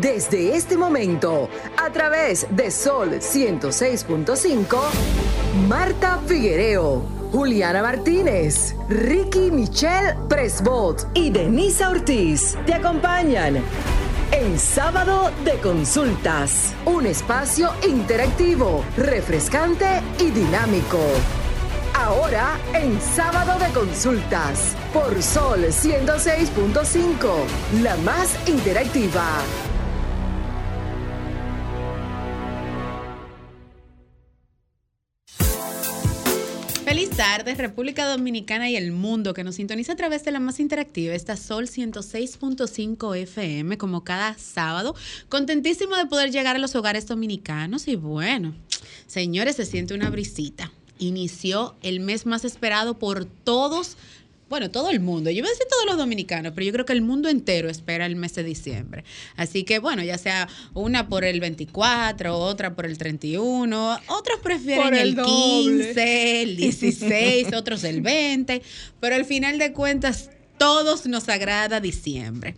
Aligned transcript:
Desde 0.00 0.56
este 0.56 0.76
momento, 0.76 1.48
a 1.76 1.90
través 1.90 2.46
de 2.50 2.70
Sol 2.70 3.20
106.5, 3.20 4.76
Marta 5.68 6.18
Figuereo, 6.26 7.02
Juliana 7.30 7.80
Martínez, 7.80 8.74
Ricky 8.88 9.52
Michelle 9.52 10.16
Presbot 10.28 11.06
y 11.14 11.30
Denisa 11.30 11.90
Ortiz 11.90 12.56
te 12.66 12.74
acompañan 12.74 13.62
en 14.32 14.58
Sábado 14.58 15.30
de 15.44 15.58
Consultas, 15.58 16.72
un 16.86 17.06
espacio 17.06 17.70
interactivo, 17.86 18.84
refrescante 18.96 20.02
y 20.18 20.30
dinámico. 20.30 20.98
Ahora 21.94 22.58
en 22.72 23.00
Sábado 23.00 23.64
de 23.64 23.72
Consultas, 23.72 24.74
por 24.92 25.22
Sol 25.22 25.66
106.5, 25.66 27.80
la 27.80 27.96
más 27.98 28.36
interactiva. 28.48 29.24
Feliz 37.34 37.46
tarde, 37.46 37.60
República 37.60 38.06
Dominicana 38.06 38.70
y 38.70 38.76
el 38.76 38.92
mundo 38.92 39.34
que 39.34 39.42
nos 39.42 39.56
sintoniza 39.56 39.94
a 39.94 39.96
través 39.96 40.24
de 40.24 40.30
la 40.30 40.38
más 40.38 40.60
interactiva, 40.60 41.14
esta 41.14 41.36
Sol 41.36 41.66
106.5 41.66 43.16
FM, 43.16 43.76
como 43.76 44.04
cada 44.04 44.38
sábado. 44.38 44.94
Contentísimo 45.28 45.96
de 45.96 46.06
poder 46.06 46.30
llegar 46.30 46.54
a 46.54 46.60
los 46.60 46.76
hogares 46.76 47.08
dominicanos 47.08 47.88
y 47.88 47.96
bueno, 47.96 48.54
señores, 49.08 49.56
se 49.56 49.66
siente 49.66 49.94
una 49.94 50.10
brisita. 50.10 50.70
Inició 51.00 51.74
el 51.82 51.98
mes 51.98 52.24
más 52.24 52.44
esperado 52.44 53.00
por 53.00 53.24
todos 53.24 53.96
bueno, 54.48 54.70
todo 54.70 54.90
el 54.90 55.00
mundo, 55.00 55.30
yo 55.30 55.42
voy 55.42 55.48
a 55.48 55.52
decir 55.52 55.66
todos 55.68 55.86
los 55.86 55.96
dominicanos, 55.96 56.52
pero 56.54 56.66
yo 56.66 56.72
creo 56.72 56.84
que 56.84 56.92
el 56.92 57.02
mundo 57.02 57.28
entero 57.28 57.70
espera 57.70 58.06
el 58.06 58.16
mes 58.16 58.34
de 58.34 58.44
diciembre. 58.44 59.04
Así 59.36 59.64
que 59.64 59.78
bueno, 59.78 60.02
ya 60.02 60.18
sea 60.18 60.48
una 60.74 61.08
por 61.08 61.24
el 61.24 61.40
24, 61.40 62.36
otra 62.36 62.74
por 62.74 62.86
el 62.86 62.98
31, 62.98 64.00
otros 64.08 64.40
prefieren 64.42 64.94
el, 64.94 65.18
el 65.18 65.24
15, 65.24 66.42
el 66.42 66.56
16, 66.56 67.52
otros 67.54 67.84
el 67.84 68.02
20, 68.02 68.62
pero 69.00 69.14
al 69.14 69.24
final 69.24 69.58
de 69.58 69.72
cuentas 69.72 70.30
todos 70.58 71.06
nos 71.06 71.28
agrada 71.28 71.80
diciembre. 71.80 72.54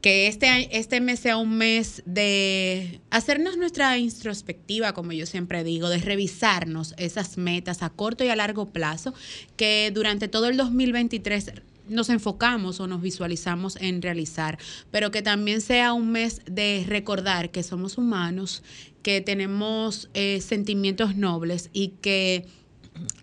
Que 0.00 0.26
este, 0.26 0.76
este 0.76 1.00
mes 1.00 1.20
sea 1.20 1.36
un 1.36 1.56
mes 1.56 2.02
de 2.06 3.00
hacernos 3.10 3.56
nuestra 3.56 3.98
introspectiva, 3.98 4.94
como 4.94 5.12
yo 5.12 5.26
siempre 5.26 5.62
digo, 5.62 5.88
de 5.88 5.98
revisarnos 5.98 6.94
esas 6.96 7.38
metas 7.38 7.82
a 7.82 7.90
corto 7.90 8.24
y 8.24 8.28
a 8.28 8.36
largo 8.36 8.66
plazo, 8.72 9.14
que 9.56 9.90
durante 9.94 10.28
todo 10.28 10.48
el 10.48 10.56
2023 10.56 11.52
nos 11.88 12.08
enfocamos 12.08 12.80
o 12.80 12.86
nos 12.86 13.00
visualizamos 13.00 13.76
en 13.76 14.02
realizar, 14.02 14.58
pero 14.90 15.10
que 15.10 15.22
también 15.22 15.60
sea 15.60 15.92
un 15.92 16.10
mes 16.10 16.40
de 16.46 16.84
recordar 16.86 17.50
que 17.50 17.62
somos 17.62 17.98
humanos, 17.98 18.62
que 19.02 19.20
tenemos 19.20 20.08
eh, 20.14 20.40
sentimientos 20.40 21.16
nobles 21.16 21.70
y 21.72 21.88
que 22.00 22.46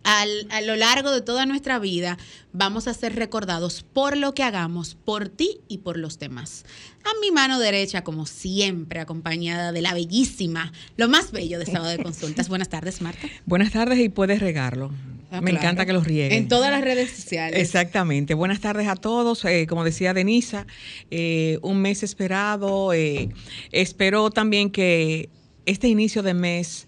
a 0.03 0.61
lo 0.61 0.75
largo 0.75 1.11
de 1.11 1.21
toda 1.21 1.45
nuestra 1.45 1.77
vida 1.79 2.17
vamos 2.51 2.87
a 2.87 2.93
ser 2.93 3.15
recordados 3.15 3.83
por 3.83 4.17
lo 4.17 4.33
que 4.33 4.43
hagamos, 4.43 4.95
por 4.95 5.29
ti 5.29 5.61
y 5.67 5.79
por 5.79 5.97
los 5.97 6.19
demás. 6.19 6.65
A 7.03 7.09
mi 7.21 7.31
mano 7.31 7.59
derecha, 7.59 8.03
como 8.03 8.25
siempre, 8.25 8.99
acompañada 8.99 9.71
de 9.71 9.81
la 9.81 9.93
bellísima, 9.93 10.73
lo 10.97 11.07
más 11.07 11.31
bello 11.31 11.59
de 11.59 11.65
Sábado 11.65 11.91
de 11.91 12.03
Consultas. 12.03 12.49
Buenas 12.49 12.69
tardes, 12.69 13.01
Marta. 13.01 13.27
Buenas 13.45 13.71
tardes 13.71 13.99
y 13.99 14.09
puedes 14.09 14.39
regarlo. 14.39 14.91
Ah, 15.31 15.41
Me 15.41 15.51
encanta 15.51 15.85
que 15.85 15.93
los 15.93 16.05
rieguen. 16.05 16.37
En 16.37 16.47
todas 16.47 16.71
las 16.71 16.81
redes 16.81 17.11
sociales. 17.11 17.59
Exactamente. 17.59 18.33
Buenas 18.33 18.61
tardes 18.61 18.87
a 18.87 18.95
todos. 18.95 19.45
Eh, 19.45 19.67
como 19.67 19.83
decía 19.83 20.13
Denisa, 20.13 20.65
eh, 21.11 21.59
un 21.61 21.81
mes 21.81 22.01
esperado. 22.01 22.93
Eh, 22.93 23.29
espero 23.71 24.31
también 24.31 24.71
que 24.71 25.29
este 25.65 25.87
inicio 25.87 26.23
de 26.23 26.33
mes 26.33 26.87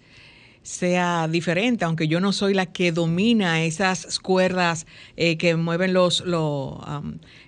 sea 0.62 1.28
diferente, 1.28 1.84
aunque 1.84 2.08
yo 2.08 2.20
no 2.20 2.32
soy 2.32 2.54
la 2.54 2.66
que 2.66 2.92
domina 2.92 3.64
esas 3.64 4.18
cuerdas 4.18 4.86
eh, 5.16 5.36
que 5.36 5.56
mueven 5.56 5.92
los, 5.92 6.22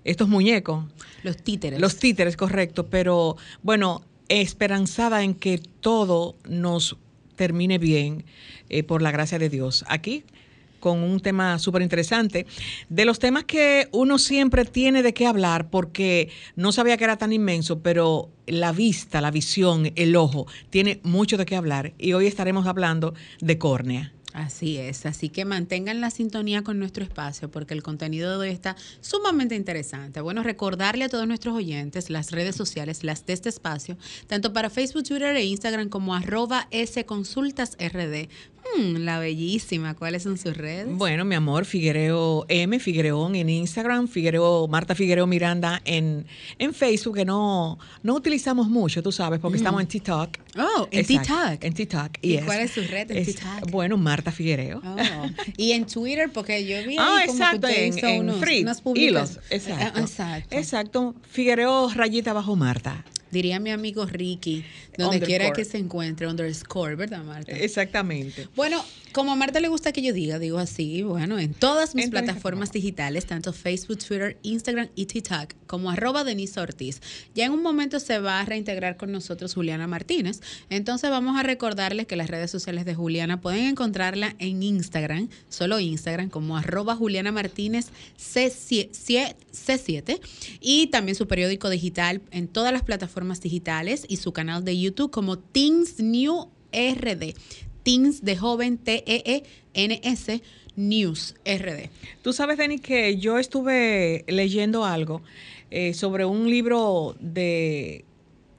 estos 0.04 0.28
muñecos. 0.28 0.84
Los 1.22 1.36
títeres. 1.36 1.80
Los 1.80 1.97
títeres, 1.97 2.36
correcto. 2.36 2.86
Pero 2.86 3.36
bueno, 3.62 4.04
esperanzada 4.28 5.22
en 5.22 5.34
que 5.34 5.58
todo 5.58 6.36
nos 6.48 6.97
termine 7.36 7.78
bien 7.78 8.24
eh, 8.69 8.82
por 8.82 9.03
la 9.03 9.10
gracia 9.10 9.38
de 9.38 9.48
Dios. 9.48 9.84
Aquí 9.88 10.24
con 10.84 11.03
un 11.03 11.19
tema 11.21 11.59
súper 11.59 11.81
interesante. 11.81 12.45
De 12.91 13.06
los 13.06 13.19
temas 13.19 13.45
que 13.45 13.89
uno 13.91 14.19
siempre 14.19 14.67
tiene 14.67 15.03
de 15.03 15.15
qué 15.15 15.27
hablar, 15.27 15.71
porque 15.71 16.28
no 16.56 16.72
sabía 16.72 16.99
que 16.99 17.05
era 17.05 17.17
tan 17.17 17.33
inmenso, 17.33 17.81
pero 17.81 18.28
la 18.47 18.71
vista, 18.72 19.22
la 19.22 19.31
visión, 19.31 19.93
el 19.97 20.15
ojo, 20.15 20.47
tiene 20.69 21.00
mucho 21.03 21.39
de 21.39 21.47
qué 21.47 21.56
hablar. 21.56 21.95
Y 21.97 22.12
hoy 22.12 22.27
estaremos 22.27 22.67
hablando 22.67 23.15
de 23.41 23.56
córnea. 23.56 24.12
Así 24.34 24.78
es, 24.78 25.06
así 25.06 25.28
que 25.28 25.45
mantengan 25.45 26.00
la 26.00 26.11
sintonía 26.11 26.65
con 26.65 26.81
nuestro 26.81 27.05
espacio 27.05 27.53
porque 27.53 27.72
el 27.72 27.84
contenido 27.84 28.33
de 28.33 28.49
hoy 28.49 28.53
está 28.53 28.75
sumamente 29.00 29.55
interesante. 29.55 30.21
Bueno, 30.21 30.43
recordarle 30.43 31.05
a 31.05 31.09
todos 31.09 31.28
nuestros 31.28 31.55
oyentes 31.55 32.11
las 32.11 32.33
redes 32.33 32.56
sociales, 32.56 33.05
las 33.05 33.25
de 33.27 33.33
este 33.33 33.49
espacio, 33.49 33.97
tanto 34.27 34.53
para 34.53 34.71
Facebook, 34.71 35.05
Twitter 35.05 35.37
e 35.37 35.45
Instagram 35.45 35.89
como 35.89 36.17
arroba 36.17 36.69
sconsultasrd. 36.84 38.28
Hmm, 38.77 38.97
la 39.05 39.19
bellísima, 39.19 39.95
¿cuáles 39.95 40.22
son 40.22 40.39
sus 40.39 40.56
redes? 40.56 40.89
Bueno, 40.91 41.25
mi 41.25 41.34
amor, 41.34 41.65
Figuereo 41.65 42.47
M, 42.49 42.81
Figuereón 42.81 43.37
en 43.37 43.49
Instagram, 43.51 44.09
Figuereo, 44.09 44.66
Marta 44.69 44.95
Figuereo 44.95 45.27
Miranda 45.27 45.83
en, 45.84 46.27
en 46.59 46.72
Facebook, 46.72 47.16
que 47.16 47.25
no, 47.25 47.78
no 48.03 48.15
utilizamos 48.15 48.69
mucho, 48.69 49.03
tú 49.03 49.12
sabes, 49.12 49.39
porque 49.39 49.59
estamos 49.59 49.83
en 49.83 49.87
TikTok. 49.87 50.31
Oh, 50.59 50.89
en 50.91 51.06
TikTok. 51.06 51.62
En 51.62 51.75
TikTok, 51.75 52.19
¿Y 52.22 52.39
cuál 52.39 52.61
es 52.61 52.71
su 52.72 52.81
red 52.83 53.11
en 53.11 53.25
TikTok? 53.25 53.71
Bueno, 53.71 53.97
Marta 53.99 54.23
Figuereo. 54.32 54.80
Oh. 54.84 54.96
Y 55.56 55.72
en 55.72 55.86
Twitter, 55.86 56.30
porque 56.32 56.64
yo 56.66 56.86
vi 56.86 56.96
ah, 56.98 57.18
ahí 57.18 57.26
como 57.26 57.38
exacto, 57.38 57.68
que 57.68 57.86
en, 57.86 57.98
en 58.04 58.20
unos, 58.20 58.40
free, 58.40 58.66
hilos, 58.94 59.38
exacto. 59.50 60.00
exacto. 60.00 60.56
Exacto, 60.56 61.14
Figuereo 61.30 61.90
rayita 61.94 62.32
bajo 62.32 62.56
Marta 62.56 63.04
diría 63.34 63.58
mi 63.58 63.70
amigo 63.70 64.06
Ricky, 64.06 64.64
donde 64.96 65.20
quiera 65.20 65.52
que 65.52 65.64
se 65.64 65.76
encuentre, 65.76 66.26
underscore, 66.26 66.94
¿verdad, 66.94 67.22
Marta? 67.24 67.52
Exactamente. 67.52 68.48
Bueno, 68.54 68.82
como 69.14 69.32
a 69.32 69.36
Marta 69.36 69.60
le 69.60 69.69
gusta 69.69 69.92
que 69.92 70.02
yo 70.02 70.12
diga, 70.12 70.41
digo 70.41 70.58
así, 70.58 71.02
bueno, 71.02 71.38
en 71.38 71.54
todas 71.54 71.94
mis 71.94 72.10
plataformas 72.10 72.72
digitales, 72.72 73.26
tanto 73.26 73.52
Facebook, 73.52 73.98
Twitter, 73.98 74.36
Instagram 74.42 74.88
y 74.97 75.06
TikTok, 75.06 75.54
como 75.69 75.91
arroba 75.91 76.25
Denise 76.25 76.58
Ortiz. 76.58 77.00
Ya 77.32 77.44
en 77.44 77.53
un 77.53 77.62
momento 77.62 78.00
se 78.00 78.19
va 78.19 78.41
a 78.41 78.44
reintegrar 78.44 78.97
con 78.97 79.12
nosotros 79.12 79.54
Juliana 79.54 79.86
Martínez. 79.86 80.41
Entonces 80.69 81.10
vamos 81.10 81.38
a 81.38 81.44
recordarles 81.44 82.08
que 82.08 82.16
las 82.16 82.28
redes 82.28 82.50
sociales 82.50 82.84
de 82.84 82.97
Juliana 82.97 83.41
pueden 83.41 83.66
encontrarla 83.66 84.34
en 84.41 84.64
Instagram, 84.64 85.28
solo 85.48 85.78
Instagram, 85.78 86.28
como 86.28 86.56
arroba 86.56 86.97
Juliana 86.97 87.30
Martínez 87.30 87.91
C7 88.19 89.30
y 90.60 90.88
también 90.88 91.14
su 91.14 91.28
periódico 91.28 91.70
digital 91.70 92.20
en 92.32 92.48
todas 92.48 92.72
las 92.72 92.82
plataformas 92.82 93.41
digitales 93.41 94.06
y 94.08 94.16
su 94.16 94.32
canal 94.32 94.64
de 94.64 94.76
YouTube 94.76 95.12
como 95.12 95.38
Things 95.38 96.00
New 96.00 96.48
RD. 96.72 97.34
Teens 97.84 98.25
de 98.25 98.37
Joven 98.37 98.78
T-E-E-N-S 98.78 100.43
News 100.77 101.37
RD. 101.45 101.91
Tú 102.22 102.33
sabes, 102.33 102.59
Denis, 102.59 102.81
que 102.81 103.17
yo 103.19 103.39
estuve 103.39 104.25
leyendo 104.27 104.84
algo 104.84 105.22
eh, 105.71 105.95
sobre 105.95 106.25
un 106.25 106.50
libro 106.50 107.17
de 107.21 108.05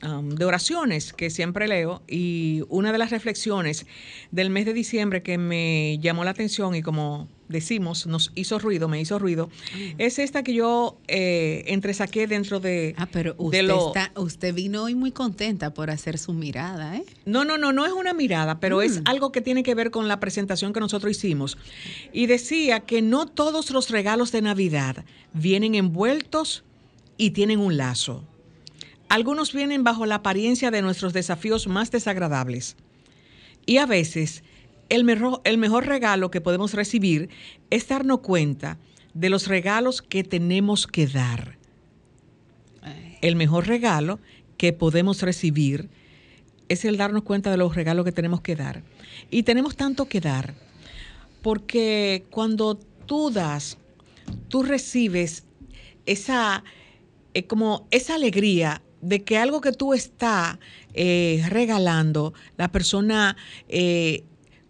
um, 0.03 0.29
de 0.29 0.45
oraciones 0.45 1.11
que 1.11 1.29
siempre 1.29 1.67
leo 1.67 2.01
y 2.07 2.63
una 2.69 2.91
de 2.91 2.97
las 2.97 3.11
reflexiones 3.11 3.85
del 4.31 4.49
mes 4.49 4.65
de 4.65 4.73
diciembre 4.73 5.23
que 5.23 5.37
me 5.37 5.99
llamó 5.99 6.23
la 6.23 6.31
atención 6.31 6.75
y 6.75 6.81
como 6.81 7.27
decimos, 7.47 8.07
nos 8.07 8.31
hizo 8.35 8.59
ruido, 8.59 8.87
me 8.87 8.99
hizo 8.99 9.19
ruido, 9.19 9.47
mm. 9.47 9.95
es 9.97 10.19
esta 10.19 10.43
que 10.43 10.53
yo 10.53 10.97
eh, 11.07 11.63
entresaqué 11.67 12.27
dentro 12.27 12.59
de... 12.59 12.95
Ah, 12.97 13.07
pero 13.11 13.35
usted, 13.37 13.69
está, 13.69 14.11
usted 14.15 14.53
vino 14.53 14.83
hoy 14.83 14.95
muy 14.95 15.11
contenta 15.11 15.73
por 15.73 15.89
hacer 15.89 16.17
su 16.17 16.33
mirada, 16.33 16.97
¿eh? 16.97 17.05
No, 17.25 17.45
no, 17.45 17.57
no, 17.57 17.71
no 17.71 17.85
es 17.85 17.93
una 17.93 18.13
mirada, 18.13 18.59
pero 18.59 18.81
es 18.81 19.01
mm. 19.01 19.03
algo 19.05 19.31
que 19.31 19.41
tiene 19.41 19.63
que 19.63 19.75
ver 19.75 19.91
con 19.91 20.07
la 20.07 20.19
presentación 20.19 20.73
que 20.73 20.79
nosotros 20.79 21.11
hicimos. 21.11 21.57
Y 22.13 22.27
decía 22.27 22.81
que 22.81 23.01
no 23.01 23.25
todos 23.25 23.71
los 23.71 23.89
regalos 23.89 24.31
de 24.31 24.41
Navidad 24.41 25.05
vienen 25.33 25.75
envueltos 25.75 26.63
y 27.17 27.31
tienen 27.31 27.59
un 27.59 27.77
lazo. 27.77 28.23
Algunos 29.09 29.53
vienen 29.53 29.83
bajo 29.83 30.05
la 30.05 30.15
apariencia 30.15 30.71
de 30.71 30.81
nuestros 30.81 31.13
desafíos 31.13 31.67
más 31.67 31.91
desagradables. 31.91 32.75
Y 33.65 33.77
a 33.77 33.85
veces 33.85 34.43
el 34.89 35.03
mejor, 35.03 35.41
el 35.43 35.57
mejor 35.57 35.85
regalo 35.85 36.31
que 36.31 36.41
podemos 36.41 36.73
recibir 36.73 37.29
es 37.69 37.87
darnos 37.87 38.19
cuenta 38.19 38.77
de 39.13 39.29
los 39.29 39.47
regalos 39.47 40.01
que 40.01 40.23
tenemos 40.23 40.87
que 40.87 41.07
dar. 41.07 41.57
El 43.21 43.35
mejor 43.35 43.67
regalo 43.67 44.19
que 44.57 44.73
podemos 44.73 45.21
recibir 45.21 45.89
es 46.69 46.85
el 46.85 46.97
darnos 46.97 47.23
cuenta 47.23 47.51
de 47.51 47.57
los 47.57 47.75
regalos 47.75 48.05
que 48.05 48.11
tenemos 48.11 48.41
que 48.41 48.55
dar. 48.55 48.83
Y 49.31 49.43
tenemos 49.43 49.75
tanto 49.75 50.05
que 50.05 50.21
dar, 50.21 50.53
porque 51.41 52.25
cuando 52.29 52.75
tú 53.05 53.31
das, 53.31 53.77
tú 54.47 54.63
recibes 54.63 55.43
esa, 56.05 56.63
eh, 57.33 57.45
como 57.45 57.87
esa 57.91 58.15
alegría 58.15 58.81
de 59.01 59.23
que 59.23 59.37
algo 59.37 59.61
que 59.61 59.71
tú 59.71 59.93
estás 59.93 60.57
eh, 60.93 61.43
regalando, 61.49 62.33
la 62.57 62.71
persona 62.71 63.37
eh, 63.69 64.23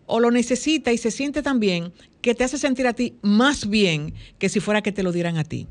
o 0.05 0.19
lo 0.19 0.31
necesita 0.31 0.91
y 0.91 0.97
se 0.97 1.11
siente 1.11 1.41
tan 1.41 1.59
bien 1.59 1.93
que 2.21 2.35
te 2.35 2.43
hace 2.43 2.57
sentir 2.57 2.87
a 2.87 2.93
ti 2.93 3.15
más 3.21 3.69
bien 3.69 4.13
que 4.39 4.49
si 4.49 4.59
fuera 4.59 4.81
que 4.81 4.91
te 4.91 5.03
lo 5.03 5.11
dieran 5.11 5.37
a 5.37 5.43
ti. 5.43 5.67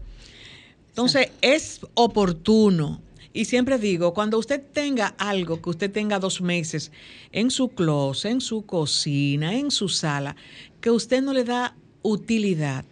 Entonces, 0.89 1.31
es 1.41 1.81
oportuno. 1.95 3.01
Y 3.33 3.47
siempre 3.47 3.79
digo, 3.79 4.15
cuando 4.15 4.39
usted 4.39 4.63
tenga 4.63 5.09
algo, 5.19 5.61
que 5.61 5.71
usted 5.71 5.91
tenga 5.91 6.21
dos 6.21 6.41
meses 6.41 6.93
en 7.33 7.51
su 7.51 7.71
closet, 7.71 8.31
en 8.31 8.41
su 8.41 8.65
cocina, 8.65 9.57
en 9.57 9.73
su 9.73 9.89
sala, 9.89 10.37
que 10.81 10.91
usted 10.91 11.21
no 11.21 11.33
le 11.33 11.43
da 11.43 11.75
utilidad, 12.03 12.85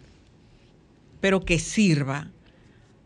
pero 1.21 1.45
que 1.45 1.59
sirva, 1.59 2.29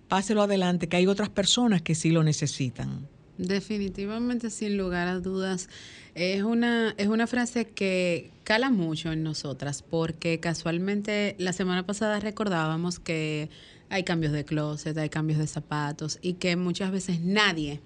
páselo 0.07 0.42
adelante, 0.42 0.88
que 0.88 0.98
hay 0.98 1.06
otras 1.06 1.30
personas 1.30 1.83
que 1.83 1.94
sí 1.94 2.10
lo 2.10 2.24
necesitan. 2.24 3.07
Definitivamente, 3.38 4.50
sin 4.50 4.78
lugar 4.78 5.07
a 5.07 5.19
dudas, 5.19 5.69
es 6.16 6.42
una, 6.42 6.95
es 6.98 7.07
una 7.07 7.28
frase 7.28 7.66
que 7.66 8.31
cala 8.44 8.72
mucho 8.72 9.12
en 9.12 9.22
nosotras, 9.24 9.84
porque 9.84 10.39
casualmente 10.39 11.36
la 11.38 11.54
semana 11.54 11.86
pasada 11.86 12.19
recordábamos 12.19 13.00
que 13.00 13.50
hay 13.89 14.04
cambios 14.04 14.34
de 14.34 14.44
closet, 14.44 14.98
hay 14.98 15.10
cambios 15.10 15.39
de 15.39 15.48
zapatos 15.48 16.18
y 16.22 16.34
que 16.34 16.56
muchas 16.56 16.92
veces 16.92 17.22
nadie 17.22 17.80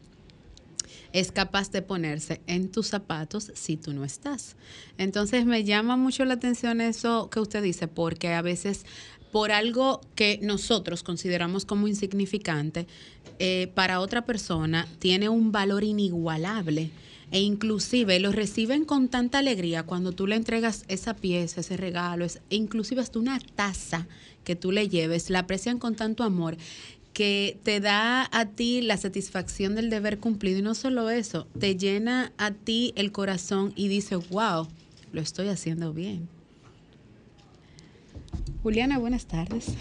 es 1.14 1.32
capaz 1.32 1.72
de 1.72 1.82
ponerse 1.82 2.42
en 2.48 2.72
tus 2.72 2.88
zapatos 2.88 3.52
si 3.54 3.76
tú 3.76 3.94
no 3.94 4.06
estás. 4.06 4.56
Entonces 4.98 5.46
me 5.46 5.64
llama 5.64 5.98
mucho 5.98 6.24
la 6.26 6.36
atención 6.36 6.80
eso 6.80 7.30
que 7.30 7.40
usted 7.40 7.62
dice, 7.62 7.88
porque 7.88 8.34
a 8.34 8.42
veces 8.42 8.86
por 9.32 9.52
algo 9.52 10.02
que 10.16 10.40
nosotros 10.42 11.04
consideramos 11.04 11.66
como 11.66 11.88
insignificante, 11.88 12.88
eh, 13.40 13.72
para 13.74 14.00
otra 14.00 14.26
persona 14.26 14.88
tiene 15.00 15.30
un 15.30 15.52
valor 15.52 15.84
inigualable 15.84 16.92
e 17.32 17.40
inclusive 17.40 18.20
lo 18.20 18.32
reciben 18.32 18.84
con 18.84 19.08
tanta 19.08 19.40
alegría 19.40 19.84
cuando 19.84 20.12
tú 20.12 20.28
le 20.28 20.36
entregas 20.36 20.84
esa 20.90 21.16
pieza, 21.16 21.62
ese 21.62 21.78
regalo, 21.78 22.26
e 22.26 22.56
inclusive 22.56 23.02
hasta 23.02 23.20
una 23.20 23.40
taza 23.56 24.08
que 24.44 24.56
tú 24.56 24.72
le 24.72 24.90
lleves, 24.90 25.30
la 25.30 25.40
aprecian 25.40 25.80
con 25.80 25.96
tanto 25.96 26.24
amor 26.24 26.58
que 27.14 27.58
te 27.64 27.80
da 27.80 28.30
a 28.32 28.46
ti 28.46 28.82
la 28.82 28.98
satisfacción 28.98 29.76
del 29.76 29.90
deber 29.90 30.20
cumplido 30.20 30.60
y 30.60 30.62
no 30.62 30.76
solo 30.76 31.10
eso, 31.10 31.48
te 31.60 31.76
llena 31.76 32.32
a 32.38 32.52
ti 32.52 32.94
el 32.96 33.12
corazón 33.12 33.74
y 33.76 33.88
dice, 33.88 34.16
wow, 34.16 34.68
lo 35.12 35.22
estoy 35.22 35.48
haciendo 35.50 35.94
bien. 35.94 36.30
Juliana, 38.64 39.00
buenas 39.00 39.26
tardes. 39.26 39.76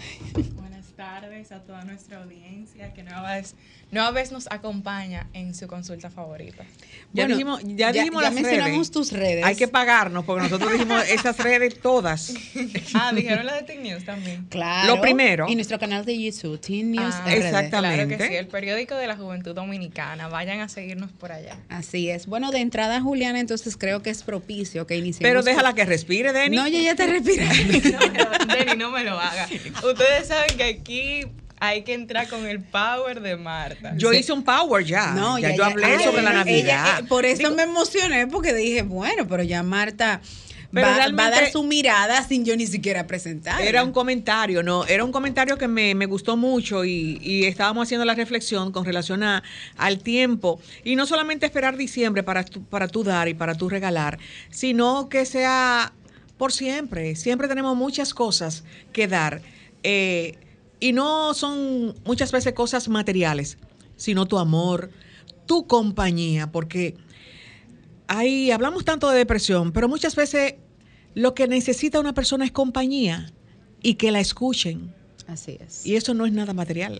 Tardes 1.01 1.51
a 1.51 1.61
toda 1.61 1.83
nuestra 1.83 2.21
audiencia 2.21 2.93
que 2.93 3.01
nueva 3.01 3.33
vez, 3.33 3.55
nueva 3.89 4.11
vez 4.11 4.31
nos 4.31 4.45
acompaña 4.51 5.25
en 5.33 5.55
su 5.55 5.65
consulta 5.65 6.11
favorita. 6.11 6.63
Ya 7.11 7.25
dijimos, 7.25 7.59
ya, 7.65 7.91
dijimos 7.91 8.21
las 8.21 8.31
mencionamos 8.31 8.91
tus 8.91 9.11
redes. 9.11 9.43
Hay 9.43 9.55
que 9.55 9.67
pagarnos 9.67 10.23
porque 10.25 10.43
nosotros 10.43 10.71
dijimos 10.71 11.03
esas 11.09 11.39
redes 11.39 11.79
todas. 11.79 12.35
ah, 12.93 13.11
dijeron 13.15 13.47
la 13.47 13.55
de 13.55 13.63
Teen 13.63 13.81
News 13.81 14.05
también. 14.05 14.45
Claro. 14.51 14.95
Lo 14.95 15.01
primero. 15.01 15.47
Y 15.49 15.55
nuestro 15.55 15.79
canal 15.79 16.05
de 16.05 16.21
YouTube, 16.21 16.61
Teen 16.61 16.91
News. 16.91 17.15
Ah, 17.15 17.33
exactamente. 17.33 18.05
Claro 18.05 18.23
que 18.23 18.27
sí, 18.27 18.35
el 18.35 18.47
periódico 18.47 18.93
de 18.93 19.07
la 19.07 19.17
Juventud 19.17 19.55
Dominicana. 19.55 20.27
Vayan 20.27 20.59
a 20.59 20.69
seguirnos 20.69 21.11
por 21.11 21.31
allá. 21.31 21.57
Así 21.69 22.11
es. 22.11 22.27
Bueno, 22.27 22.51
de 22.51 22.59
entrada, 22.59 23.01
Juliana, 23.01 23.39
entonces 23.39 23.75
creo 23.75 24.03
que 24.03 24.11
es 24.11 24.21
propicio 24.21 24.85
que 24.85 24.97
iniciemos. 24.97 25.27
Pero 25.27 25.41
déjala 25.41 25.73
que 25.73 25.83
respire, 25.83 26.31
Denny. 26.31 26.57
No, 26.57 26.67
ya 26.67 26.79
ya 26.79 26.95
te 26.95 27.07
respira. 27.07 27.45
no, 28.45 28.53
Denny, 28.53 28.77
no 28.77 28.91
me 28.91 29.03
lo 29.03 29.19
haga. 29.19 29.49
Ustedes 29.83 30.27
saben 30.27 30.55
que 30.55 30.63
aquí 30.63 30.90
hay 31.61 31.83
que 31.83 31.93
entrar 31.93 32.27
con 32.27 32.47
el 32.47 32.59
power 32.59 33.21
de 33.21 33.37
Marta. 33.37 33.93
Yo 33.95 34.11
hice 34.11 34.33
un 34.33 34.43
power 34.43 34.83
ya. 34.83 35.11
No, 35.11 35.37
ya, 35.37 35.55
yo 35.55 35.63
hablé 35.63 36.03
sobre 36.03 36.23
la 36.23 36.33
Navidad. 36.33 37.01
Eh, 37.01 37.03
por 37.07 37.23
eso 37.23 37.51
me 37.51 37.63
emocioné, 37.63 38.25
porque 38.25 38.51
dije, 38.51 38.81
bueno, 38.81 39.27
pero 39.27 39.43
ya 39.43 39.61
Marta. 39.61 40.21
va, 40.75 41.03
a 41.03 41.29
dar 41.29 41.51
su 41.51 41.63
mirada 41.63 42.23
sin 42.27 42.45
yo 42.45 42.55
ni 42.55 42.65
siquiera 42.65 43.05
presentar. 43.05 43.61
Era 43.61 43.83
un 43.83 43.91
comentario, 43.91 44.63
no, 44.63 44.85
era 44.85 45.03
un 45.03 45.11
comentario 45.11 45.55
que 45.55 45.67
me, 45.67 45.93
gustó 46.07 46.35
mucho 46.35 46.83
y, 46.83 47.45
estábamos 47.45 47.87
haciendo 47.87 48.05
la 48.05 48.15
reflexión 48.15 48.71
con 48.71 48.83
relación 48.83 49.21
a, 49.21 49.43
al 49.77 49.99
tiempo. 49.99 50.59
Y 50.83 50.95
no 50.95 51.05
solamente 51.05 51.45
esperar 51.45 51.77
diciembre 51.77 52.23
para 52.23 52.43
tu, 52.43 52.63
para 52.63 52.87
tu 52.87 53.03
dar 53.03 53.27
y 53.27 53.35
para 53.35 53.53
tu 53.53 53.69
regalar, 53.69 54.17
sino 54.49 55.09
que 55.09 55.25
sea 55.25 55.93
por 56.39 56.51
siempre. 56.51 57.15
Siempre 57.15 57.47
tenemos 57.47 57.77
muchas 57.77 58.15
cosas 58.15 58.63
que 58.91 59.07
dar. 59.07 59.43
Eh, 59.83 60.39
y 60.81 60.91
no 60.91 61.33
son 61.33 61.95
muchas 62.03 62.33
veces 62.33 62.53
cosas 62.53 62.89
materiales, 62.89 63.57
sino 63.95 64.25
tu 64.25 64.39
amor, 64.39 64.89
tu 65.45 65.67
compañía, 65.67 66.51
porque 66.51 66.97
ahí 68.07 68.51
hablamos 68.51 68.83
tanto 68.83 69.09
de 69.09 69.17
depresión, 69.17 69.71
pero 69.71 69.87
muchas 69.87 70.15
veces 70.15 70.55
lo 71.13 71.33
que 71.33 71.47
necesita 71.47 71.99
una 71.99 72.13
persona 72.13 72.43
es 72.43 72.51
compañía 72.51 73.31
y 73.81 73.93
que 73.93 74.11
la 74.11 74.19
escuchen. 74.19 74.93
Así 75.27 75.57
es. 75.61 75.85
Y 75.85 75.95
eso 75.95 76.13
no 76.13 76.25
es 76.25 76.33
nada 76.33 76.53
material. 76.53 76.99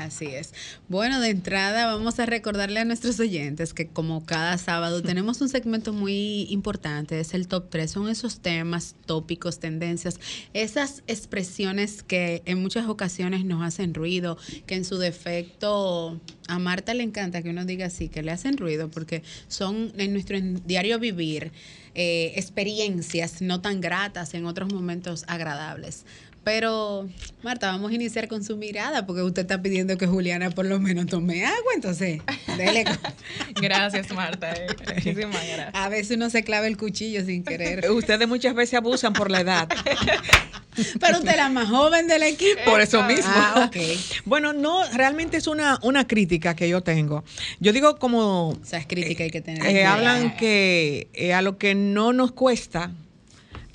Así 0.00 0.24
es. 0.24 0.54
Bueno, 0.88 1.20
de 1.20 1.28
entrada 1.28 1.84
vamos 1.84 2.18
a 2.20 2.24
recordarle 2.24 2.80
a 2.80 2.86
nuestros 2.86 3.20
oyentes 3.20 3.74
que 3.74 3.86
como 3.86 4.24
cada 4.24 4.56
sábado 4.56 5.02
tenemos 5.02 5.42
un 5.42 5.50
segmento 5.50 5.92
muy 5.92 6.46
importante, 6.48 7.20
es 7.20 7.34
el 7.34 7.48
top 7.48 7.68
3, 7.68 7.90
son 7.90 8.08
esos 8.08 8.40
temas, 8.40 8.94
tópicos, 9.04 9.58
tendencias, 9.58 10.18
esas 10.54 11.02
expresiones 11.06 12.02
que 12.02 12.42
en 12.46 12.62
muchas 12.62 12.88
ocasiones 12.88 13.44
nos 13.44 13.62
hacen 13.62 13.92
ruido, 13.92 14.38
que 14.64 14.76
en 14.76 14.86
su 14.86 14.96
defecto 14.96 16.18
a 16.48 16.58
Marta 16.58 16.94
le 16.94 17.02
encanta 17.02 17.42
que 17.42 17.50
uno 17.50 17.66
diga 17.66 17.86
así, 17.86 18.08
que 18.08 18.22
le 18.22 18.32
hacen 18.32 18.56
ruido 18.56 18.90
porque 18.90 19.22
son 19.48 19.92
en 19.98 20.14
nuestro 20.14 20.38
diario 20.40 20.98
vivir 20.98 21.52
eh, 21.94 22.32
experiencias 22.36 23.42
no 23.42 23.60
tan 23.60 23.80
gratas, 23.80 24.34
en 24.34 24.46
otros 24.46 24.72
momentos 24.72 25.24
agradables. 25.26 26.06
Pero, 26.42 27.06
Marta, 27.42 27.70
vamos 27.70 27.90
a 27.90 27.94
iniciar 27.94 28.26
con 28.26 28.42
su 28.42 28.56
mirada, 28.56 29.04
porque 29.04 29.22
usted 29.22 29.42
está 29.42 29.60
pidiendo 29.60 29.98
que 29.98 30.06
Juliana 30.06 30.50
por 30.50 30.64
lo 30.64 30.80
menos 30.80 31.06
tome 31.06 31.44
agua, 31.44 31.72
entonces, 31.74 32.22
dele. 32.56 32.84
gracias, 33.60 34.10
Marta. 34.12 34.52
Eh. 34.52 34.66
Muchísimas 34.94 35.46
gracias. 35.46 35.70
A 35.74 35.88
veces 35.90 36.16
uno 36.16 36.30
se 36.30 36.42
clava 36.42 36.66
el 36.66 36.78
cuchillo 36.78 37.24
sin 37.26 37.44
querer. 37.44 37.90
Ustedes 37.90 38.26
muchas 38.26 38.54
veces 38.54 38.74
abusan 38.74 39.12
por 39.12 39.30
la 39.30 39.40
edad. 39.40 39.68
Pero 41.00 41.18
usted 41.18 41.32
es 41.32 41.36
la 41.36 41.50
más 41.50 41.68
joven 41.68 42.06
del 42.06 42.22
equipo. 42.22 42.60
Por 42.64 42.80
eso 42.80 43.02
mismo. 43.02 43.30
Ah, 43.34 43.66
okay. 43.68 44.00
Bueno, 44.24 44.54
no, 44.54 44.82
realmente 44.94 45.36
es 45.36 45.46
una, 45.46 45.78
una 45.82 46.06
crítica 46.06 46.56
que 46.56 46.68
yo 46.68 46.80
tengo. 46.80 47.22
Yo 47.58 47.72
digo 47.72 47.98
como... 47.98 48.50
O 48.50 48.64
sea, 48.64 48.78
es 48.78 48.86
crítica 48.86 49.24
hay 49.24 49.30
que 49.30 49.42
tener. 49.42 49.66
Eh, 49.66 49.84
hablan 49.84 50.36
que 50.36 51.08
eh, 51.12 51.34
a 51.34 51.42
lo 51.42 51.58
que 51.58 51.74
no 51.74 52.12
nos 52.14 52.32
cuesta, 52.32 52.92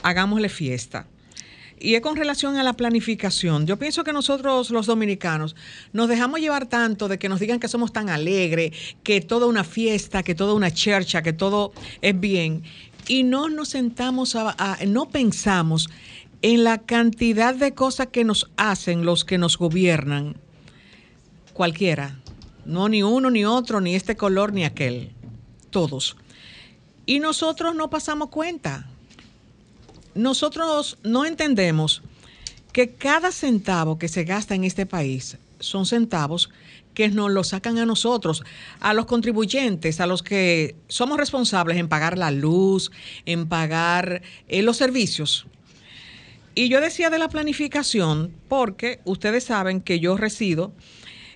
hagámosle 0.02 0.50
fiesta. 0.50 1.06
Y 1.86 1.94
es 1.94 2.02
con 2.02 2.16
relación 2.16 2.58
a 2.58 2.64
la 2.64 2.74
planificación. 2.74 3.68
Yo 3.68 3.78
pienso 3.78 4.04
que 4.04 4.12
nosotros 4.12 4.72
los 4.72 4.88
dominicanos 4.88 5.56
nos 5.94 6.10
dejamos 6.10 6.40
llevar 6.40 6.66
tanto 6.66 7.08
de 7.08 7.20
que 7.20 7.30
nos 7.30 7.40
digan 7.40 7.60
que 7.60 7.68
somos 7.68 7.94
tan 7.94 8.10
alegres, 8.10 8.72
que 9.04 9.22
toda 9.22 9.46
una 9.46 9.64
fiesta, 9.64 10.24
que 10.24 10.34
toda 10.34 10.56
una 10.56 10.72
chercha, 10.72 11.22
que 11.22 11.32
todo 11.32 11.74
es 12.02 12.20
bien. 12.20 12.64
Y 13.08 13.22
no 13.22 13.50
nos 13.50 13.70
sentamos 13.70 14.36
a, 14.36 14.80
no 14.88 15.10
pensamos 15.10 15.88
en 16.42 16.64
la 16.64 16.80
cantidad 16.80 17.54
de 17.54 17.76
cosas 17.76 18.08
que 18.08 18.24
nos 18.24 18.50
hacen 18.58 19.06
los 19.06 19.24
que 19.24 19.38
nos 19.38 19.56
gobiernan. 19.56 20.38
Cualquiera. 21.54 22.20
No 22.66 22.90
ni 22.90 23.04
uno, 23.04 23.30
ni 23.30 23.46
otro, 23.46 23.80
ni 23.80 23.94
este 23.94 24.16
color, 24.16 24.54
ni 24.54 24.64
aquel. 24.64 25.12
Todos. 25.70 26.18
Y 27.06 27.20
nosotros 27.20 27.76
no 27.76 27.92
pasamos 27.92 28.30
cuenta 28.30 28.90
nosotros 30.16 30.98
no 31.04 31.26
entendemos 31.26 32.02
que 32.72 32.90
cada 32.94 33.32
centavo 33.32 33.98
que 33.98 34.08
se 34.08 34.24
gasta 34.24 34.56
en 34.56 34.64
este 34.64 34.86
país 34.86 35.38
son 35.60 35.86
centavos 35.86 36.50
que 36.94 37.10
nos 37.10 37.30
lo 37.30 37.44
sacan 37.44 37.78
a 37.78 37.86
nosotros, 37.86 38.44
a 38.80 38.94
los 38.94 39.06
contribuyentes, 39.06 40.00
a 40.00 40.08
los 40.08 40.24
que 40.24 40.76
somos 40.88 41.18
responsables 41.18 41.78
en 41.78 41.90
pagar 41.90 42.18
la 42.18 42.32
luz, 42.32 42.92
en 43.26 43.48
pagar 43.48 44.22
eh, 44.48 44.62
los 44.62 44.78
servicios. 44.78 45.46
Y 46.56 46.70
yo 46.70 46.80
decía 46.80 47.10
de 47.10 47.20
la 47.20 47.28
planificación 47.28 48.34
porque 48.48 49.02
ustedes 49.04 49.44
saben 49.44 49.82
que 49.82 50.00
yo 50.00 50.16
resido 50.16 50.74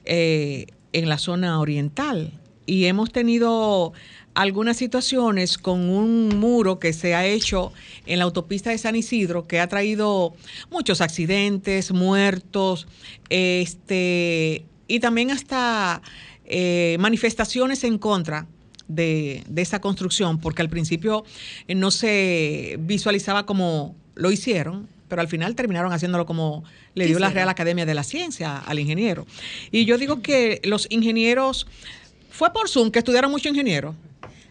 eh, 0.06 0.68
en 0.94 1.10
la 1.10 1.18
zona 1.18 1.60
oriental 1.60 2.40
y 2.66 2.86
hemos 2.86 3.12
tenido 3.12 3.94
algunas 4.40 4.78
situaciones 4.78 5.58
con 5.58 5.90
un 5.90 6.40
muro 6.40 6.80
que 6.80 6.94
se 6.94 7.14
ha 7.14 7.26
hecho 7.26 7.74
en 8.06 8.20
la 8.20 8.24
autopista 8.24 8.70
de 8.70 8.78
San 8.78 8.96
Isidro 8.96 9.48
que 9.48 9.60
ha 9.60 9.68
traído 9.68 10.34
muchos 10.72 11.02
accidentes, 11.02 11.92
muertos, 11.92 12.88
este, 13.28 14.64
y 14.88 15.02
también 15.02 15.32
hasta 15.32 16.02
eh, 16.46 16.96
manifestaciones 17.02 17.84
en 17.84 17.98
contra 17.98 18.48
de, 18.88 19.44
esa 19.58 19.82
construcción, 19.82 20.40
porque 20.40 20.62
al 20.62 20.70
principio 20.70 21.26
eh, 21.68 21.76
no 21.76 21.92
se 21.92 22.78
visualizaba 22.80 23.46
como 23.46 23.94
lo 24.16 24.32
hicieron, 24.32 24.88
pero 25.10 25.22
al 25.22 25.28
final 25.28 25.54
terminaron 25.54 25.92
haciéndolo 25.92 26.26
como 26.26 26.64
le 26.96 27.08
dio 27.08 27.20
la 27.20 27.30
Real 27.30 27.50
Academia 27.50 27.86
de 27.86 27.94
la 27.94 28.04
Ciencia 28.04 28.58
al 28.58 28.80
ingeniero. 28.80 29.28
Y 29.70 29.84
yo 29.84 29.98
digo 29.98 30.22
que 30.22 30.62
los 30.64 30.88
ingenieros 30.90 31.68
Fue 32.32 32.54
por 32.54 32.70
Zoom 32.70 32.90
que 32.90 33.00
estudiaron 33.00 33.32
muchos 33.32 33.52
ingenieros. 33.52 33.96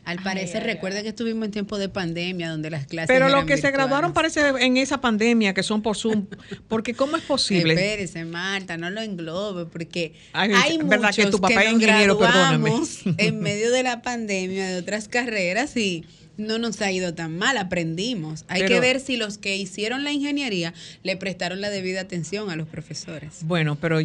Al 0.09 0.23
parecer, 0.23 0.63
recuerda 0.63 1.03
que 1.03 1.11
estuvimos 1.11 1.45
en 1.45 1.51
tiempo 1.51 1.77
de 1.77 1.91
pandemia 1.91 2.49
donde 2.49 2.71
las 2.71 2.87
clases. 2.87 3.09
Pero 3.09 3.29
los 3.29 3.45
que 3.45 3.59
se 3.59 3.71
graduaron 3.71 4.15
parece 4.15 4.41
en 4.59 4.79
esa 4.79 5.03
pandemia 5.03 5.53
que 5.53 5.63
son 5.63 5.83
por 5.83 5.99
Zoom. 5.99 6.25
Porque 6.67 6.95
¿cómo 6.95 7.19
es 7.19 7.23
posible? 7.25 7.75
Espérese, 7.75 8.25
Marta, 8.25 8.79
no 8.79 8.89
lo 8.89 9.03
englobe, 9.03 9.67
porque 9.67 10.15
Ay, 10.33 10.51
hay 10.55 10.79
verdad 10.79 11.15
que 11.15 11.25
muchos 11.27 11.31
tu 11.31 11.41
papá 11.43 11.63
es 11.63 11.73
nos 11.75 11.83
ingeniero, 11.83 12.19
perdóname. 12.19 12.71
graduamos 12.71 13.01
en 13.19 13.41
medio 13.41 13.71
de 13.71 13.83
la 13.83 14.01
pandemia 14.01 14.69
de 14.69 14.79
otras 14.79 15.09
carreras 15.09 15.77
y 15.77 16.07
no 16.39 16.57
nos 16.57 16.81
ha 16.81 16.91
ido 16.91 17.13
tan 17.13 17.37
mal, 17.37 17.59
aprendimos. 17.59 18.47
Hay 18.49 18.63
Pero- 18.63 18.77
que 18.77 18.81
ver 18.81 19.01
si 19.01 19.19
los 19.19 19.37
que 19.37 19.57
hicieron 19.59 20.05
la 20.05 20.13
ingeniería 20.13 20.73
le 21.03 21.19
prestaron 21.19 21.61
la 21.61 21.69
debida 21.69 22.01
atención 22.01 22.49
a 22.49 22.57
los 22.57 22.67
profesores. 22.67 23.41
Bueno, 23.43 23.77
pero 23.79 23.99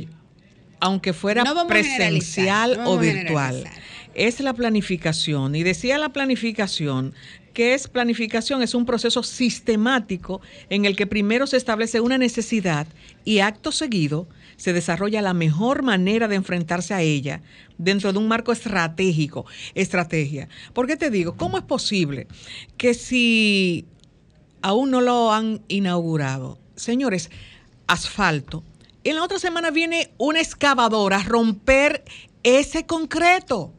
aunque 0.82 1.14
fuera 1.14 1.46
No 1.46 1.66
presencial 1.66 2.76
no 2.78 2.92
o 2.92 2.98
virtual, 2.98 3.56
generalizar. 3.56 3.84
Es 4.16 4.40
la 4.40 4.54
planificación. 4.54 5.56
Y 5.56 5.64
decía 5.64 5.98
la 5.98 6.10
planificación 6.10 7.14
que 7.54 7.76
es 7.76 7.88
planificación, 7.88 8.64
es 8.64 8.74
un 8.74 8.86
proceso 8.86 9.22
sistemático 9.22 10.42
en 10.70 10.86
el 10.86 10.96
que 10.96 11.06
primero 11.06 11.46
se 11.46 11.58
establece 11.58 12.00
una 12.00 12.18
necesidad 12.18 12.88
y 13.26 13.40
acto 13.40 13.72
seguido 13.72 14.28
se 14.58 14.74
desarrolla 14.74 15.22
la 15.22 15.36
mejor 15.36 15.84
manera 15.84 16.28
de 16.28 16.36
enfrentarse 16.36 16.96
a 16.96 17.02
ella 17.02 17.44
dentro 17.78 18.12
de 18.12 18.18
un 18.18 18.28
marco 18.28 18.52
estratégico, 18.52 19.46
estrategia. 19.76 20.50
¿Por 20.74 20.88
qué 20.88 20.96
te 20.96 21.12
digo? 21.12 21.36
¿Cómo 21.38 21.58
es 21.58 21.64
posible 21.64 22.28
que 22.78 22.96
si 22.96 23.86
aún 24.64 24.90
no 24.90 25.02
lo 25.02 25.32
han 25.32 25.62
inaugurado. 25.68 26.58
Señores, 26.76 27.30
asfalto. 27.86 28.64
En 29.04 29.18
la 29.18 29.24
otra 29.24 29.38
semana 29.38 29.70
viene 29.70 30.12
una 30.18 30.40
excavadora 30.40 31.18
a 31.18 31.24
romper 31.24 32.04
ese 32.42 32.88
concreto. 32.88 33.74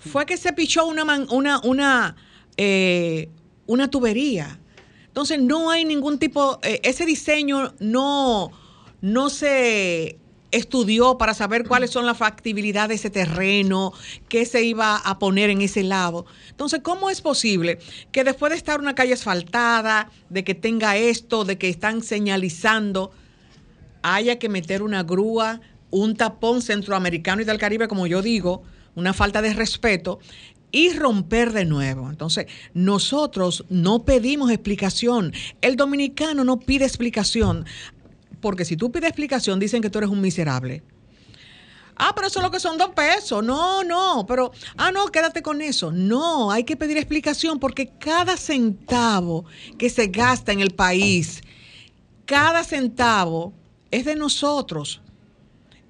Fue 0.00 0.26
que 0.26 0.36
se 0.36 0.52
pichó 0.52 0.86
una, 0.86 1.04
man- 1.04 1.26
una, 1.30 1.60
una, 1.60 2.16
eh, 2.56 3.28
una 3.66 3.88
tubería. 3.88 4.58
Entonces 5.06 5.40
no 5.40 5.70
hay 5.70 5.84
ningún 5.84 6.18
tipo, 6.18 6.58
eh, 6.62 6.80
ese 6.84 7.04
diseño 7.04 7.74
no, 7.80 8.50
no 9.00 9.28
se 9.30 10.16
estudió 10.52 11.16
para 11.16 11.32
saber 11.34 11.66
cuáles 11.68 11.90
son 11.90 12.06
las 12.06 12.16
factibilidades 12.16 12.88
de 12.88 12.94
ese 12.96 13.10
terreno, 13.10 13.92
qué 14.28 14.44
se 14.46 14.64
iba 14.64 14.96
a 14.96 15.18
poner 15.18 15.48
en 15.50 15.60
ese 15.60 15.84
lado. 15.84 16.26
Entonces, 16.48 16.80
¿cómo 16.82 17.08
es 17.10 17.20
posible 17.20 17.78
que 18.10 18.24
después 18.24 18.50
de 18.50 18.56
estar 18.56 18.80
una 18.80 18.94
calle 18.96 19.12
asfaltada, 19.12 20.10
de 20.28 20.42
que 20.42 20.54
tenga 20.54 20.96
esto, 20.96 21.44
de 21.44 21.56
que 21.58 21.68
están 21.68 22.02
señalizando, 22.02 23.12
haya 24.02 24.38
que 24.40 24.48
meter 24.48 24.82
una 24.82 25.02
grúa, 25.04 25.60
un 25.90 26.16
tapón 26.16 26.62
centroamericano 26.62 27.42
y 27.42 27.44
del 27.44 27.58
Caribe, 27.58 27.86
como 27.86 28.06
yo 28.06 28.22
digo, 28.22 28.62
una 28.94 29.12
falta 29.12 29.42
de 29.42 29.54
respeto, 29.54 30.18
y 30.72 30.92
romper 30.92 31.52
de 31.52 31.64
nuevo. 31.64 32.08
Entonces, 32.10 32.46
nosotros 32.74 33.64
no 33.68 34.04
pedimos 34.04 34.50
explicación. 34.50 35.32
El 35.60 35.76
dominicano 35.76 36.44
no 36.44 36.60
pide 36.60 36.84
explicación, 36.84 37.66
porque 38.40 38.64
si 38.64 38.76
tú 38.76 38.90
pides 38.92 39.08
explicación, 39.08 39.58
dicen 39.58 39.82
que 39.82 39.90
tú 39.90 39.98
eres 39.98 40.10
un 40.10 40.20
miserable. 40.20 40.82
Ah, 42.02 42.12
pero 42.14 42.28
eso 42.28 42.38
es 42.38 42.44
lo 42.44 42.50
que 42.50 42.60
son 42.60 42.78
dos 42.78 42.90
pesos. 42.90 43.44
No, 43.44 43.84
no, 43.84 44.24
pero, 44.26 44.52
ah, 44.78 44.90
no, 44.90 45.08
quédate 45.08 45.42
con 45.42 45.60
eso. 45.60 45.92
No, 45.92 46.50
hay 46.50 46.64
que 46.64 46.76
pedir 46.76 46.96
explicación 46.96 47.58
porque 47.58 47.92
cada 47.98 48.38
centavo 48.38 49.44
que 49.76 49.90
se 49.90 50.06
gasta 50.06 50.52
en 50.52 50.60
el 50.60 50.70
país, 50.70 51.42
cada 52.24 52.64
centavo 52.64 53.52
es 53.90 54.06
de 54.06 54.16
nosotros. 54.16 55.02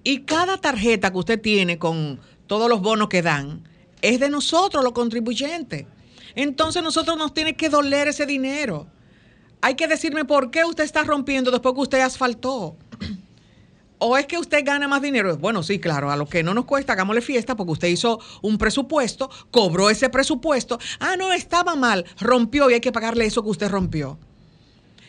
Y 0.03 0.23
cada 0.23 0.57
tarjeta 0.57 1.13
que 1.13 1.19
usted 1.19 1.41
tiene 1.41 1.79
con 1.79 2.19
todos 2.51 2.69
los 2.69 2.81
bonos 2.81 3.09
que 3.09 3.23
dan, 3.23 3.63
es 4.03 4.19
de 4.19 4.29
nosotros, 4.29 4.83
los 4.83 4.93
contribuyentes. 4.93 5.87
Entonces 6.35 6.83
nosotros 6.83 7.17
nos 7.17 7.33
tiene 7.33 7.55
que 7.55 7.69
doler 7.69 8.09
ese 8.09 8.27
dinero. 8.27 8.89
Hay 9.61 9.77
que 9.77 9.87
decirme 9.87 10.25
por 10.25 10.51
qué 10.51 10.65
usted 10.65 10.83
está 10.83 11.05
rompiendo 11.05 11.53
después 11.53 11.77
que 11.77 11.81
usted 11.83 12.01
asfaltó. 12.01 12.75
¿O 13.99 14.19
es 14.19 14.27
que 14.27 14.37
usted 14.37 14.65
gana 14.65 14.89
más 14.89 15.01
dinero? 15.01 15.37
Bueno, 15.37 15.63
sí, 15.63 15.79
claro, 15.79 16.11
a 16.11 16.17
lo 16.17 16.27
que 16.27 16.43
no 16.43 16.53
nos 16.53 16.65
cuesta, 16.65 16.95
hagámosle 16.95 17.21
fiesta 17.21 17.55
porque 17.55 17.71
usted 17.71 17.87
hizo 17.87 18.19
un 18.43 18.59
presupuesto, 18.59 19.31
cobró 19.53 19.89
ese 19.89 20.09
presupuesto. 20.11 20.81
Ah, 20.99 21.15
no, 21.17 21.33
estaba 21.33 21.77
mal, 21.77 22.05
rompió 22.19 22.69
y 22.69 22.75
hay 22.75 22.81
que 22.81 22.91
pagarle 22.91 23.27
eso 23.27 23.45
que 23.45 23.51
usted 23.51 23.69
rompió. 23.69 24.19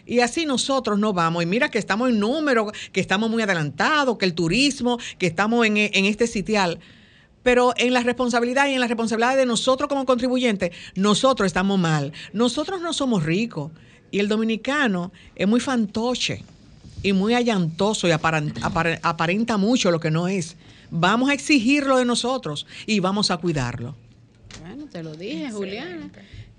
Y 0.05 0.19
así 0.19 0.45
nosotros 0.45 0.99
no 0.99 1.11
vamos. 1.11 1.41
Y 1.41 1.47
mira 1.47 1.71
que 1.71 1.79
estamos 1.79 2.09
en 2.09 2.19
número, 2.19 2.71
que 2.91 3.01
estamos 3.01 3.31
muy 3.31 3.41
adelantados, 3.41 4.19
que 4.19 4.25
el 4.25 4.35
turismo, 4.35 4.99
que 5.17 5.25
estamos 5.25 5.65
en, 5.65 5.77
en 5.77 6.05
este 6.05 6.27
sitial. 6.27 6.79
Pero 7.43 7.73
en 7.77 7.93
la 7.93 8.01
responsabilidad 8.01 8.67
y 8.67 8.73
en 8.73 8.79
la 8.79 8.87
responsabilidad 8.87 9.35
de 9.35 9.45
nosotros 9.45 9.87
como 9.87 10.05
contribuyentes, 10.05 10.71
nosotros 10.95 11.47
estamos 11.47 11.79
mal. 11.79 12.13
Nosotros 12.33 12.81
no 12.81 12.93
somos 12.93 13.23
ricos. 13.23 13.71
Y 14.11 14.19
el 14.19 14.27
dominicano 14.27 15.11
es 15.35 15.47
muy 15.47 15.59
fantoche 15.59 16.43
y 17.01 17.13
muy 17.13 17.33
allantoso 17.33 18.07
y 18.07 18.11
aparenta 18.11 19.57
mucho 19.57 19.89
lo 19.89 19.99
que 19.99 20.11
no 20.11 20.27
es. 20.27 20.57
Vamos 20.89 21.29
a 21.29 21.33
exigirlo 21.33 21.97
de 21.97 22.05
nosotros 22.05 22.67
y 22.85 22.99
vamos 22.99 23.31
a 23.31 23.37
cuidarlo. 23.37 23.95
Bueno, 24.61 24.85
te 24.91 25.01
lo 25.01 25.15
dije, 25.15 25.49
Juliana. 25.51 26.11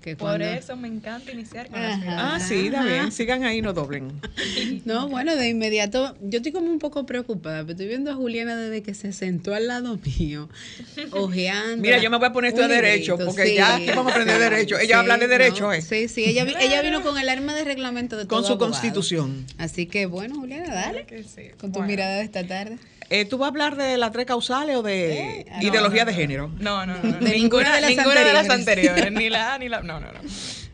Que 0.03 0.17
Por 0.17 0.27
cuando- 0.37 0.45
eso 0.47 0.75
me 0.75 0.89
encanta 0.89 1.31
iniciar 1.31 1.69
con 1.69 1.81
las. 1.81 1.97
Ah, 2.05 2.37
sí, 2.37 2.65
está 2.67 2.83
bien. 2.83 3.09
Sigan 3.13 3.45
ahí, 3.45 3.61
no 3.61 3.71
doblen. 3.71 4.11
No, 4.85 5.07
bueno, 5.07 5.33
de 5.37 5.47
inmediato, 5.47 6.17
yo 6.21 6.37
estoy 6.39 6.51
como 6.51 6.69
un 6.69 6.79
poco 6.79 7.05
preocupada, 7.05 7.61
pero 7.61 7.71
estoy 7.71 7.87
viendo 7.87 8.11
a 8.11 8.15
Juliana 8.15 8.57
desde 8.57 8.83
que 8.83 8.93
se 8.93 9.13
sentó 9.13 9.53
al 9.55 9.67
lado 9.67 9.97
mío, 10.19 10.49
ojeando. 11.11 11.77
Mira, 11.81 11.99
yo 11.99 12.09
me 12.09 12.17
voy 12.17 12.27
a 12.27 12.33
poner 12.33 12.49
esto 12.53 12.67
de 12.67 12.75
derecho, 12.75 13.17
porque 13.17 13.55
ya 13.55 13.77
que 13.79 13.91
vamos 13.93 14.07
a 14.11 14.15
aprender 14.15 14.39
derecho. 14.39 14.77
Ella 14.77 14.99
habla 14.99 15.17
de 15.17 15.27
derecho, 15.29 15.71
¿eh? 15.71 15.81
Sí, 15.81 16.07
sí, 16.09 16.25
ella, 16.25 16.43
vi- 16.43 16.55
ella 16.59 16.81
vino 16.81 17.01
con 17.03 17.17
el 17.17 17.29
arma 17.29 17.55
de 17.55 17.63
reglamento 17.63 18.17
de 18.17 18.23
Con 18.27 18.39
todo 18.39 18.43
su 18.47 18.53
abogado. 18.53 18.71
constitución. 18.73 19.45
Así 19.57 19.85
que, 19.85 20.05
bueno, 20.05 20.35
Juliana, 20.35 20.73
dale, 20.73 21.05
Que 21.05 21.23
sí. 21.23 21.43
con 21.57 21.71
tu 21.71 21.79
Bueno. 21.79 21.87
mirada 21.87 22.17
de 22.17 22.23
esta 22.23 22.45
tarde. 22.45 22.77
Eh, 23.09 23.25
¿Tú 23.25 23.37
vas 23.37 23.47
a 23.47 23.49
hablar 23.49 23.75
de 23.75 23.97
las 23.97 24.11
tres 24.11 24.25
causales 24.25 24.75
o 24.77 24.83
de 24.83 25.39
Eh, 25.41 25.45
ideología 25.61 26.05
no, 26.05 26.11
de 26.11 26.15
género? 26.15 26.51
No, 26.59 26.85
no, 26.85 26.95
no. 26.95 27.01
De 27.19 27.31
ninguna, 27.31 27.39
ninguna 27.39 27.75
de 27.75 27.81
las 27.81 27.89
ninguna 27.91 28.23
de 28.23 28.33
las 28.33 28.49
anteriores. 28.49 29.11
Ni 29.11 29.29
la 29.29 29.53
A 29.53 29.57
ni 29.57 29.69
la. 29.69 29.81
No, 29.81 29.99
no, 29.99 30.11
no. 30.11 30.19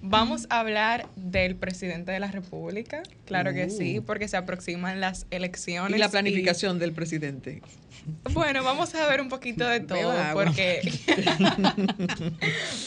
Vamos 0.09 0.47
a 0.49 0.61
hablar 0.61 1.07
del 1.15 1.55
presidente 1.55 2.11
de 2.11 2.19
la 2.19 2.31
República. 2.31 3.03
Claro 3.25 3.53
que 3.53 3.69
sí, 3.69 4.01
porque 4.01 4.27
se 4.27 4.37
aproximan 4.37 4.99
las 4.99 5.27
elecciones. 5.29 5.95
Y 5.95 5.99
la 5.99 6.09
planificación 6.09 6.79
del 6.79 6.93
presidente. 6.93 7.61
Bueno, 8.31 8.63
vamos 8.63 8.95
a 8.95 9.07
ver 9.07 9.21
un 9.21 9.29
poquito 9.29 9.67
de 9.67 9.81
todo, 9.81 10.15
porque, 10.33 10.81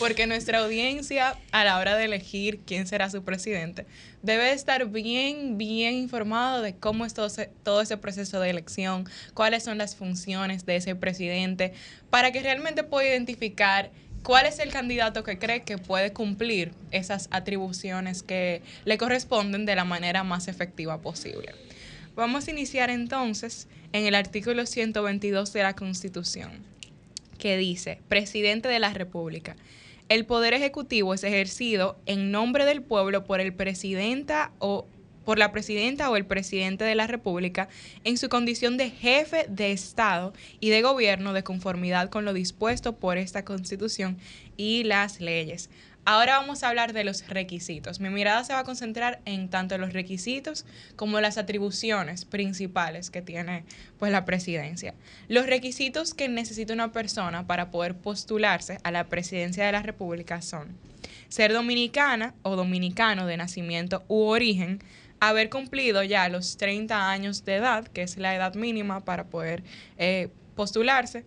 porque 0.01 0.27
nuestra 0.27 0.59
audiencia, 0.59 1.37
a 1.53 1.63
la 1.63 1.79
hora 1.79 1.97
de 1.97 2.07
elegir 2.07 2.59
quién 2.67 2.89
será 2.89 3.09
su 3.09 3.23
presidente, 3.23 3.87
debe 4.23 4.51
estar 4.51 4.89
bien, 4.89 5.59
bien 5.59 5.95
informado 5.95 6.61
de 6.61 6.75
cómo 6.75 7.05
es 7.05 7.15
todo 7.15 7.27
ese, 7.27 7.51
todo 7.63 7.83
ese 7.83 7.99
proceso 7.99 8.41
de 8.41 8.51
elección, 8.51 9.09
cuáles 9.33 9.63
son 9.63 9.79
las 9.79 9.95
funciones 9.95 10.67
de 10.67 10.75
ese 10.75 10.97
presidente, 10.97 11.73
para 12.11 12.33
que 12.33 12.43
realmente 12.43 12.83
pueda 12.83 13.07
identificar 13.07 13.93
cuál 14.23 14.47
es 14.47 14.59
el 14.59 14.71
candidato 14.71 15.25
que 15.25 15.39
cree 15.39 15.63
que 15.63 15.79
puede 15.79 16.13
cumplir 16.13 16.73
esas 16.91 17.29
atribuciones 17.31 18.23
que 18.23 18.63
le 18.85 18.99
corresponden 18.99 19.67
de 19.67 19.77
la 19.77 19.85
manera 19.85 20.25
más 20.25 20.49
efectiva 20.49 20.99
posible. 20.99 21.55
Vamos 22.15 22.47
a 22.47 22.51
iniciar 22.51 22.91
entonces 22.91 23.69
en 23.93 24.05
el 24.05 24.15
artículo 24.15 24.67
122 24.67 25.53
de 25.53 25.63
la 25.63 25.75
Constitución, 25.75 26.51
que 27.39 27.57
dice, 27.57 28.01
Presidente 28.09 28.69
de 28.69 28.79
la 28.79 28.93
República. 28.93 29.57
El 30.09 30.27
poder 30.27 30.53
ejecutivo 30.53 31.15
es 31.15 31.25
ejercido 31.25 31.97
en 32.07 32.31
nombre 32.31 32.67
del 32.67 32.83
pueblo 32.83 33.25
por 33.25 33.41
el 33.41 33.55
presidenta 33.55 34.53
o 34.59 34.87
por 35.25 35.39
la 35.39 35.53
presidenta 35.53 36.11
o 36.11 36.17
el 36.17 36.27
presidente 36.27 36.85
de 36.85 36.95
la 36.95 37.07
República 37.07 37.69
en 38.05 38.19
su 38.19 38.29
condición 38.29 38.77
de 38.77 38.91
jefe 38.91 39.47
de 39.49 39.73
Estado 39.73 40.33
y 40.61 40.71
de 40.71 40.83
gobierno 40.83 41.33
de 41.33 41.45
conformidad 41.45 42.11
con 42.11 42.25
lo 42.25 42.33
dispuesto 42.33 42.97
por 42.97 43.19
esta 43.19 43.45
Constitución 43.45 44.19
y 44.57 44.85
las 44.85 45.21
leyes. 45.21 45.71
Ahora 46.05 46.39
vamos 46.39 46.65
a 46.65 46.69
hablar 46.69 46.95
de 46.95 47.05
los 47.05 47.29
requisitos. 47.29 48.01
Mi 48.01 48.11
mirada 48.11 48.43
se 48.43 48.53
va 48.53 48.59
a 48.59 48.65
concentrar 48.65 49.21
en 49.25 49.49
tanto 49.49 49.79
los 49.79 49.93
requisitos 49.93 50.67
como 50.97 51.21
las 51.21 51.39
atribuciones 51.39 52.25
principales 52.25 53.11
que 53.11 53.23
tiene 53.23 53.65
pues 54.01 54.11
la 54.11 54.25
presidencia. 54.25 54.95
Los 55.29 55.47
requisitos 55.47 56.13
que 56.13 56.29
necesita 56.29 56.73
una 56.73 56.91
persona 56.91 57.47
para 57.47 57.71
poder 57.71 57.95
postularse 57.95 58.79
a 58.83 58.91
la 58.91 59.05
presidencia 59.05 59.65
de 59.65 59.71
la 59.71 59.83
República 59.83 60.43
son 60.43 60.77
ser 61.29 61.53
dominicana 61.53 62.35
o 62.43 62.57
dominicano 62.57 63.27
de 63.27 63.37
nacimiento 63.37 64.03
u 64.09 64.25
origen, 64.25 64.83
haber 65.29 65.51
cumplido 65.51 66.03
ya 66.03 66.29
los 66.29 66.57
30 66.57 67.09
años 67.11 67.45
de 67.45 67.55
edad, 67.55 67.87
que 67.87 68.03
es 68.03 68.17
la 68.17 68.35
edad 68.35 68.55
mínima 68.55 69.05
para 69.05 69.25
poder 69.27 69.63
eh, 69.97 70.31
postularse, 70.57 71.25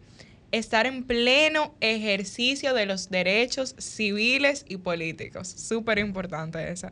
estar 0.51 0.85
en 0.85 1.05
pleno 1.05 1.73
ejercicio 1.79 2.73
de 2.73 2.85
los 2.87 3.09
derechos 3.09 3.73
civiles 3.77 4.65
y 4.67 4.77
políticos. 4.77 5.47
Súper 5.47 5.99
importante 5.99 6.69
esa. 6.69 6.91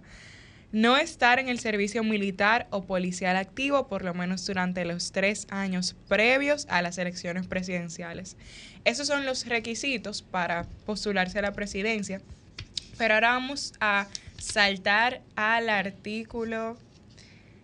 no 0.72 0.96
estar 0.96 1.40
en 1.40 1.50
el 1.50 1.60
servicio 1.60 2.06
militar 2.06 2.68
o 2.72 2.86
policial 2.86 3.36
activo 3.36 3.88
por 3.90 4.04
lo 4.06 4.14
menos 4.14 4.46
durante 4.48 4.86
los 4.86 5.12
tres 5.12 5.46
años 5.50 5.96
previos 6.08 6.66
a 6.70 6.82
las 6.82 6.98
elecciones 6.98 7.48
presidenciales. 7.48 8.38
Esos 8.86 9.08
son 9.08 9.26
los 9.26 9.46
requisitos 9.46 10.22
para 10.22 10.66
postularse 10.86 11.38
a 11.40 11.42
la 11.42 11.52
presidencia. 11.52 12.22
Pero 12.98 13.16
ahora 13.16 13.32
vamos 13.32 13.74
a 13.82 14.08
saltar 14.38 15.22
al 15.36 15.70
artículo 15.70 16.78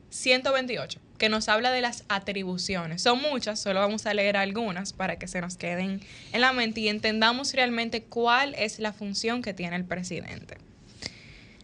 128 0.09 0.99
que 1.19 1.29
nos 1.29 1.49
habla 1.49 1.71
de 1.71 1.81
las 1.81 2.05
atribuciones. 2.07 3.01
Son 3.01 3.21
muchas, 3.21 3.59
solo 3.59 3.81
vamos 3.81 4.05
a 4.05 4.13
leer 4.13 4.37
algunas 4.37 4.93
para 4.93 5.19
que 5.19 5.27
se 5.27 5.41
nos 5.41 5.57
queden 5.57 6.01
en 6.31 6.41
la 6.41 6.53
mente 6.53 6.79
y 6.79 6.87
entendamos 6.87 7.53
realmente 7.53 8.03
cuál 8.03 8.55
es 8.55 8.79
la 8.79 8.93
función 8.93 9.41
que 9.41 9.53
tiene 9.53 9.75
el 9.75 9.83
presidente. 9.85 10.57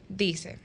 Dice, 0.10 0.60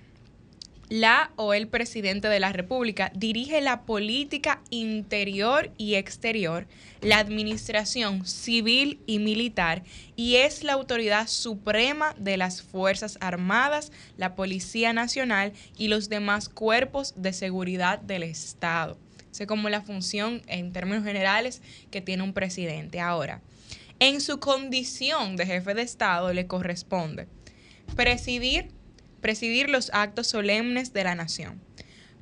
la 0.91 1.31
o 1.37 1.55
el 1.55 1.69
presidente 1.69 2.29
de 2.29 2.41
la 2.41 2.53
República 2.53 3.13
dirige 3.15 3.61
la 3.61 3.83
política 3.83 4.61
interior 4.71 5.71
y 5.79 5.95
exterior, 5.95 6.67
la 7.01 7.19
administración 7.19 8.27
civil 8.27 9.01
y 9.07 9.21
militar 9.21 9.85
y 10.17 10.37
es 10.37 10.65
la 10.65 10.73
autoridad 10.73 11.29
suprema 11.29 12.15
de 12.19 12.37
las 12.37 12.63
Fuerzas 12.63 13.19
Armadas, 13.21 13.93
la 14.17 14.35
Policía 14.35 14.93
Nacional 14.93 15.53
y 15.79 15.87
los 15.87 16.09
demás 16.09 16.49
cuerpos 16.49 17.15
de 17.17 17.33
seguridad 17.33 18.01
del 18.01 18.25
Estado. 18.25 18.99
Esa 19.31 19.45
es 19.45 19.49
como 19.49 19.69
la 19.69 19.83
función 19.83 20.43
en 20.49 20.73
términos 20.73 21.05
generales 21.05 21.63
que 21.93 22.01
tiene 22.01 22.25
un 22.25 22.33
presidente. 22.33 23.01
Ahora, 23.01 23.43
en 24.01 24.21
su 24.21 24.41
condición 24.41 25.37
de 25.37 25.47
jefe 25.47 25.73
de 25.75 25.83
Estado 25.83 26.33
le 26.33 26.49
corresponde 26.49 27.29
presidir 27.95 28.80
presidir 29.21 29.71
los 29.71 29.91
actos 29.93 30.27
solemnes 30.27 30.93
de 30.93 31.05
la 31.05 31.15
nación, 31.15 31.61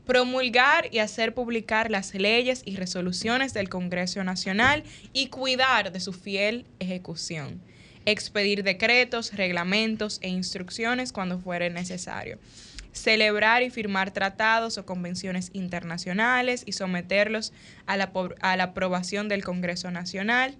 promulgar 0.07 0.88
y 0.93 0.99
hacer 0.99 1.35
publicar 1.35 1.90
las 1.90 2.14
leyes 2.14 2.62
y 2.64 2.76
resoluciones 2.76 3.55
del 3.55 3.69
Congreso 3.69 4.25
Nacional 4.25 4.85
y 5.12 5.28
cuidar 5.28 5.93
de 5.93 6.00
su 6.00 6.12
fiel 6.12 6.64
ejecución, 6.78 7.61
expedir 8.07 8.62
decretos, 8.62 9.35
reglamentos 9.35 10.19
e 10.23 10.28
instrucciones 10.28 11.12
cuando 11.12 11.38
fuere 11.38 11.71
necesario 11.71 12.38
celebrar 12.93 13.62
y 13.62 13.71
firmar 13.71 14.11
tratados 14.11 14.76
o 14.78 14.85
convenciones 14.85 15.50
internacionales 15.52 16.62
y 16.67 16.73
someterlos 16.73 17.52
a 17.87 17.97
la, 17.97 18.12
a 18.40 18.57
la 18.57 18.64
aprobación 18.64 19.28
del 19.28 19.45
Congreso 19.45 19.90
Nacional, 19.90 20.57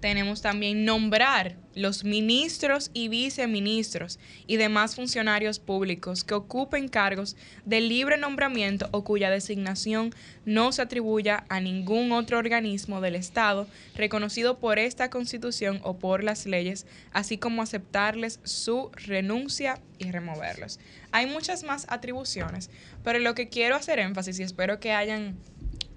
tenemos 0.00 0.42
también 0.42 0.84
nombrar 0.84 1.56
los 1.74 2.04
ministros 2.04 2.90
y 2.92 3.08
viceministros 3.08 4.18
y 4.46 4.56
demás 4.56 4.96
funcionarios 4.96 5.58
públicos 5.58 6.24
que 6.24 6.34
ocupen 6.34 6.88
cargos 6.88 7.36
de 7.64 7.80
libre 7.80 8.16
nombramiento 8.16 8.88
o 8.90 9.04
cuya 9.04 9.30
designación 9.30 10.12
no 10.44 10.72
se 10.72 10.82
atribuya 10.82 11.44
a 11.48 11.60
ningún 11.60 12.12
otro 12.12 12.38
organismo 12.38 13.00
del 13.00 13.14
Estado 13.14 13.68
reconocido 13.94 14.58
por 14.58 14.78
esta 14.78 15.10
Constitución 15.10 15.80
o 15.84 15.98
por 15.98 16.24
las 16.24 16.46
leyes, 16.46 16.86
así 17.12 17.38
como 17.38 17.62
aceptarles 17.62 18.40
su 18.42 18.90
renuncia 18.94 19.80
y 19.98 20.10
removerlos. 20.10 20.80
Hay 21.12 21.26
muchas 21.26 21.62
más 21.62 21.86
atribuciones, 21.88 22.70
pero 23.04 23.18
lo 23.18 23.34
que 23.34 23.48
quiero 23.48 23.76
hacer 23.76 23.98
énfasis 23.98 24.40
y 24.40 24.42
espero 24.42 24.80
que 24.80 24.92
hayan 24.92 25.36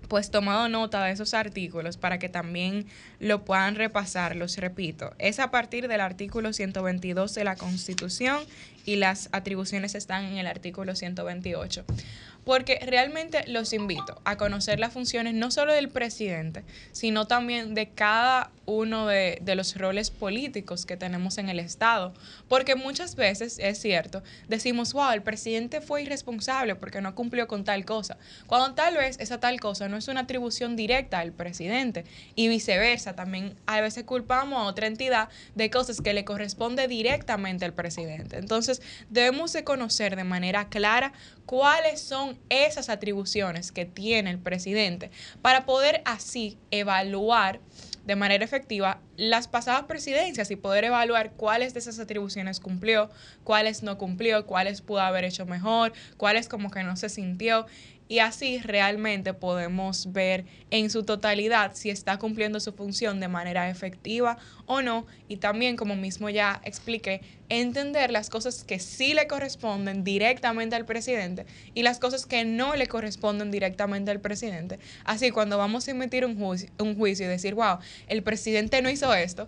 pues 0.07 0.31
tomado 0.31 0.69
nota 0.69 1.03
de 1.03 1.11
esos 1.11 1.33
artículos 1.33 1.97
para 1.97 2.19
que 2.19 2.29
también 2.29 2.85
lo 3.19 3.45
puedan 3.45 3.75
repasar, 3.75 4.35
los 4.35 4.57
repito. 4.57 5.13
Es 5.17 5.39
a 5.39 5.51
partir 5.51 5.87
del 5.87 6.01
artículo 6.01 6.53
122 6.53 7.33
de 7.33 7.43
la 7.43 7.55
Constitución 7.55 8.39
y 8.85 8.97
las 8.97 9.29
atribuciones 9.31 9.95
están 9.95 10.25
en 10.25 10.37
el 10.37 10.47
artículo 10.47 10.95
128 10.95 11.85
porque 12.45 12.79
realmente 12.85 13.43
los 13.47 13.73
invito 13.73 14.21
a 14.25 14.37
conocer 14.37 14.79
las 14.79 14.93
funciones 14.93 15.33
no 15.33 15.51
solo 15.51 15.73
del 15.73 15.89
presidente, 15.89 16.63
sino 16.91 17.27
también 17.27 17.73
de 17.73 17.89
cada 17.89 18.51
uno 18.65 19.07
de, 19.07 19.41
los 19.55 19.75
roles 19.77 20.09
políticos 20.09 20.85
que 20.85 20.97
tenemos 20.97 21.37
en 21.37 21.49
el 21.49 21.59
Estado. 21.59 22.13
Porque 22.47 22.75
muchas 22.75 23.15
veces, 23.15 23.59
es 23.59 23.79
cierto, 23.79 24.23
decimos, 24.47 24.93
wow, 24.93 25.11
el 25.11 25.21
presidente 25.21 25.81
fue 25.81 26.03
irresponsable 26.03 26.75
porque 26.75 27.01
no 27.01 27.13
cumplió 27.13 27.47
con 27.47 27.63
tal 27.63 27.85
cosa, 27.85 28.17
cuando 28.47 28.73
tal 28.73 28.95
vez 28.95 29.19
esa 29.19 29.39
tal 29.39 29.59
cosa 29.59 29.89
no 29.89 29.97
es 29.97 30.07
una 30.07 30.21
atribución 30.21 30.75
directa 30.75 31.19
al 31.19 31.31
presidente 31.31 32.05
y 32.35 32.47
viceversa. 32.47 33.15
También 33.15 33.55
a 33.65 33.81
veces 33.81 34.05
culpamos 34.05 34.59
a 34.59 34.63
otra 34.63 34.87
entidad 34.87 35.29
de 35.55 35.69
cosas 35.69 36.01
que 36.01 36.13
le 36.13 36.25
corresponde 36.25 36.87
directamente 36.87 37.65
al 37.65 37.73
presidente. 37.73 38.37
Entonces, 38.37 38.81
debemos 39.09 39.53
de 39.53 39.63
conocer 39.63 40.15
de 40.15 40.23
manera 40.23 40.69
clara 40.69 41.13
cuáles 41.45 42.01
son 42.01 42.37
esas 42.49 42.89
atribuciones 42.89 43.71
que 43.71 43.85
tiene 43.85 44.29
el 44.29 44.39
presidente 44.39 45.11
para 45.41 45.65
poder 45.65 46.01
así 46.05 46.57
evaluar 46.71 47.59
de 48.05 48.15
manera 48.15 48.43
efectiva 48.43 48.99
las 49.15 49.47
pasadas 49.47 49.83
presidencias 49.83 50.51
y 50.51 50.55
poder 50.55 50.83
evaluar 50.85 51.31
cuáles 51.33 51.73
de 51.73 51.79
esas 51.79 51.99
atribuciones 51.99 52.59
cumplió, 52.59 53.09
cuáles 53.43 53.83
no 53.83 53.97
cumplió, 53.97 54.45
cuáles 54.45 54.81
pudo 54.81 55.01
haber 55.01 55.23
hecho 55.23 55.45
mejor, 55.45 55.93
cuáles 56.17 56.49
como 56.49 56.69
que 56.69 56.83
no 56.83 56.95
se 56.97 57.09
sintió 57.09 57.65
y 58.13 58.19
así 58.19 58.59
realmente 58.59 59.33
podemos 59.33 60.13
ver 60.13 60.45
en 60.69 60.91
su 60.91 61.01
totalidad 61.01 61.71
si 61.73 61.89
está 61.89 62.19
cumpliendo 62.19 62.59
su 62.59 62.71
función 62.71 63.19
de 63.19 63.27
manera 63.27 63.71
efectiva 63.71 64.37
o 64.67 64.83
no 64.83 65.07
y 65.27 65.37
también 65.37 65.75
como 65.75 65.95
mismo 65.95 66.29
ya 66.29 66.61
expliqué 66.63 67.21
entender 67.49 68.11
las 68.11 68.29
cosas 68.29 68.65
que 68.65 68.77
sí 68.77 69.15
le 69.15 69.25
corresponden 69.25 70.03
directamente 70.03 70.75
al 70.75 70.85
presidente 70.85 71.47
y 71.73 71.81
las 71.81 71.97
cosas 71.97 72.27
que 72.27 72.45
no 72.45 72.75
le 72.75 72.85
corresponden 72.85 73.49
directamente 73.49 74.11
al 74.11 74.19
presidente. 74.19 74.77
Así 75.05 75.31
cuando 75.31 75.57
vamos 75.57 75.87
a 75.87 75.91
emitir 75.91 76.23
un 76.23 76.37
juicio, 76.37 76.69
un 76.77 76.95
juicio 76.95 77.25
y 77.25 77.29
decir, 77.29 77.55
wow, 77.55 77.79
el 78.05 78.21
presidente 78.21 78.83
no 78.83 78.91
hizo 78.91 79.11
esto, 79.11 79.47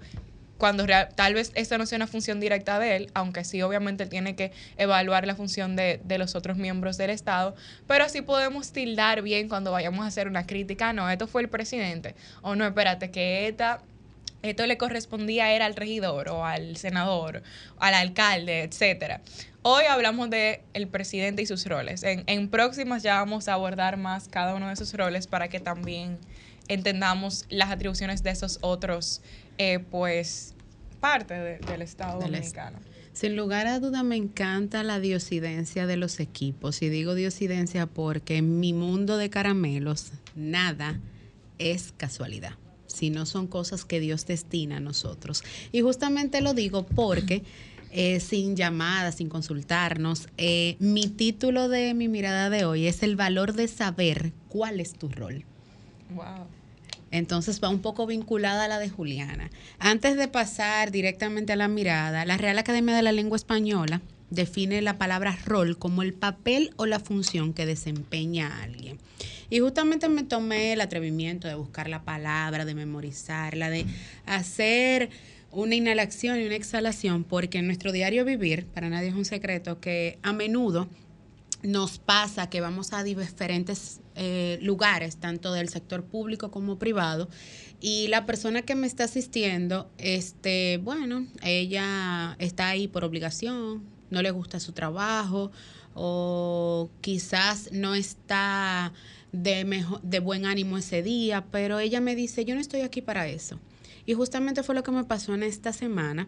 cuando 0.58 0.86
tal 1.15 1.34
vez 1.34 1.52
esta 1.56 1.78
no 1.78 1.86
sea 1.86 1.98
una 1.98 2.08
función 2.08 2.39
directa 2.39 2.80
de 2.80 2.96
él, 2.96 3.12
aunque 3.13 3.44
sí 3.44 3.62
obviamente 3.62 4.06
tiene 4.06 4.36
que 4.36 4.52
evaluar 4.78 5.28
la 5.28 5.36
función 5.36 5.76
de, 5.76 6.00
de, 6.04 6.18
los 6.18 6.36
otros 6.36 6.58
miembros 6.58 6.98
del 6.98 7.10
Estado, 7.10 7.56
pero 7.88 8.08
sí 8.10 8.22
podemos 8.22 8.72
tildar 8.72 9.22
bien 9.22 9.50
cuando 9.50 9.72
vayamos 9.72 10.06
a 10.06 10.08
hacer 10.08 10.28
una 10.28 10.46
crítica, 10.46 10.94
no, 10.94 11.10
esto 11.10 11.28
fue 11.28 11.41
el 11.41 11.50
presidente, 11.50 12.15
o 12.41 12.56
no, 12.56 12.65
espérate, 12.65 13.12
que 13.12 13.48
esta, 13.48 13.82
esto 14.41 14.65
le 14.65 14.78
correspondía 14.78 15.52
era 15.52 15.65
al 15.65 15.76
regidor 15.76 16.30
o 16.30 16.46
al 16.46 16.78
senador, 16.78 17.44
al 17.80 17.94
alcalde, 17.94 18.63
etcétera. 18.63 19.22
Hoy 19.63 19.86
hablamos 19.86 20.30
de 20.30 20.62
presidente 20.91 21.41
y 21.41 21.48
sus 21.48 21.65
roles. 21.65 22.04
En, 22.04 22.24
en 22.28 22.50
próximas 22.50 23.02
ya 23.02 23.15
vamos 23.15 23.48
a 23.48 23.54
abordar 23.54 23.98
más 23.98 24.28
cada 24.28 24.54
uno 24.54 24.70
de 24.70 24.76
sus 24.76 24.94
roles 24.94 25.26
para 25.26 25.48
que 25.48 25.60
también 25.60 26.20
entendamos 26.68 27.46
las 27.50 27.72
atribuciones 27.72 28.22
de 28.22 28.30
esos 28.30 28.60
otros 28.62 29.22
eh, 29.58 29.80
pues 29.80 30.56
parte 31.00 31.34
del 31.34 31.82
Estado 31.82 32.20
Dominicano. 32.20 32.80
Sin 33.13 33.36
lugar 33.38 33.68
a 33.68 33.80
duda 33.80 34.04
me 34.04 34.18
encanta 34.18 34.84
la 34.84 35.00
diosidencia 35.00 35.88
de 35.88 35.96
los 35.96 36.20
equipos. 36.20 36.82
Y 36.82 36.89
digo 36.89 37.15
diosidencia 37.15 37.86
porque 37.86 38.38
en 38.38 38.60
mi 38.60 38.74
mundo 38.74 39.18
de 39.18 39.30
caramelos 39.30 40.12
nada 40.36 41.00
es 41.58 41.94
casualidad, 41.96 42.56
sino 42.88 43.26
son 43.26 43.48
cosas 43.48 43.86
que 43.86 44.02
Dios 44.02 44.26
destina 44.26 44.78
a 44.78 44.80
nosotros. 44.82 45.44
Y 45.72 45.82
justamente 45.82 46.41
lo 46.41 46.54
digo 46.54 46.86
porque... 46.86 47.44
Eh, 47.98 48.20
sin 48.20 48.58
llamada, 48.58 49.13
sin 49.13 49.30
consultarnos. 49.30 50.28
Eh, 50.36 50.76
mi 50.80 51.08
título 51.08 51.70
de 51.70 51.94
mi 51.94 52.10
mirada 52.10 52.50
de 52.50 52.65
hoy 52.65 52.88
es 52.88 53.04
el 53.04 53.15
valor 53.15 53.54
de 53.54 53.70
saber 53.70 54.34
cuál 54.50 54.82
es 54.82 54.96
tu 54.96 55.08
rol. 55.08 55.46
Wow. 56.13 56.46
Entonces 57.17 57.63
va 57.63 57.69
un 57.69 57.80
poco 57.80 58.06
vinculada 58.06 58.65
a 58.65 58.67
la 58.67 58.78
de 58.78 58.89
Juliana. 58.89 59.49
Antes 59.80 60.17
de 60.17 60.28
pasar 60.28 60.91
directamente 60.91 61.54
a 61.54 61.56
la 61.56 61.69
mirada, 61.69 62.25
la 62.25 62.36
Real 62.36 62.58
Academia 62.58 62.93
de 62.93 63.04
la 63.04 63.13
Lengua 63.13 63.38
Española 63.38 64.01
define 64.32 64.82
la 64.82 64.97
palabra 64.97 65.38
rol 65.45 65.78
como 65.78 66.01
el 66.01 66.13
papel 66.13 66.73
o 66.75 66.86
la 66.86 66.99
función 66.99 67.54
que 67.54 67.65
desempeña 67.65 68.62
alguien. 68.62 68.97
Y 69.49 69.60
justamente 69.60 70.10
me 70.10 70.23
tomé 70.23 70.73
el 70.73 70.82
atrevimiento 70.82 71.47
de 71.47 71.56
buscar 71.56 71.88
la 71.88 72.04
palabra, 72.04 72.65
de 72.65 72.75
memorizarla, 72.75 73.69
de 73.69 73.86
hacer 74.25 75.10
una 75.54 75.75
inhalación 75.75 76.41
y 76.41 76.45
una 76.45 76.56
exhalación, 76.56 77.23
porque 77.23 77.60
en 77.60 77.67
nuestro 77.67 77.93
diario 77.93 78.25
vivir, 78.25 78.65
para 78.65 78.89
nadie 78.89 79.08
es 79.08 79.15
un 79.15 79.23
secreto, 79.23 79.80
que 79.80 80.19
a 80.21 80.34
menudo 80.34 80.89
nos 81.65 81.99
pasa 81.99 82.49
que 82.49 82.62
vamos 82.62 82.93
a 82.93 83.04
diferentes 83.04 84.01
eh, 84.15 84.60
lugares, 84.62 85.17
tanto 85.17 85.51
del 85.51 85.69
sector 85.69 86.04
público 86.04 86.51
como 86.51 86.78
privado, 86.78 87.30
y 87.82 88.08
la 88.08 88.25
persona 88.25 88.62
que 88.62 88.75
me 88.75 88.88
está 88.88 89.06
asistiendo, 89.06 89.89
este, 89.97 90.80
bueno, 90.84 91.28
ella 91.43 92.36
está 92.39 92.69
ahí 92.69 92.88
por 92.88 93.04
obligación, 93.04 93.84
no 94.10 94.21
le 94.21 94.32
gusta 94.32 94.60
su 94.60 94.71
trabajo, 94.71 95.51
o 95.93 96.89
quizás 97.01 97.69
no 97.71 97.95
está 97.95 98.93
de, 99.32 99.65
mejor, 99.65 100.01
de 100.01 100.19
buen 100.19 100.45
ánimo 100.45 100.78
ese 100.78 101.01
día, 101.01 101.45
pero 101.51 101.80
ella 101.80 102.01
me 102.01 102.15
dice, 102.15 102.45
yo 102.45 102.56
no 102.56 102.62
estoy 102.62 102.82
aquí 102.82 103.01
para 103.01 103.28
eso. 103.28 103.60
Y 104.06 104.13
justamente 104.13 104.62
fue 104.62 104.75
lo 104.75 104.84
que 104.84 104.91
me 104.91 105.04
pasó 105.04 105.34
en 105.34 105.43
esta 105.43 105.73
semana. 105.73 106.28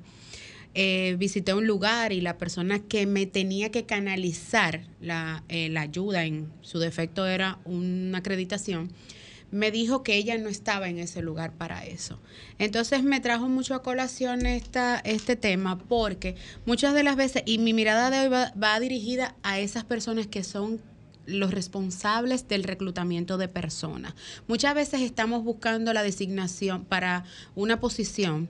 Eh, 0.74 1.16
visité 1.18 1.54
un 1.54 1.68
lugar 1.68 2.14
y 2.14 2.22
la 2.22 2.38
persona 2.38 2.80
que 2.80 3.06
me 3.06 3.26
tenía 3.26 3.72
que 3.72 3.86
canalizar 3.86 4.82
la, 5.02 5.44
eh, 5.50 5.70
la 5.70 5.82
ayuda, 5.82 6.26
en 6.26 6.52
su 6.62 6.80
defecto 6.80 7.26
era 7.26 7.60
una 7.66 8.20
acreditación, 8.20 8.92
me 9.52 9.72
dijo 9.72 10.04
que 10.04 10.16
ella 10.16 10.38
no 10.38 10.50
estaba 10.50 10.90
en 10.90 11.00
ese 11.00 11.22
lugar 11.22 11.54
para 11.54 11.86
eso. 11.86 12.20
Entonces 12.60 13.04
me 13.04 13.20
trajo 13.20 13.48
mucho 13.48 13.76
a 13.76 13.82
colación 13.82 14.46
esta, 14.46 15.00
este 15.00 15.36
tema 15.36 15.78
porque 15.78 16.36
muchas 16.66 16.94
de 16.94 17.04
las 17.04 17.16
veces, 17.16 17.44
y 17.46 17.58
mi 17.58 17.74
mirada 17.74 18.10
de 18.10 18.20
hoy 18.20 18.28
va, 18.28 18.54
va 18.62 18.80
dirigida 18.80 19.36
a 19.44 19.60
esas 19.60 19.86
personas 19.86 20.28
que 20.28 20.44
son 20.44 20.82
los 21.28 21.52
responsables 21.52 22.48
del 22.48 22.64
reclutamiento 22.64 23.38
de 23.38 23.48
personas. 23.48 24.16
Muchas 24.48 24.74
veces 24.74 25.02
estamos 25.02 25.44
buscando 25.44 25.94
la 25.94 26.02
designación 26.02 26.86
para 26.86 27.26
una 27.54 27.80
posición, 27.80 28.50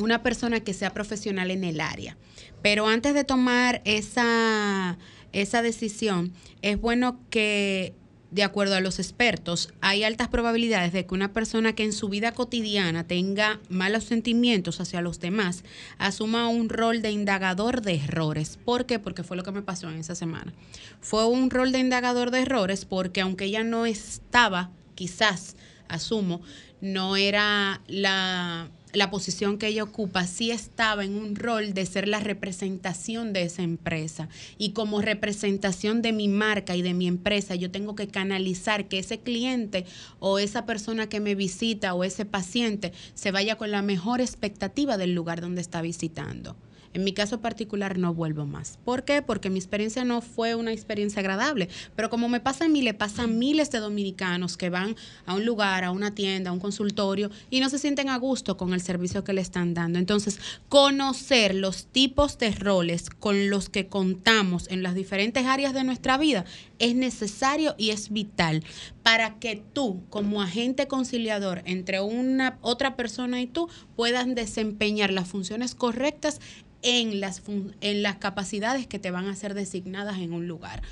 una 0.00 0.22
persona 0.22 0.60
que 0.60 0.74
sea 0.74 0.92
profesional 0.92 1.50
en 1.50 1.64
el 1.64 1.80
área. 1.80 2.16
Pero 2.62 2.86
antes 2.86 3.14
de 3.14 3.24
tomar 3.24 3.82
esa, 3.84 4.98
esa 5.32 5.62
decisión, 5.62 6.32
es 6.62 6.80
bueno 6.80 7.20
que 7.30 7.94
de 8.30 8.44
acuerdo 8.44 8.76
a 8.76 8.80
los 8.80 8.98
expertos, 8.98 9.72
hay 9.80 10.04
altas 10.04 10.28
probabilidades 10.28 10.92
de 10.92 11.04
que 11.04 11.14
una 11.14 11.32
persona 11.32 11.74
que 11.74 11.82
en 11.82 11.92
su 11.92 12.08
vida 12.08 12.32
cotidiana 12.32 13.04
tenga 13.04 13.60
malos 13.68 14.04
sentimientos 14.04 14.80
hacia 14.80 15.00
los 15.00 15.18
demás 15.18 15.64
asuma 15.98 16.48
un 16.48 16.68
rol 16.68 17.02
de 17.02 17.10
indagador 17.10 17.82
de 17.82 17.96
errores. 17.96 18.58
¿Por 18.64 18.86
qué? 18.86 18.98
Porque 18.98 19.24
fue 19.24 19.36
lo 19.36 19.42
que 19.42 19.52
me 19.52 19.62
pasó 19.62 19.90
en 19.90 19.98
esa 19.98 20.14
semana. 20.14 20.52
Fue 21.00 21.26
un 21.26 21.50
rol 21.50 21.72
de 21.72 21.80
indagador 21.80 22.30
de 22.30 22.42
errores 22.42 22.84
porque 22.84 23.20
aunque 23.20 23.46
ella 23.46 23.64
no 23.64 23.84
estaba, 23.84 24.70
quizás, 24.94 25.56
asumo, 25.88 26.40
no 26.80 27.16
era 27.16 27.80
la 27.88 28.70
la 28.92 29.10
posición 29.10 29.58
que 29.58 29.68
ella 29.68 29.84
ocupa 29.84 30.26
sí 30.26 30.50
estaba 30.50 31.04
en 31.04 31.14
un 31.14 31.36
rol 31.36 31.74
de 31.74 31.86
ser 31.86 32.08
la 32.08 32.20
representación 32.20 33.32
de 33.32 33.42
esa 33.42 33.62
empresa. 33.62 34.28
Y 34.58 34.70
como 34.70 35.00
representación 35.00 36.02
de 36.02 36.12
mi 36.12 36.28
marca 36.28 36.76
y 36.76 36.82
de 36.82 36.94
mi 36.94 37.06
empresa, 37.06 37.54
yo 37.54 37.70
tengo 37.70 37.94
que 37.94 38.08
canalizar 38.08 38.88
que 38.88 38.98
ese 38.98 39.20
cliente 39.20 39.84
o 40.18 40.38
esa 40.38 40.66
persona 40.66 41.08
que 41.08 41.20
me 41.20 41.34
visita 41.34 41.94
o 41.94 42.04
ese 42.04 42.24
paciente 42.24 42.92
se 43.14 43.30
vaya 43.30 43.56
con 43.56 43.70
la 43.70 43.82
mejor 43.82 44.20
expectativa 44.20 44.96
del 44.96 45.14
lugar 45.14 45.40
donde 45.40 45.60
está 45.60 45.82
visitando. 45.82 46.56
En 46.92 47.04
mi 47.04 47.12
caso 47.12 47.40
particular 47.40 47.98
no 47.98 48.12
vuelvo 48.14 48.46
más. 48.46 48.78
¿Por 48.84 49.04
qué? 49.04 49.22
Porque 49.22 49.48
mi 49.48 49.58
experiencia 49.58 50.04
no 50.04 50.20
fue 50.20 50.56
una 50.56 50.72
experiencia 50.72 51.20
agradable. 51.20 51.68
Pero 51.94 52.10
como 52.10 52.28
me 52.28 52.40
pasa 52.40 52.64
a 52.64 52.68
mí, 52.68 52.82
le 52.82 52.94
pasa 52.94 53.22
a 53.22 53.26
miles 53.28 53.70
de 53.70 53.78
dominicanos 53.78 54.56
que 54.56 54.70
van 54.70 54.96
a 55.24 55.34
un 55.34 55.44
lugar, 55.44 55.84
a 55.84 55.92
una 55.92 56.14
tienda, 56.14 56.50
a 56.50 56.52
un 56.52 56.58
consultorio 56.58 57.30
y 57.48 57.60
no 57.60 57.68
se 57.68 57.78
sienten 57.78 58.08
a 58.08 58.16
gusto 58.16 58.56
con 58.56 58.74
el 58.74 58.80
servicio 58.80 59.22
que 59.22 59.32
le 59.32 59.40
están 59.40 59.72
dando. 59.72 60.00
Entonces, 60.00 60.40
conocer 60.68 61.54
los 61.54 61.86
tipos 61.86 62.38
de 62.38 62.50
roles 62.50 63.08
con 63.08 63.50
los 63.50 63.68
que 63.68 63.86
contamos 63.86 64.68
en 64.68 64.82
las 64.82 64.94
diferentes 64.94 65.46
áreas 65.46 65.74
de 65.74 65.84
nuestra 65.84 66.18
vida 66.18 66.44
es 66.80 66.96
necesario 66.96 67.74
y 67.78 67.90
es 67.90 68.10
vital 68.10 68.64
para 69.02 69.38
que 69.38 69.62
tú, 69.72 70.02
como 70.10 70.42
agente 70.42 70.88
conciliador 70.88 71.62
entre 71.66 72.00
una 72.00 72.58
otra 72.62 72.96
persona 72.96 73.40
y 73.40 73.46
tú, 73.46 73.68
puedas 73.96 74.26
desempeñar 74.34 75.12
las 75.12 75.28
funciones 75.28 75.74
correctas 75.74 76.40
en 76.82 77.20
las, 77.20 77.42
en 77.80 78.02
las 78.02 78.16
capacidades 78.16 78.86
que 78.86 78.98
te 78.98 79.10
van 79.10 79.28
a 79.28 79.36
ser 79.36 79.54
designadas 79.54 80.18
en 80.18 80.32
un 80.32 80.46
lugar. 80.46 80.82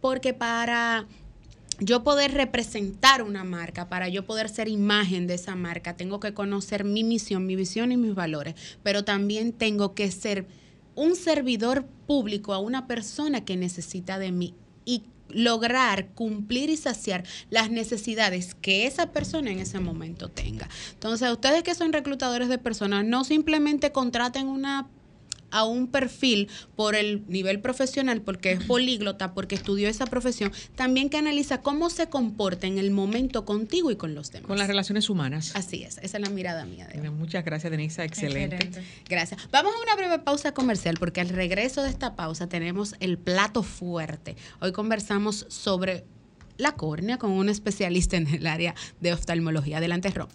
Porque 0.00 0.34
para 0.34 1.06
yo 1.80 2.02
poder 2.02 2.32
representar 2.32 3.22
una 3.22 3.44
marca, 3.44 3.88
para 3.88 4.08
yo 4.08 4.26
poder 4.26 4.48
ser 4.48 4.68
imagen 4.68 5.26
de 5.26 5.34
esa 5.34 5.54
marca, 5.54 5.96
tengo 5.96 6.18
que 6.20 6.34
conocer 6.34 6.84
mi 6.84 7.04
misión, 7.04 7.46
mi 7.46 7.56
visión 7.56 7.92
y 7.92 7.96
mis 7.96 8.14
valores, 8.14 8.54
pero 8.82 9.04
también 9.04 9.52
tengo 9.52 9.94
que 9.94 10.10
ser 10.10 10.46
un 10.94 11.14
servidor 11.14 11.86
público 12.06 12.52
a 12.52 12.58
una 12.58 12.88
persona 12.88 13.44
que 13.44 13.56
necesita 13.56 14.18
de 14.18 14.32
mí 14.32 14.54
y 14.84 15.04
lograr 15.28 16.08
cumplir 16.14 16.70
y 16.70 16.76
saciar 16.76 17.24
las 17.50 17.70
necesidades 17.70 18.54
que 18.54 18.86
esa 18.86 19.12
persona 19.12 19.50
en 19.50 19.60
ese 19.60 19.78
momento 19.78 20.28
tenga. 20.28 20.68
Entonces, 20.94 21.30
ustedes 21.30 21.62
que 21.62 21.76
son 21.76 21.92
reclutadores 21.92 22.48
de 22.48 22.58
personas, 22.58 23.04
no 23.04 23.22
simplemente 23.22 23.92
contraten 23.92 24.48
una 24.48 24.88
a 25.50 25.64
un 25.64 25.88
perfil 25.88 26.48
por 26.76 26.94
el 26.94 27.24
nivel 27.28 27.60
profesional, 27.60 28.22
porque 28.22 28.52
es 28.52 28.64
políglota, 28.64 29.34
porque 29.34 29.54
estudió 29.54 29.88
esa 29.88 30.06
profesión, 30.06 30.52
también 30.74 31.10
que 31.10 31.16
analiza 31.16 31.60
cómo 31.62 31.90
se 31.90 32.08
comporta 32.08 32.66
en 32.66 32.78
el 32.78 32.90
momento 32.90 33.44
contigo 33.44 33.90
y 33.90 33.96
con 33.96 34.14
los 34.14 34.30
demás. 34.30 34.46
Con 34.46 34.58
las 34.58 34.68
relaciones 34.68 35.08
humanas. 35.10 35.52
Así 35.54 35.82
es, 35.82 35.98
esa 35.98 36.18
es 36.18 36.22
la 36.22 36.30
mirada 36.30 36.64
mía. 36.64 36.86
De 36.86 37.10
Muchas 37.10 37.44
gracias, 37.44 37.70
Denisa, 37.70 38.04
excelente. 38.04 38.56
excelente. 38.56 38.84
Gracias. 39.08 39.48
Vamos 39.50 39.72
a 39.74 39.82
una 39.82 39.96
breve 39.96 40.18
pausa 40.18 40.52
comercial, 40.52 40.96
porque 40.98 41.20
al 41.20 41.28
regreso 41.28 41.82
de 41.82 41.90
esta 41.90 42.14
pausa 42.16 42.48
tenemos 42.48 42.94
el 43.00 43.18
plato 43.18 43.62
fuerte. 43.62 44.36
Hoy 44.60 44.72
conversamos 44.72 45.46
sobre 45.48 46.04
la 46.56 46.72
córnea 46.72 47.18
con 47.18 47.30
un 47.30 47.48
especialista 47.48 48.16
en 48.16 48.26
el 48.26 48.46
área 48.46 48.74
de 49.00 49.12
oftalmología. 49.12 49.78
Adelante, 49.78 50.10
Rob. 50.10 50.28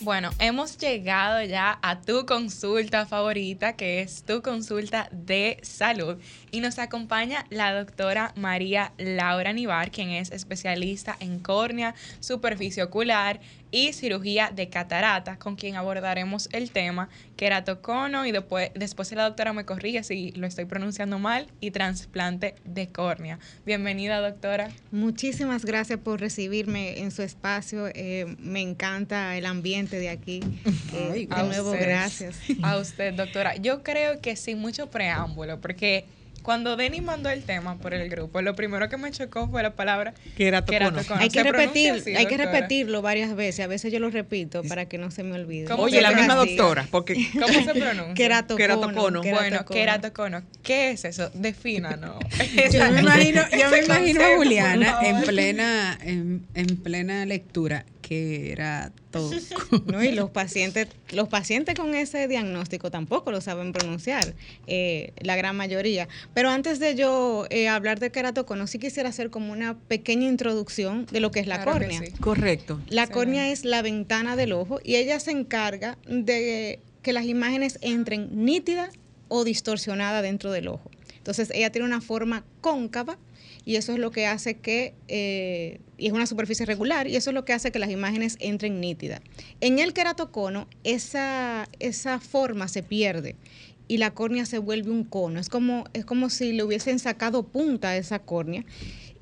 Bueno, 0.00 0.30
hemos 0.40 0.76
llegado 0.76 1.40
ya 1.44 1.78
a 1.80 2.00
tu 2.00 2.26
consulta 2.26 3.06
favorita, 3.06 3.74
que 3.76 4.00
es 4.00 4.24
tu 4.24 4.42
consulta 4.42 5.08
de 5.12 5.58
salud. 5.62 6.18
Y 6.50 6.58
nos 6.60 6.80
acompaña 6.80 7.46
la 7.48 7.72
doctora 7.72 8.32
María 8.34 8.92
Laura 8.98 9.52
Nivar, 9.52 9.92
quien 9.92 10.10
es 10.10 10.32
especialista 10.32 11.16
en 11.20 11.38
córnea, 11.38 11.94
superficie 12.18 12.82
ocular 12.82 13.40
y 13.74 13.92
cirugía 13.92 14.52
de 14.54 14.68
catarata, 14.68 15.36
con 15.36 15.56
quien 15.56 15.74
abordaremos 15.74 16.48
el 16.52 16.70
tema 16.70 17.08
queratocono 17.36 18.24
y 18.24 18.30
después, 18.30 18.70
después 18.76 19.10
la 19.10 19.24
doctora 19.24 19.52
me 19.52 19.64
corrige 19.64 20.04
si 20.04 20.30
lo 20.36 20.46
estoy 20.46 20.64
pronunciando 20.64 21.18
mal 21.18 21.48
y 21.60 21.72
trasplante 21.72 22.54
de 22.64 22.86
córnea. 22.86 23.40
Bienvenida, 23.66 24.20
doctora. 24.20 24.70
Muchísimas 24.92 25.64
gracias 25.64 25.98
por 25.98 26.20
recibirme 26.20 27.00
en 27.00 27.10
su 27.10 27.22
espacio. 27.22 27.88
Eh, 27.88 28.36
me 28.38 28.60
encanta 28.60 29.36
el 29.36 29.44
ambiente 29.44 29.98
de 29.98 30.08
aquí. 30.08 30.40
Eh, 30.94 31.26
de 31.28 31.42
nuevo, 31.42 31.72
gracias. 31.72 32.36
A 32.62 32.76
usted, 32.76 33.14
doctora. 33.14 33.56
Yo 33.56 33.82
creo 33.82 34.20
que 34.20 34.36
sin 34.36 34.60
mucho 34.60 34.90
preámbulo, 34.90 35.60
porque 35.60 36.04
cuando 36.44 36.76
Denny 36.76 37.00
mandó 37.00 37.30
el 37.30 37.42
tema 37.42 37.78
por 37.78 37.94
el 37.94 38.10
grupo, 38.10 38.42
lo 38.42 38.54
primero 38.54 38.90
que 38.90 38.98
me 38.98 39.10
chocó 39.10 39.48
fue 39.48 39.62
la 39.62 39.74
palabra 39.74 40.12
queratocono. 40.36 41.02
Hay 41.16 41.30
que 41.30 41.42
repetir, 41.42 42.04
hay 42.14 42.26
que 42.26 42.36
repetirlo 42.36 43.00
varias 43.00 43.34
veces. 43.34 43.64
A 43.64 43.66
veces 43.66 43.90
yo 43.90 43.98
lo 43.98 44.10
repito 44.10 44.62
para 44.62 44.84
que 44.84 44.98
no 44.98 45.10
se 45.10 45.22
me 45.22 45.34
olvide. 45.36 45.72
Oye, 45.72 46.02
la 46.02 46.12
misma 46.12 46.34
doctora, 46.34 46.86
porque 46.90 47.14
¿cómo 47.32 47.48
se 47.48 47.74
pronuncia? 47.80 48.14
Queratocono. 48.14 48.56
Queratocono. 48.58 49.22
Bueno, 49.22 49.64
queratocono. 49.64 50.42
¿Qué 50.62 50.90
es 50.90 51.06
eso? 51.06 51.30
Defínanos. 51.32 52.18
yo 52.72 52.92
me 52.92 53.00
imagino, 53.00 53.42
yo 53.50 53.70
me 53.70 53.82
imagino 53.82 54.22
a 54.22 54.36
Juliana 54.36 54.98
en 55.02 55.22
plena, 55.22 55.98
en, 56.02 56.46
en 56.54 56.76
plena 56.76 57.24
lectura 57.24 57.86
que 58.06 58.52
era 58.52 58.92
todo. 59.10 59.30
no, 59.86 60.04
y 60.04 60.12
los 60.12 60.30
pacientes, 60.42 60.88
los 61.10 61.28
pacientes 61.28 61.74
con 61.74 61.94
ese 61.94 62.28
diagnóstico 62.28 62.90
tampoco 62.90 63.30
lo 63.30 63.40
saben 63.40 63.72
pronunciar, 63.72 64.34
eh, 64.66 65.12
la 65.20 65.36
gran 65.36 65.56
mayoría. 65.56 66.08
Pero 66.34 66.50
antes 66.50 66.78
de 66.78 66.94
yo 66.94 67.46
eh, 67.48 67.68
hablar 67.68 68.00
de 68.00 68.10
queratocono, 68.10 68.66
sí 68.66 68.78
quisiera 68.78 69.08
hacer 69.08 69.30
como 69.30 69.52
una 69.52 69.78
pequeña 69.78 70.28
introducción 70.28 71.06
de 71.10 71.20
lo 71.20 71.30
que 71.30 71.40
es 71.40 71.46
la 71.46 71.64
córnea. 71.64 72.02
Correcto. 72.20 72.80
La 72.88 73.06
córnea 73.06 73.50
es 73.50 73.64
la 73.64 73.80
ventana 73.80 74.36
del 74.36 74.52
ojo 74.52 74.80
y 74.84 74.96
ella 74.96 75.18
se 75.18 75.30
encarga 75.30 75.96
de 76.06 76.80
que 77.02 77.12
las 77.12 77.24
imágenes 77.24 77.78
entren 77.80 78.44
nítidas 78.44 78.90
o 79.28 79.44
distorsionadas 79.44 80.22
dentro 80.22 80.52
del 80.52 80.68
ojo. 80.68 80.90
Entonces 81.16 81.50
ella 81.54 81.70
tiene 81.70 81.86
una 81.86 82.02
forma 82.02 82.44
cóncava 82.60 83.16
y 83.64 83.76
eso 83.76 83.92
es 83.92 83.98
lo 83.98 84.10
que 84.10 84.26
hace 84.26 84.58
que, 84.58 84.94
eh, 85.08 85.80
y 85.96 86.06
es 86.06 86.12
una 86.12 86.26
superficie 86.26 86.66
regular, 86.66 87.06
y 87.06 87.16
eso 87.16 87.30
es 87.30 87.34
lo 87.34 87.44
que 87.44 87.52
hace 87.52 87.72
que 87.72 87.78
las 87.78 87.90
imágenes 87.90 88.36
entren 88.40 88.80
nítidas. 88.80 89.20
En 89.60 89.78
el 89.78 89.92
queratocono, 89.92 90.68
esa, 90.84 91.68
esa 91.78 92.20
forma 92.20 92.68
se 92.68 92.82
pierde 92.82 93.36
y 93.88 93.98
la 93.98 94.12
córnea 94.12 94.46
se 94.46 94.58
vuelve 94.58 94.90
un 94.90 95.04
cono. 95.04 95.40
Es 95.40 95.48
como, 95.48 95.84
es 95.92 96.04
como 96.04 96.30
si 96.30 96.52
le 96.52 96.62
hubiesen 96.62 96.98
sacado 96.98 97.42
punta 97.44 97.90
a 97.90 97.96
esa 97.96 98.18
córnea. 98.18 98.64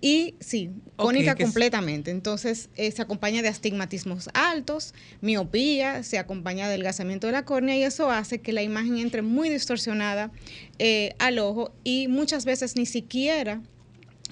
Y 0.00 0.34
sí, 0.40 0.70
cónica 0.96 1.36
completamente. 1.36 2.10
Entonces, 2.10 2.70
eh, 2.74 2.90
se 2.90 3.02
acompaña 3.02 3.40
de 3.40 3.48
astigmatismos 3.48 4.30
altos, 4.34 4.94
miopía, 5.20 6.02
se 6.02 6.18
acompaña 6.18 6.66
de 6.66 6.74
adelgazamiento 6.74 7.28
de 7.28 7.34
la 7.34 7.44
córnea 7.44 7.76
y 7.76 7.84
eso 7.84 8.10
hace 8.10 8.40
que 8.40 8.52
la 8.52 8.64
imagen 8.64 8.98
entre 8.98 9.22
muy 9.22 9.48
distorsionada 9.48 10.32
eh, 10.80 11.14
al 11.20 11.38
ojo 11.38 11.72
y 11.84 12.08
muchas 12.08 12.44
veces 12.44 12.74
ni 12.74 12.84
siquiera 12.84 13.62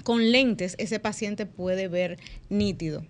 con 0.03 0.33
lentes 0.33 0.75
ese 0.79 0.99
paciente 0.99 1.47
puede 1.47 1.89
ver 1.89 2.19
nítido. 2.49 3.05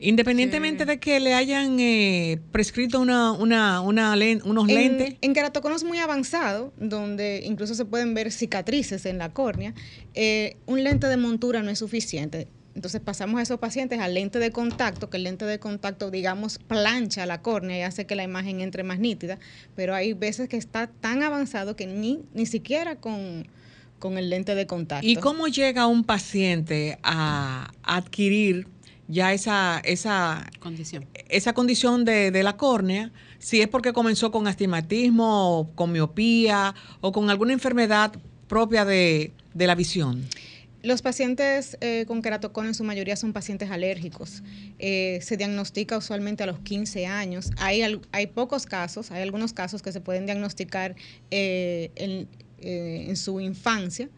Independientemente 0.00 0.86
de 0.86 0.98
que 0.98 1.20
le 1.20 1.34
hayan 1.34 1.78
eh, 1.78 2.40
prescrito 2.52 3.00
una, 3.00 3.32
una, 3.32 3.82
una 3.82 4.14
unos 4.44 4.66
lentes. 4.66 5.16
En 5.20 5.34
queratoconos 5.34 5.84
muy 5.84 5.98
avanzado, 5.98 6.72
donde 6.78 7.42
incluso 7.44 7.74
se 7.74 7.84
pueden 7.84 8.14
ver 8.14 8.32
cicatrices 8.32 9.04
en 9.04 9.18
la 9.18 9.32
córnea, 9.32 9.74
eh, 10.14 10.56
un 10.64 10.82
lente 10.82 11.06
de 11.06 11.18
montura 11.18 11.62
no 11.62 11.70
es 11.70 11.78
suficiente. 11.78 12.48
Entonces 12.74 13.00
pasamos 13.02 13.40
a 13.40 13.42
esos 13.42 13.58
pacientes 13.58 13.98
al 13.98 14.14
lente 14.14 14.38
de 14.38 14.52
contacto, 14.52 15.10
que 15.10 15.18
el 15.18 15.24
lente 15.24 15.44
de 15.44 15.58
contacto, 15.58 16.10
digamos, 16.10 16.58
plancha 16.58 17.26
la 17.26 17.42
córnea 17.42 17.78
y 17.78 17.82
hace 17.82 18.06
que 18.06 18.14
la 18.14 18.22
imagen 18.22 18.60
entre 18.60 18.84
más 18.84 19.00
nítida, 19.00 19.38
pero 19.74 19.94
hay 19.94 20.14
veces 20.14 20.48
que 20.48 20.56
está 20.56 20.86
tan 20.86 21.22
avanzado 21.22 21.76
que 21.76 21.86
ni, 21.86 22.22
ni 22.32 22.46
siquiera 22.46 22.96
con, 22.96 23.46
con 24.00 24.18
el 24.18 24.28
lente 24.30 24.56
de 24.56 24.66
contacto. 24.66 25.06
¿Y 25.06 25.14
cómo 25.14 25.46
llega 25.46 25.86
un 25.86 26.02
paciente 26.02 26.98
a 27.04 27.70
adquirir 27.84 28.66
ya 29.06 29.32
esa, 29.32 29.80
esa 29.84 30.50
condición, 30.58 31.06
esa 31.28 31.52
condición 31.52 32.04
de, 32.04 32.32
de 32.32 32.42
la 32.42 32.56
córnea? 32.56 33.12
Si 33.38 33.60
es 33.60 33.68
porque 33.68 33.92
comenzó 33.92 34.32
con 34.32 34.48
astigmatismo, 34.48 35.70
con 35.76 35.92
miopía 35.92 36.74
o 37.00 37.12
con 37.12 37.30
alguna 37.30 37.52
enfermedad 37.52 38.12
propia 38.48 38.84
de, 38.84 39.32
de 39.54 39.66
la 39.68 39.76
visión. 39.76 40.26
Los 40.82 41.02
pacientes 41.02 41.76
eh, 41.82 42.04
con 42.06 42.22
queratocono 42.22 42.68
en 42.68 42.74
su 42.74 42.84
mayoría 42.84 43.14
son 43.14 43.34
pacientes 43.34 43.70
alérgicos. 43.70 44.42
Eh, 44.78 45.18
se 45.20 45.36
diagnostica 45.36 45.98
usualmente 45.98 46.42
a 46.42 46.46
los 46.46 46.58
15 46.60 47.06
años. 47.06 47.50
Hay, 47.58 47.82
hay 48.12 48.26
pocos 48.28 48.64
casos, 48.64 49.10
hay 49.10 49.20
algunos 49.22 49.52
casos 49.52 49.82
que 49.82 49.92
se 49.92 50.00
pueden 50.00 50.24
diagnosticar 50.24 50.96
eh, 51.30 51.90
en, 51.96 52.28
en, 52.60 53.16
su 53.16 53.40
infancia 53.40 54.08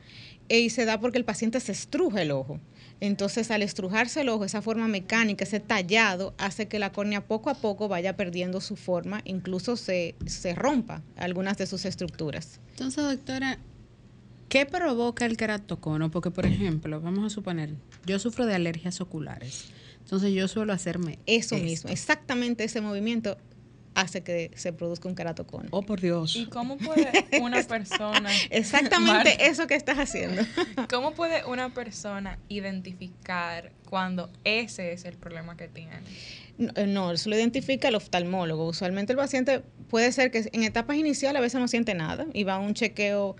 y 0.49 0.71
se 0.71 0.85
da 0.85 1.01
porque 1.01 1.19
el 1.19 1.25
paciente 1.25 1.61
se 1.61 1.73
estruja 1.73 2.23
el 2.23 2.31
ojo. 2.31 2.61
Entonces, 3.01 3.51
al 3.51 3.63
estrujarse 3.63 4.21
el 4.21 4.29
ojo, 4.29 4.45
esa 4.45 4.63
forma 4.63 4.87
mecánica, 4.87 5.45
ese 5.45 5.59
tallado, 5.59 6.35
hace 6.39 6.69
que 6.69 6.79
la 6.79 6.93
córnea 6.93 7.27
poco 7.27 7.51
a 7.51 7.55
poco 7.55 7.89
vaya 7.89 8.17
perdiendo 8.17 8.61
su 8.61 8.77
forma, 8.77 9.23
incluso 9.25 9.77
se, 9.77 10.15
se 10.27 10.55
rompa 10.55 11.03
algunas 11.17 11.59
de 11.59 11.67
sus 11.67 11.85
estructuras. 11.85 12.61
Entonces, 12.71 13.05
doctora, 13.05 13.59
¿Qué 14.53 14.67
provoca 14.67 15.25
el 15.25 15.39
keratocono? 15.39 16.11
Porque, 16.11 16.31
por 16.31 16.45
ejemplo, 16.45 17.01
vamos 17.01 17.25
a 17.25 17.31
suponer, 17.31 17.75
yo 18.05 18.19
sufro 18.19 18.45
de 18.45 18.55
alergias 18.55 19.01
oculares. 19.01 19.73
Entonces 20.05 20.35
yo 20.35 20.47
suelo 20.47 20.75
hacerme 20.75 21.19
eso 21.25 21.57
mismo, 21.57 21.89
exactamente 21.89 22.65
ese 22.65 22.83
movimiento 22.83 23.39
hace 23.95 24.23
que 24.23 24.51
se 24.55 24.73
produzca 24.73 25.09
un 25.09 25.15
keratocono. 25.15 25.69
Oh, 25.71 25.83
por 25.83 26.01
Dios. 26.01 26.37
¿Y 26.37 26.47
cómo 26.47 26.79
puede 26.79 27.11
una 27.41 27.63
persona... 27.69 28.31
Exactamente 28.51 29.47
eso 29.47 29.67
que 29.67 29.75
estás 29.75 29.99
haciendo. 29.99 30.43
¿Cómo 30.91 31.13
puede 31.13 31.45
una 31.45 31.71
persona 31.71 32.39
identificar 32.49 33.73
cuando 33.89 34.31
ese 34.45 34.93
es 34.93 35.05
el 35.05 35.17
problema 35.17 35.57
que 35.57 35.69
tiene? 35.69 36.01
No, 36.59 36.73
eh, 36.77 36.87
no, 36.87 37.13
eso 37.13 37.31
lo 37.31 37.37
identifica 37.37 37.89
el 37.89 37.95
oftalmólogo. 37.95 38.67
Usualmente 38.67 39.13
el 39.13 39.19
paciente 39.19 39.63
puede 39.89 40.13
ser 40.13 40.31
que 40.31 40.49
en 40.53 40.63
etapas 40.63 40.97
iniciales 40.97 41.39
a 41.39 41.43
veces 41.43 41.61
no 41.61 41.69
siente 41.69 41.95
nada 41.95 42.27
y 42.33 42.45
va 42.45 42.55
a 42.55 42.59
un 42.59 42.75
chequeo 42.75 43.37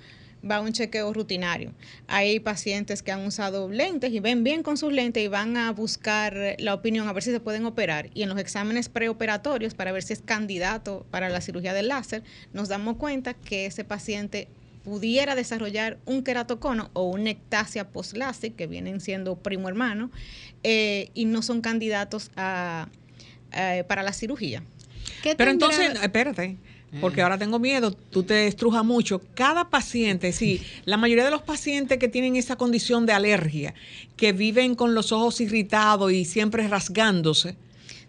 va 0.49 0.57
a 0.57 0.61
un 0.61 0.73
chequeo 0.73 1.13
rutinario. 1.13 1.73
Hay 2.07 2.41
pacientes 2.41 3.03
que 3.03 3.13
han 3.13 3.25
usado 3.25 3.69
lentes 3.69 4.13
y 4.13 4.21
ven 4.21 4.45
bien 4.45 4.63
con 4.63 4.77
sus 4.77 4.93
lentes 4.93 5.23
y 5.23 5.29
van 5.29 5.57
a 5.57 5.71
buscar 5.73 6.57
la 6.59 6.75
opinión 6.75 7.09
a 7.09 7.13
ver 7.13 7.23
si 7.23 7.31
se 7.31 7.41
pueden 7.41 7.65
operar. 7.67 8.11
Y 8.15 8.23
en 8.23 8.29
los 8.29 8.39
exámenes 8.39 8.89
preoperatorios 8.89 9.75
para 9.75 9.93
ver 9.93 10.03
si 10.03 10.13
es 10.13 10.23
candidato 10.23 11.07
para 11.11 11.29
la 11.29 11.41
cirugía 11.41 11.73
del 11.73 11.89
láser, 11.89 12.23
nos 12.53 12.69
damos 12.69 12.97
cuenta 12.97 13.35
que 13.35 13.67
ese 13.67 13.85
paciente 13.85 14.49
pudiera 14.83 15.35
desarrollar 15.35 15.99
un 16.07 16.25
queratocono 16.25 16.91
o 16.93 17.05
una 17.05 17.31
ectasia 17.31 17.89
post 17.89 18.17
que 18.57 18.67
vienen 18.67 19.01
siendo 19.01 19.37
primo 19.37 19.69
hermano, 19.69 20.11
eh, 20.63 21.11
y 21.15 21.25
no 21.25 21.43
son 21.43 21.61
candidatos 21.61 22.31
a, 22.37 22.89
eh, 23.53 23.85
para 23.87 24.03
la 24.03 24.13
cirugía. 24.13 24.63
Pero 25.37 25.51
entonces, 25.51 25.93
espérate, 26.03 26.57
porque 27.01 27.21
mm. 27.21 27.25
ahora 27.25 27.39
tengo 27.39 27.59
miedo, 27.59 27.93
tú 27.93 28.23
te 28.23 28.47
estrujas 28.47 28.85
mucho. 28.85 29.21
Cada 29.35 29.71
paciente, 29.71 30.33
sí, 30.33 30.63
la 30.85 30.97
mayoría 30.97 31.25
de 31.25 31.31
los 31.31 31.43
pacientes 31.43 31.99
que 31.99 32.09
tienen 32.09 32.37
esa 32.37 32.57
condición 32.57 33.07
de 33.07 33.13
alergia, 33.13 33.75
que 34.17 34.33
viven 34.33 34.75
con 34.75 34.95
los 34.95 35.13
ojos 35.13 35.41
irritados 35.41 36.13
y 36.13 36.25
siempre 36.25 36.67
rasgándose, 36.69 37.57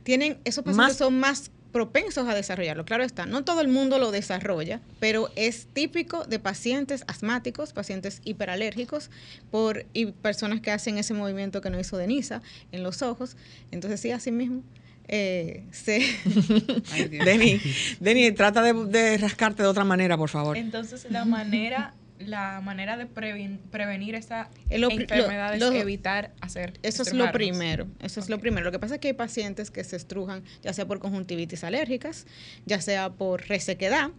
tienen 0.04 0.38
esos 0.43 0.63
pacientes 0.63 0.98
son 0.98 1.19
más 1.19 1.50
propensos 1.72 2.28
a 2.28 2.36
desarrollarlo. 2.36 2.86
Claro 2.86 3.04
está, 3.04 3.26
no 3.26 3.43
todo 3.43 3.62
el 3.62 3.67
mundo 3.67 3.98
lo 3.98 4.12
desarrolla, 4.12 4.80
pero 5.00 5.32
es 5.36 5.65
típico 5.74 6.24
de 6.24 6.39
pacientes 6.39 7.04
asmáticos, 7.08 7.74
pacientes 7.74 8.22
hiperalérgicos 8.24 9.10
por, 9.50 9.86
y 9.91 10.08
personas 10.08 10.62
que 10.62 10.72
hacen 10.72 10.98
ese 10.98 11.13
movimiento 11.13 11.62
que 11.62 11.69
no 11.69 11.80
hizo 11.80 11.98
Denisa 11.98 12.41
en 12.72 12.84
los 12.84 13.02
ojos. 13.02 13.36
Entonces 13.72 14.00
sí, 14.00 14.12
así 14.12 14.32
mismo 14.32 14.62
eh, 15.08 15.66
sí. 15.72 16.16
Denny, 18.00 18.32
trata 18.32 18.62
de, 18.62 19.18
rascarte 19.18 19.63
de 19.63 19.70
otra 19.70 19.84
manera, 19.84 20.18
por 20.18 20.30
favor. 20.30 20.58
Entonces, 20.58 21.08
la 21.10 21.26
manera, 21.26 21.94
la 22.20 22.62
manera 22.62 22.98
de 22.98 23.06
prevenir 23.06 24.16
esa 24.16 24.50
enfermedad 24.70 25.56
es 25.56 25.62
evitar 25.62 26.32
hacer. 26.42 26.74
Eso 26.84 27.04
es 27.04 27.13
lo 27.13 27.32
primero. 27.32 27.88
Eso 28.02 28.20
es 28.20 28.30
lo 28.30 28.39
primero. 28.39 28.66
Lo 28.66 28.72
que 28.72 28.80
pasa 28.80 28.96
es 28.96 29.02
que 29.02 29.10
hay 29.10 29.13
pacientes 29.13 29.72
que 29.72 29.84
se 29.84 29.96
estrujan, 29.96 30.44
ya 30.62 30.74
sea 30.74 30.86
por 30.86 31.00
conjuntivitis 31.00 31.63
alérgicas, 31.63 32.26
ya 32.66 32.82
sea 32.82 33.10
por 33.10 33.48
resequedad 33.48 34.12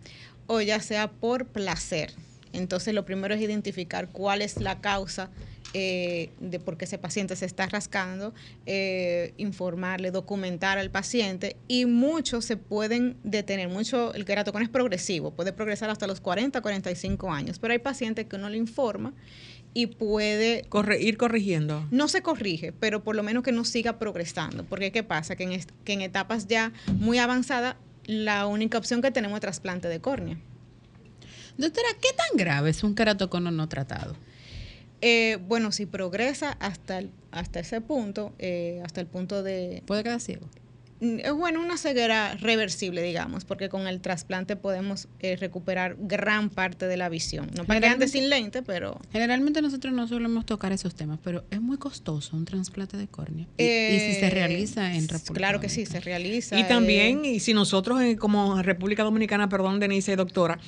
o 0.47 0.61
ya 0.61 0.81
sea 0.81 1.11
por 1.11 1.47
placer. 1.47 2.13
Entonces, 2.55 2.95
lo 2.95 3.05
primero 3.05 3.35
es 3.35 3.41
identificar 3.41 4.09
cuál 4.09 4.43
es 4.43 4.61
la 4.61 4.81
causa 4.81 5.31
eh, 5.77 6.31
de 6.39 6.61
por 6.61 6.77
qué 6.77 6.85
ese 6.85 6.99
paciente 6.99 7.35
se 7.35 7.47
está 7.47 7.67
rascando, 7.67 8.33
eh, 8.65 9.35
informarle, 9.39 10.13
documentar 10.13 10.79
al 10.79 10.89
paciente 10.89 11.57
y 11.67 11.85
muchos 11.85 12.45
se 12.45 12.57
pueden 12.57 13.17
detener. 13.25 13.69
Mucho, 13.69 14.15
el 14.15 14.25
queratocono 14.25 14.65
es 14.65 14.71
progresivo, 14.71 15.33
puede 15.33 15.53
progresar 15.53 15.91
hasta 15.91 16.07
los 16.07 16.21
40, 16.21 16.61
45 16.61 17.33
años, 17.33 17.59
pero 17.59 17.73
hay 17.73 17.81
pacientes 17.81 18.27
que 18.27 18.37
uno 18.37 18.49
le 18.51 18.57
informa 18.57 19.15
y 19.73 19.89
puede 19.89 20.65
ir 21.01 21.17
corrigiendo. 21.17 21.85
No 21.91 22.07
se 22.07 22.23
corrige, 22.23 22.73
pero 22.73 23.03
por 23.03 23.17
lo 23.17 23.25
menos 23.25 23.43
que 23.43 23.51
no 23.51 23.65
siga 23.65 23.99
progresando, 23.99 24.65
porque 24.65 24.93
¿qué 24.93 25.03
pasa? 25.03 25.35
Que 25.35 25.43
en, 25.43 25.61
que 25.85 25.93
en 25.93 26.03
etapas 26.03 26.47
ya 26.47 26.73
muy 27.01 27.19
avanzadas, 27.19 27.75
la 28.07 28.47
única 28.47 28.79
opción 28.79 29.03
que 29.03 29.11
tenemos 29.11 29.39
es 29.39 29.41
trasplante 29.41 29.89
de 29.89 30.01
córnea. 30.01 30.39
Doctora, 31.57 31.89
¿qué 32.01 32.09
tan 32.17 32.37
grave 32.37 32.71
es 32.71 32.83
un 32.83 32.95
queratocono 32.95 33.51
no 33.51 33.69
tratado? 33.69 34.17
Eh, 35.01 35.39
bueno, 35.47 35.71
si 35.71 35.87
progresa 35.87 36.53
hasta, 36.61 37.03
hasta 37.31 37.61
ese 37.61 37.81
punto, 37.81 38.33
eh, 38.39 38.81
hasta 38.85 39.01
el 39.01 39.07
punto 39.07 39.43
de... 39.43 39.83
¿Puede 39.87 40.03
quedar 40.03 40.21
ciego? 40.21 40.49
Es 41.23 41.33
bueno 41.33 41.61
una 41.61 41.77
ceguera 41.77 42.35
reversible, 42.37 43.03
digamos, 43.03 43.45
porque 43.45 43.69
con 43.69 43.87
el 43.87 44.01
trasplante 44.01 44.57
podemos 44.57 45.09
eh, 45.21 45.37
recuperar 45.37 45.97
gran 45.99 46.51
parte 46.51 46.87
de 46.87 46.97
la 46.97 47.09
visión. 47.09 47.51
No 47.57 47.65
para 47.65 47.81
que 47.81 47.87
ande 47.87 48.09
sin 48.09 48.29
lente, 48.29 48.63
pero... 48.63 49.01
Generalmente 49.13 49.63
nosotros 49.63 49.93
no 49.93 50.07
solemos 50.09 50.47
tocar 50.47 50.73
esos 50.73 50.95
temas, 50.95 51.19
pero 51.23 51.45
es 51.51 51.61
muy 51.61 51.77
costoso 51.77 52.37
un 52.37 52.45
trasplante 52.45 52.97
de 52.97 53.07
córnea. 53.07 53.47
y, 53.59 53.65
si 53.65 54.21
se 54.21 54.31
realiza 54.31 54.95
en 54.95 55.09
República 55.09 55.35
Claro 55.35 55.61
que 55.61 55.69
sí, 55.69 55.87
se 55.87 56.01
realiza. 56.01 56.59
Y 56.59 56.65
también, 56.65 57.25
y 57.25 57.41
si 57.41 57.55
nosotros 57.55 58.01
como 58.19 58.63
República 58.63 59.03
Dominicana, 59.03 59.49
perdón, 59.49 59.81
Denise 59.81 60.13
y 60.13 60.17
doctora, 60.17 60.59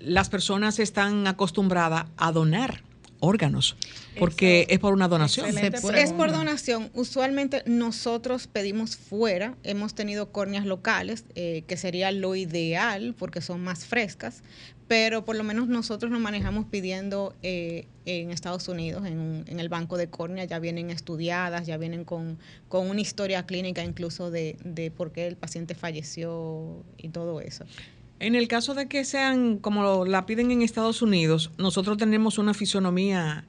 las 0.00 0.28
personas 0.28 0.78
están 0.78 1.26
acostumbradas 1.26 2.06
a 2.16 2.32
donar 2.32 2.89
órganos, 3.20 3.76
porque 4.18 4.66
es 4.68 4.78
por 4.78 4.92
una 4.92 5.08
donación. 5.08 5.56
Es 5.56 6.12
por 6.12 6.32
donación. 6.32 6.90
Usualmente 6.94 7.62
nosotros 7.66 8.46
pedimos 8.46 8.96
fuera, 8.96 9.56
hemos 9.62 9.94
tenido 9.94 10.32
córneas 10.32 10.66
locales, 10.66 11.24
eh, 11.34 11.62
que 11.66 11.76
sería 11.76 12.10
lo 12.10 12.34
ideal 12.34 13.14
porque 13.18 13.40
son 13.40 13.62
más 13.62 13.84
frescas, 13.84 14.42
pero 14.88 15.24
por 15.24 15.36
lo 15.36 15.44
menos 15.44 15.68
nosotros 15.68 16.10
nos 16.10 16.20
manejamos 16.20 16.66
pidiendo 16.66 17.36
eh, 17.42 17.86
en 18.06 18.32
Estados 18.32 18.66
Unidos, 18.66 19.06
en, 19.06 19.44
el 19.46 19.68
banco 19.68 19.96
de 19.96 20.08
córnea, 20.08 20.44
ya 20.46 20.58
vienen 20.58 20.90
estudiadas, 20.90 21.66
ya 21.66 21.76
vienen 21.76 22.04
con, 22.04 22.38
con 22.68 22.90
una 22.90 23.00
historia 23.00 23.46
clínica 23.46 23.84
incluso 23.84 24.32
de, 24.32 24.56
de 24.64 24.90
por 24.90 25.12
qué 25.12 25.28
el 25.28 25.36
paciente 25.36 25.76
falleció 25.76 26.82
y 26.98 27.10
todo 27.10 27.40
eso. 27.40 27.64
En 28.20 28.34
el 28.34 28.48
caso 28.48 28.74
de 28.74 28.86
que 28.86 29.04
sean 29.04 29.58
como 29.58 30.04
la 30.04 30.26
piden 30.26 30.50
en 30.50 30.62
Estados 30.62 31.02
Unidos, 31.02 31.50
nosotros 31.58 31.96
tenemos 31.96 32.38
una 32.38 32.54
fisonomía 32.54 33.46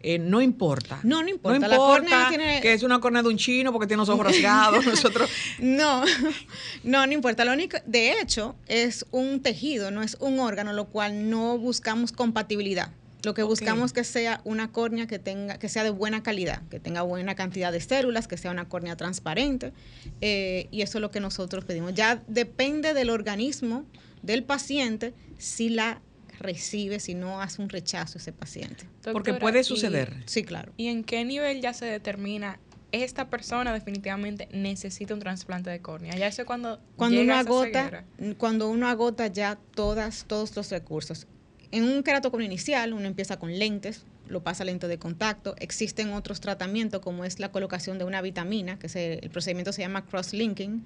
eh, 0.00 0.18
no 0.18 0.40
importa. 0.40 1.00
No, 1.02 1.22
no 1.22 1.28
importa. 1.28 1.66
No 1.66 1.74
importa 1.74 2.30
que 2.62 2.72
es 2.72 2.82
una 2.82 3.00
córnea 3.00 3.22
de 3.22 3.28
un 3.28 3.38
chino 3.38 3.72
porque 3.72 3.88
tiene 3.88 4.00
los 4.00 4.08
ojos 4.08 4.24
rasgados. 4.26 4.86
nosotros... 4.86 5.28
No, 5.58 6.04
no, 6.84 7.06
no 7.06 7.12
importa. 7.12 7.44
Lo 7.44 7.52
único, 7.52 7.78
de 7.86 8.20
hecho, 8.20 8.54
es 8.68 9.04
un 9.10 9.40
tejido, 9.40 9.90
no 9.90 10.02
es 10.02 10.16
un 10.20 10.38
órgano, 10.38 10.72
lo 10.72 10.86
cual 10.86 11.28
no 11.28 11.58
buscamos 11.58 12.12
compatibilidad. 12.12 12.92
Lo 13.24 13.34
que 13.34 13.42
buscamos 13.42 13.86
es 13.86 13.92
que 13.92 14.04
sea 14.04 14.40
una 14.44 14.70
córnea 14.70 15.08
que 15.08 15.18
tenga, 15.18 15.58
que 15.58 15.68
sea 15.68 15.82
de 15.82 15.90
buena 15.90 16.22
calidad, 16.22 16.62
que 16.68 16.78
tenga 16.78 17.02
buena 17.02 17.34
cantidad 17.34 17.72
de 17.72 17.80
células, 17.80 18.28
que 18.28 18.36
sea 18.36 18.52
una 18.52 18.68
córnea 18.68 18.96
transparente. 18.96 19.72
Eh, 20.20 20.68
y 20.70 20.82
eso 20.82 20.98
es 20.98 21.02
lo 21.02 21.10
que 21.10 21.18
nosotros 21.18 21.64
pedimos. 21.64 21.94
Ya 21.94 22.22
depende 22.28 22.94
del 22.94 23.10
organismo 23.10 23.84
del 24.26 24.44
paciente 24.44 25.14
si 25.38 25.70
la 25.70 26.02
recibe, 26.38 27.00
si 27.00 27.14
no 27.14 27.40
hace 27.40 27.62
un 27.62 27.68
rechazo 27.68 28.18
ese 28.18 28.32
paciente. 28.32 28.88
Porque 29.12 29.34
puede 29.34 29.64
suceder. 29.64 30.22
sí, 30.26 30.42
claro. 30.42 30.72
¿Y 30.76 30.88
en 30.88 31.04
qué 31.04 31.24
nivel 31.24 31.60
ya 31.60 31.72
se 31.72 31.86
determina 31.86 32.58
esta 32.92 33.28
persona 33.28 33.72
definitivamente 33.72 34.48
necesita 34.52 35.14
un 35.14 35.20
trasplante 35.20 35.70
de 35.70 35.80
córnea? 35.80 36.14
Ya 36.16 36.26
eso 36.26 36.44
cuando 36.44 36.80
cuando 36.96 37.20
uno 37.20 37.34
agota 37.34 38.04
cuando 38.38 38.68
uno 38.68 38.88
agota 38.88 39.28
ya 39.28 39.58
todas 39.74 40.24
todos 40.26 40.54
los 40.56 40.70
recursos. 40.70 41.26
En 41.72 41.84
un 41.84 42.02
queratocono 42.02 42.44
inicial 42.44 42.92
uno 42.92 43.06
empieza 43.06 43.38
con 43.38 43.58
lentes 43.58 44.04
lo 44.28 44.42
pasa 44.42 44.62
a 44.62 44.66
lente 44.66 44.88
de 44.88 44.98
contacto. 44.98 45.54
Existen 45.58 46.12
otros 46.12 46.40
tratamientos 46.40 47.00
como 47.00 47.24
es 47.24 47.38
la 47.38 47.50
colocación 47.50 47.98
de 47.98 48.04
una 48.04 48.20
vitamina, 48.22 48.78
que 48.78 48.88
se, 48.88 49.14
el 49.22 49.30
procedimiento 49.30 49.72
se 49.72 49.82
llama 49.82 50.06
cross-linking. 50.06 50.84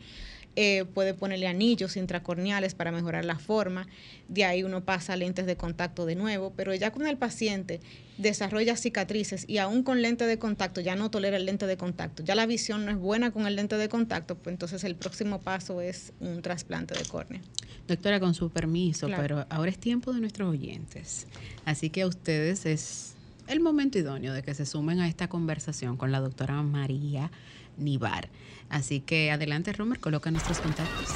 Eh, 0.57 0.85
puede 0.95 1.15
ponerle 1.15 1.47
anillos 1.47 1.97
intracorneales 1.97 2.75
para 2.75 2.91
mejorar 2.91 3.25
la 3.25 3.39
forma. 3.39 3.87
De 4.29 4.45
ahí 4.45 4.63
uno 4.63 4.85
pasa 4.85 5.13
a 5.13 5.17
lentes 5.17 5.47
de 5.47 5.57
contacto 5.57 6.07
de 6.07 6.17
nuevo, 6.17 6.53
pero 6.57 6.75
ya 6.75 6.91
con 6.91 7.07
el 7.07 7.17
paciente 7.17 7.81
desarrolla 8.21 8.77
cicatrices 8.77 9.45
y 9.49 9.59
aún 9.59 9.83
con 9.83 10.03
lente 10.03 10.27
de 10.27 10.39
contacto 10.39 10.81
ya 10.81 10.97
no 10.97 11.11
tolera 11.11 11.37
el 11.37 11.47
lente 11.47 11.67
de 11.67 11.77
contacto, 11.77 12.23
ya 12.23 12.35
la 12.35 12.47
visión 12.47 12.85
no 12.85 12.91
es 12.91 12.99
buena 12.99 13.31
con 13.31 13.47
el 13.47 13.57
lente 13.57 13.77
de 13.77 13.89
contacto, 13.89 14.37
pues 14.37 14.53
entonces 14.53 14.85
el 14.85 14.95
próximo 14.95 15.41
paso 15.41 15.81
es 15.81 16.13
un 16.21 16.43
trasplante 16.43 16.95
de 16.95 17.05
córnea. 17.05 17.41
Doctora, 17.89 18.21
con 18.21 18.35
su 18.35 18.51
permiso, 18.51 19.09
pero 19.09 19.47
ahora 19.51 19.71
es 19.71 19.79
tiempo 19.79 20.13
de 20.13 20.21
nuestros 20.21 20.49
oyentes. 20.51 21.27
Así 21.65 21.91
que 21.91 22.03
a 22.03 22.07
ustedes 22.07 22.67
es 22.67 23.15
el 23.49 23.61
momento 23.61 23.99
idóneo 23.99 24.33
de 24.33 24.43
que 24.43 24.55
se 24.55 24.65
sumen 24.65 25.01
a 25.01 25.09
esta 25.09 25.29
conversación 25.29 25.97
con 25.97 26.13
la 26.13 26.21
doctora 26.21 26.63
María 26.63 27.31
Nivar. 27.77 28.29
Así 28.69 29.01
que 29.01 29.33
adelante, 29.33 29.73
Romer, 29.73 29.99
coloca 29.99 30.31
nuestros 30.31 30.61
contactos. 30.61 31.09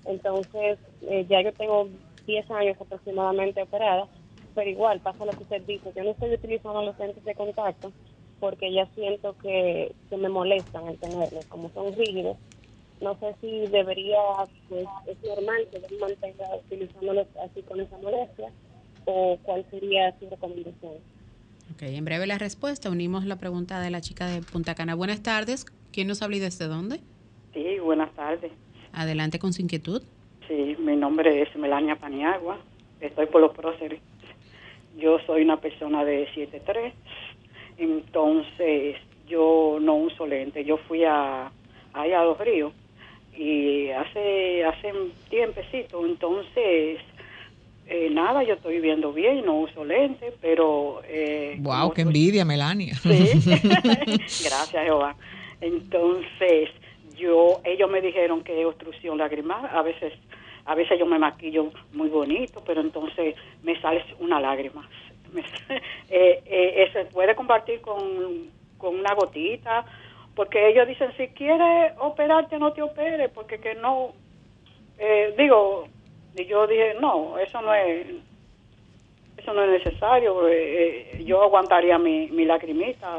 Entonces, 0.05 0.79
eh, 1.01 1.25
ya 1.29 1.41
yo 1.41 1.53
tengo 1.53 1.87
10 2.25 2.49
años 2.51 2.77
aproximadamente 2.79 3.61
operada, 3.61 4.07
pero 4.53 4.69
igual 4.69 4.99
pasa 4.99 5.25
lo 5.25 5.31
que 5.31 5.43
usted 5.43 5.61
dice. 5.63 5.91
Yo 5.95 6.03
no 6.03 6.11
estoy 6.11 6.33
utilizando 6.33 6.81
los 6.83 6.97
lentes 6.99 7.23
de 7.23 7.35
contacto 7.35 7.91
porque 8.39 8.71
ya 8.71 8.85
siento 8.95 9.35
que, 9.41 9.93
que 10.09 10.17
me 10.17 10.29
molestan 10.29 10.87
el 10.87 10.97
tenerlos, 10.97 11.45
como 11.47 11.69
son 11.69 11.93
rígidos 11.95 12.37
no 13.01 13.17
sé 13.19 13.35
si 13.41 13.67
debería, 13.67 14.19
pues 14.67 14.85
es 15.07 15.17
normal 15.23 15.67
que 15.71 15.81
yo 15.89 15.99
mantenga 15.99 16.55
utilizándolos 16.65 17.27
así 17.43 17.61
con 17.63 17.79
esa 17.79 17.97
molestia 17.97 18.51
o 19.05 19.37
cuál 19.43 19.65
sería 19.71 20.13
su 20.19 20.29
recomendación. 20.29 20.93
Ok, 21.73 21.83
en 21.83 22.03
breve 22.03 22.27
la 22.27 22.37
respuesta. 22.37 22.89
Unimos 22.89 23.25
la 23.25 23.37
pregunta 23.37 23.79
de 23.79 23.89
la 23.89 24.01
chica 24.01 24.27
de 24.27 24.41
Punta 24.41 24.75
Cana. 24.75 24.95
Buenas 24.95 25.23
tardes. 25.23 25.65
¿Quién 25.93 26.07
nos 26.07 26.21
habla 26.21 26.37
y 26.37 26.39
desde 26.39 26.67
dónde? 26.67 26.99
Sí, 27.53 27.79
buenas 27.79 28.13
tardes. 28.15 28.51
Adelante 28.91 29.39
con 29.39 29.53
su 29.53 29.61
inquietud. 29.61 30.01
Sí, 30.47 30.75
mi 30.79 30.95
nombre 30.95 31.41
es 31.41 31.55
Melania 31.55 31.95
Paniagua. 31.95 32.59
Estoy 32.99 33.27
por 33.27 33.41
los 33.41 33.55
próceres. 33.55 34.01
Yo 34.97 35.19
soy 35.25 35.43
una 35.43 35.61
persona 35.61 36.03
de 36.03 36.27
7'3". 36.33 36.91
Entonces, 37.77 38.97
yo 39.27 39.77
no 39.79 39.95
uso 39.95 40.27
lente. 40.27 40.65
Yo 40.65 40.77
fui 40.77 41.05
a, 41.05 41.51
ahí 41.93 42.11
a 42.11 42.23
Los 42.23 42.37
Ríos 42.39 42.73
y 43.35 43.89
hace 43.89 44.65
hace 44.65 44.91
un 44.91 45.11
tiempecito 45.29 46.05
entonces 46.05 46.99
eh, 47.87 48.09
nada 48.11 48.43
yo 48.43 48.53
estoy 48.53 48.79
viendo 48.79 49.13
bien 49.13 49.45
no 49.45 49.59
uso 49.59 49.83
lentes 49.83 50.33
pero 50.41 51.01
eh, 51.07 51.57
wow 51.59 51.91
qué 51.91 52.01
envidia 52.01 52.45
Melania. 52.45 52.95
Sí. 52.95 53.31
Gracias 54.45 54.83
Jehová. 54.83 55.15
Entonces 55.61 56.69
yo 57.17 57.61
ellos 57.63 57.89
me 57.89 58.01
dijeron 58.01 58.43
que 58.43 58.65
obstrucción 58.65 59.17
lagrimal 59.17 59.67
a 59.71 59.81
veces 59.81 60.13
a 60.65 60.75
veces 60.75 60.99
yo 60.99 61.05
me 61.05 61.17
maquillo 61.17 61.71
muy 61.93 62.09
bonito 62.09 62.61
pero 62.65 62.81
entonces 62.81 63.35
me 63.63 63.79
sale 63.81 64.03
una 64.19 64.39
lágrima. 64.39 64.87
Eh, 66.11 66.41
eh, 66.47 66.89
se 66.91 67.05
puede 67.05 67.35
compartir 67.35 67.81
con, 67.81 68.49
con 68.79 68.95
una 68.95 69.13
gotita 69.13 69.85
porque 70.39 70.69
ellos 70.69 70.87
dicen, 70.87 71.11
si 71.17 71.27
quieres 71.27 71.91
operarte, 71.99 72.57
no 72.59 72.71
te 72.71 72.81
opere, 72.81 73.27
porque 73.27 73.59
que 73.59 73.75
no, 73.75 74.13
eh, 74.97 75.35
digo, 75.37 75.85
y 76.33 76.45
yo 76.45 76.65
dije, 76.65 76.93
no, 77.01 77.37
eso 77.37 77.61
no 77.61 77.73
es, 77.73 78.07
eso 79.35 79.53
no 79.53 79.65
es 79.65 79.83
necesario, 79.83 80.47
eh, 80.47 81.21
yo 81.25 81.43
aguantaría 81.43 81.99
mi, 81.99 82.27
mi 82.27 82.45
lacrimita. 82.45 83.17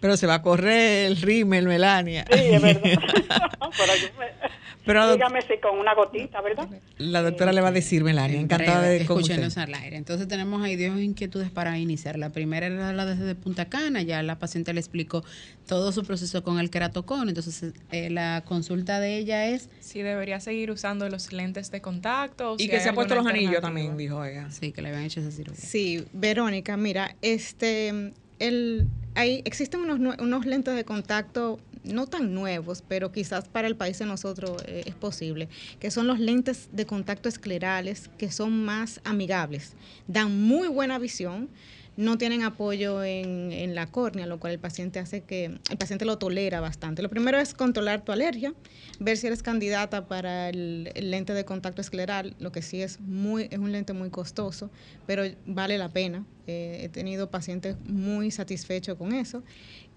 Pero 0.00 0.16
se 0.16 0.26
va 0.26 0.34
a 0.34 0.42
correr 0.42 1.06
el 1.06 1.16
rímel, 1.16 1.66
Melania. 1.66 2.24
Sí, 2.30 2.38
es 2.38 2.62
verdad. 2.62 2.82
Pero 4.86 5.14
Dígame 5.14 5.42
si 5.42 5.58
con 5.58 5.78
una 5.78 5.94
gotita, 5.94 6.40
¿verdad? 6.40 6.68
La 6.96 7.20
doctora 7.20 7.52
le 7.52 7.60
va 7.60 7.68
a 7.68 7.72
decir, 7.72 8.04
Melania, 8.04 8.38
encantada 8.38 8.82
de 8.82 8.98
Escúchenos 8.98 9.58
al 9.58 9.74
aire. 9.74 9.96
Entonces 9.96 10.28
tenemos 10.28 10.62
ahí 10.62 10.76
dos 10.76 11.00
inquietudes 11.00 11.50
para 11.50 11.76
iniciar. 11.76 12.16
La 12.16 12.30
primera 12.30 12.66
era 12.66 12.92
la 12.92 13.04
desde 13.04 13.34
Punta 13.34 13.64
Cana, 13.64 14.02
ya 14.02 14.22
la 14.22 14.38
paciente 14.38 14.72
le 14.72 14.78
explicó 14.78 15.24
todo 15.66 15.90
su 15.90 16.04
proceso 16.04 16.44
con 16.44 16.60
el 16.60 16.70
queratocón. 16.70 17.28
Entonces 17.28 17.74
eh, 17.90 18.10
la 18.10 18.44
consulta 18.46 19.00
de 19.00 19.18
ella 19.18 19.48
es... 19.48 19.68
Si 19.80 20.02
debería 20.02 20.38
seguir 20.38 20.70
usando 20.70 21.08
los 21.08 21.32
lentes 21.32 21.72
de 21.72 21.80
contacto. 21.80 22.54
y 22.56 22.68
que 22.68 22.78
se 22.78 22.90
ha 22.90 22.92
puesto 22.92 23.16
los 23.16 23.26
anillos 23.26 23.60
también, 23.60 23.96
dijo 23.96 24.24
ella. 24.24 24.52
Sí, 24.52 24.70
que 24.70 24.82
le 24.82 24.90
habían 24.90 25.04
hecho 25.04 25.18
esa 25.18 25.32
cirugía. 25.32 25.64
Sí, 25.64 26.06
Verónica, 26.12 26.76
mira, 26.76 27.16
este... 27.22 28.12
Hay, 28.38 29.42
existen 29.44 29.80
unos, 29.80 30.18
unos 30.18 30.46
lentes 30.46 30.74
de 30.74 30.84
contacto 30.84 31.58
no 31.86 32.06
tan 32.06 32.34
nuevos, 32.34 32.82
pero 32.86 33.12
quizás 33.12 33.48
para 33.48 33.68
el 33.68 33.76
país 33.76 33.98
de 33.98 34.06
nosotros 34.06 34.62
eh, 34.66 34.82
es 34.86 34.94
posible, 34.94 35.48
que 35.78 35.90
son 35.90 36.06
los 36.06 36.18
lentes 36.18 36.68
de 36.72 36.86
contacto 36.86 37.28
esclerales, 37.28 38.10
que 38.18 38.30
son 38.30 38.64
más 38.64 39.00
amigables, 39.04 39.74
dan 40.06 40.40
muy 40.42 40.68
buena 40.68 40.98
visión, 40.98 41.48
no 41.96 42.18
tienen 42.18 42.42
apoyo 42.42 43.02
en, 43.02 43.52
en, 43.52 43.74
la 43.74 43.86
córnea, 43.86 44.26
lo 44.26 44.38
cual 44.38 44.52
el 44.52 44.58
paciente 44.58 44.98
hace 44.98 45.22
que 45.22 45.46
el 45.46 45.78
paciente 45.78 46.04
lo 46.04 46.18
tolera 46.18 46.60
bastante. 46.60 47.02
Lo 47.02 47.08
primero 47.08 47.38
es 47.38 47.54
controlar 47.54 48.04
tu 48.04 48.12
alergia, 48.12 48.54
ver 49.00 49.16
si 49.16 49.26
eres 49.26 49.42
candidata 49.42 50.06
para 50.06 50.50
el, 50.50 50.90
lente 50.94 51.32
de 51.32 51.44
contacto 51.44 51.80
escleral, 51.80 52.34
lo 52.38 52.52
que 52.52 52.62
sí 52.62 52.82
es 52.82 53.00
muy 53.00 53.48
es 53.50 53.58
un 53.58 53.72
lente 53.72 53.92
muy 53.92 54.10
costoso, 54.10 54.70
pero 55.06 55.22
vale 55.46 55.78
la 55.78 55.88
pena 55.88 56.24
Eh, 56.48 56.84
he 56.84 56.88
tenido 56.88 57.28
pacientes 57.28 57.76
muy 57.88 58.30
satisfechos 58.30 58.96
con 58.96 59.12
eso. 59.12 59.42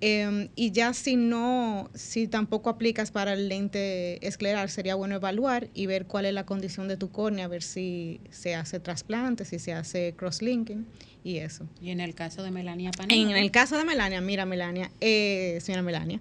Eh, 0.01 0.49
y 0.55 0.71
ya 0.71 0.93
si 0.93 1.15
no, 1.15 1.91
si 1.93 2.27
tampoco 2.27 2.71
aplicas 2.71 3.11
para 3.11 3.33
el 3.33 3.49
lente 3.49 4.17
escleral, 4.25 4.67
sería 4.69 4.95
bueno 4.95 5.13
evaluar 5.15 5.67
y 5.75 5.85
ver 5.85 6.07
cuál 6.07 6.25
es 6.25 6.33
la 6.33 6.45
condición 6.47 6.87
de 6.87 6.97
tu 6.97 7.11
córnea, 7.11 7.47
ver 7.47 7.61
si 7.61 8.19
se 8.31 8.55
hace 8.55 8.79
trasplante, 8.79 9.45
si 9.45 9.59
se 9.59 9.73
hace 9.73 10.15
cross-linking 10.17 10.87
y 11.23 11.37
eso. 11.37 11.67
Y 11.81 11.89
en 11.91 11.99
el 11.99 12.15
caso 12.15 12.43
de 12.43 12.51
Melania 12.51 12.91
Panini. 12.91 13.31
En 13.31 13.37
el 13.37 13.51
caso 13.51 13.77
de 13.77 13.85
Melania, 13.85 14.21
mira 14.21 14.45
Melania, 14.45 14.91
eh, 15.01 15.59
señora 15.61 15.81
Melania, 15.81 16.19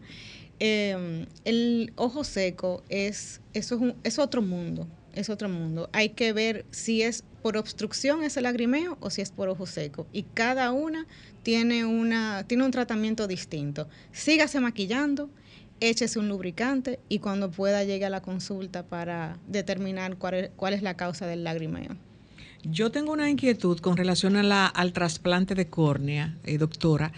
eh, 0.60 1.26
el 1.44 1.92
ojo 1.96 2.24
seco 2.24 2.82
es, 2.88 3.40
eso 3.54 3.76
es, 3.76 3.80
un, 3.80 3.94
es 4.02 4.18
otro 4.18 4.42
mundo, 4.42 4.88
es 5.14 5.30
otro 5.30 5.48
mundo. 5.48 5.88
Hay 5.92 6.10
que 6.10 6.32
ver 6.32 6.64
si 6.70 7.02
es 7.02 7.24
por 7.42 7.56
obstrucción 7.56 8.22
ese 8.24 8.40
lagrimeo 8.40 8.98
o 9.00 9.10
si 9.10 9.22
es 9.22 9.30
por 9.30 9.48
ojo 9.48 9.66
seco. 9.66 10.06
Y 10.12 10.24
cada 10.24 10.72
una 10.72 11.06
tiene, 11.42 11.84
una, 11.84 12.44
tiene 12.46 12.64
un 12.64 12.70
tratamiento 12.70 13.26
distinto. 13.26 13.88
Sígase 14.12 14.58
maquillando, 14.60 15.30
échese 15.80 16.18
un 16.18 16.28
lubricante 16.28 16.98
y 17.08 17.20
cuando 17.20 17.50
pueda 17.50 17.84
llegue 17.84 18.04
a 18.04 18.10
la 18.10 18.22
consulta 18.22 18.84
para 18.84 19.38
determinar 19.46 20.16
cuál 20.16 20.34
es, 20.34 20.50
cuál 20.56 20.74
es 20.74 20.82
la 20.82 20.96
causa 20.96 21.26
del 21.26 21.44
lagrimeo. 21.44 21.96
Yo 22.64 22.90
tengo 22.90 23.12
una 23.12 23.30
inquietud 23.30 23.78
con 23.78 23.96
relación 23.96 24.36
a 24.36 24.42
la, 24.42 24.66
al 24.66 24.92
trasplante 24.92 25.54
de 25.54 25.68
córnea, 25.68 26.36
eh, 26.44 26.58
doctora. 26.58 27.12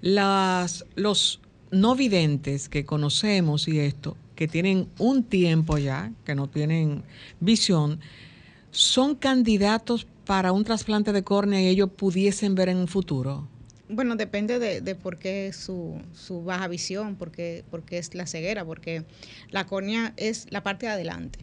Las, 0.00 0.84
los 0.94 1.40
no 1.70 1.94
videntes 1.94 2.68
que 2.68 2.84
conocemos 2.84 3.68
y 3.68 3.78
esto, 3.78 4.16
que 4.34 4.48
tienen 4.48 4.88
un 4.98 5.24
tiempo 5.24 5.78
ya, 5.78 6.12
que 6.24 6.34
no 6.34 6.48
tienen 6.48 7.02
visión, 7.40 8.00
son 8.70 9.14
candidatos 9.14 10.06
para 10.24 10.52
un 10.52 10.64
trasplante 10.64 11.12
de 11.12 11.22
córnea 11.24 11.62
y 11.62 11.68
ellos 11.68 11.90
pudiesen 11.96 12.54
ver 12.54 12.68
en 12.68 12.76
un 12.78 12.88
futuro. 12.88 13.48
Bueno, 13.88 14.16
depende 14.16 14.58
de, 14.58 14.82
de 14.82 14.94
por 14.94 15.18
qué 15.18 15.52
su, 15.54 16.02
su 16.12 16.44
baja 16.44 16.68
visión, 16.68 17.16
porque, 17.16 17.64
es 17.90 18.14
la 18.14 18.26
ceguera, 18.26 18.64
porque 18.64 19.04
la 19.50 19.66
córnea 19.66 20.12
es 20.18 20.46
la 20.50 20.62
parte 20.62 20.84
de 20.86 20.92
adelante. 20.92 21.38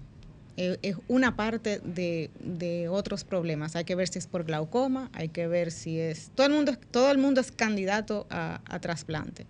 Eh, 0.58 0.78
es 0.84 0.96
una 1.08 1.36
parte 1.36 1.80
de, 1.84 2.30
de, 2.40 2.88
otros 2.88 3.24
problemas. 3.24 3.76
Hay 3.76 3.84
que 3.84 3.96
ver 3.96 4.08
si 4.08 4.20
es 4.20 4.28
por 4.28 4.46
glaucoma, 4.46 5.10
hay 5.14 5.30
que 5.30 5.48
ver 5.48 5.72
si 5.72 6.00
es... 6.00 6.32
Todo 6.34 6.48
el 6.48 6.54
mundo, 6.54 6.78
todo 6.92 7.12
el 7.12 7.18
mundo 7.18 7.42
es 7.42 7.52
candidato 7.52 8.26
a, 8.30 8.62
trasplante 8.80 9.46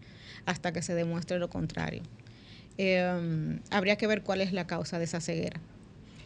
hasta 0.45 0.71
que 0.71 0.81
se 0.81 0.95
demuestre 0.95 1.39
lo 1.39 1.49
contrario. 1.49 2.01
Eh, 2.77 3.59
habría 3.69 3.97
que 3.97 4.07
ver 4.07 4.23
cuál 4.23 4.41
es 4.41 4.51
la 4.51 4.67
causa 4.67 4.97
de 4.97 5.05
esa 5.05 5.21
ceguera. 5.21 5.59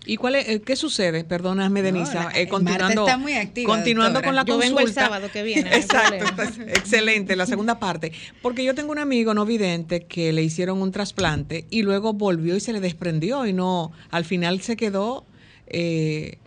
¿Y 0.10 0.18
cuál 0.18 0.34
es, 0.34 0.49
eh, 0.49 0.60
qué 0.62 0.76
sucede? 0.76 1.24
Perdóname, 1.24 1.84
Denisa. 1.84 2.24
No, 2.24 2.30
la, 2.32 2.39
eh, 2.39 2.47
continuando 2.47 3.05
está 3.05 3.20
muy 3.20 3.34
activa, 3.34 3.72
continuando 3.72 4.24
con 4.24 4.34
la 4.34 4.43
yo 4.43 4.55
consulta. 4.55 4.76
vengo 4.76 4.88
el 4.88 4.91
sábado 4.91 5.30
que 5.32 5.43
viene. 5.43 5.70
Exacto. 5.76 6.26
excelente, 6.68 7.36
la 7.36 7.45
segunda 7.45 7.78
parte. 7.78 8.12
Porque 8.41 8.64
yo 8.64 8.74
tengo 8.74 8.91
un 8.91 8.97
amigo 8.97 9.36
no 9.36 9.45
vidente 9.45 10.07
que 10.07 10.34
le 10.34 10.41
hicieron 10.41 10.82
un 10.82 10.91
trasplante 10.91 11.68
y 11.70 11.84
luego 11.84 12.14
volvió 12.14 12.55
y 12.55 12.60
se 12.60 12.74
le 12.74 12.80
desprendió 12.80 13.45
y 13.45 13.53
no, 13.53 13.91
al 14.10 14.26
final 14.26 14.62
se 14.62 14.76
quedó 14.78 15.26
eh, 15.68 16.39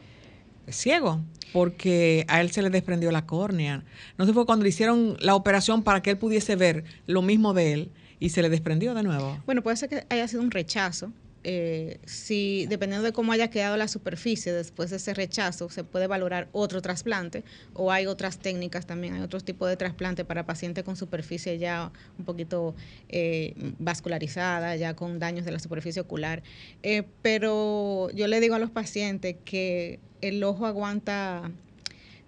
ciego 0.69 1.21
porque 1.53 2.25
a 2.27 2.41
él 2.41 2.51
se 2.51 2.63
le 2.63 2.71
desprendió 2.71 3.13
la 3.13 3.27
córnea. 3.27 3.85
No 4.19 4.27
sé 4.27 4.33
fue 4.33 4.45
cuando 4.45 4.65
le 4.65 4.71
hicieron 4.71 5.17
la 5.21 5.37
operación 5.37 5.85
para 5.85 6.03
que 6.03 6.11
él 6.11 6.19
pudiese 6.19 6.57
ver 6.57 6.83
lo 7.07 7.23
mismo 7.23 7.55
de 7.55 7.75
él 7.75 7.91
y 8.19 8.31
se 8.31 8.43
le 8.43 8.49
desprendió 8.49 8.93
de 8.95 9.05
nuevo. 9.05 9.39
Bueno, 9.47 9.63
puede 9.63 9.77
ser 9.77 9.89
que 9.89 10.05
haya 10.09 10.27
sido 10.27 10.43
un 10.43 10.51
rechazo. 10.51 11.13
Eh, 11.45 11.99
si 12.05 12.67
dependiendo 12.67 13.05
de 13.05 13.13
cómo 13.13 13.33
haya 13.33 13.51
quedado 13.51 13.77
la 13.77 13.89
superficie 13.89 14.53
después 14.53 14.91
de 14.91 14.97
ese 14.97 15.13
rechazo, 15.13 15.71
se 15.71 15.83
puede 15.83 16.07
valorar 16.07 16.49
otro 16.53 16.81
trasplante 16.81 17.43
o 17.75 17.91
hay 17.91 18.07
otras 18.07 18.39
técnicas 18.39 18.87
también, 18.87 19.15
hay 19.15 19.23
otros 19.23 19.45
tipos 19.45 19.69
de 19.69 19.77
trasplante 19.77 20.25
para 20.25 20.47
pacientes 20.47 20.85
con 20.85 20.97
superficie 20.97 21.59
ya 21.59 21.91
un 22.19 22.25
poquito 22.25 22.77
eh, 23.09 23.55
vascularizada, 23.79 24.77
ya 24.77 24.95
con 24.95 25.19
daños 25.19 25.45
de 25.45 25.51
la 25.51 25.59
superficie 25.59 26.01
ocular. 26.01 26.43
Eh, 26.83 27.03
pero 27.23 28.11
yo 28.11 28.29
le 28.29 28.41
digo 28.41 28.55
a 28.55 28.61
los 28.61 28.71
pacientes 28.71 29.37
que 29.45 29.99
el 30.21 30.45
ojo 30.45 30.67
aguanta, 30.67 31.51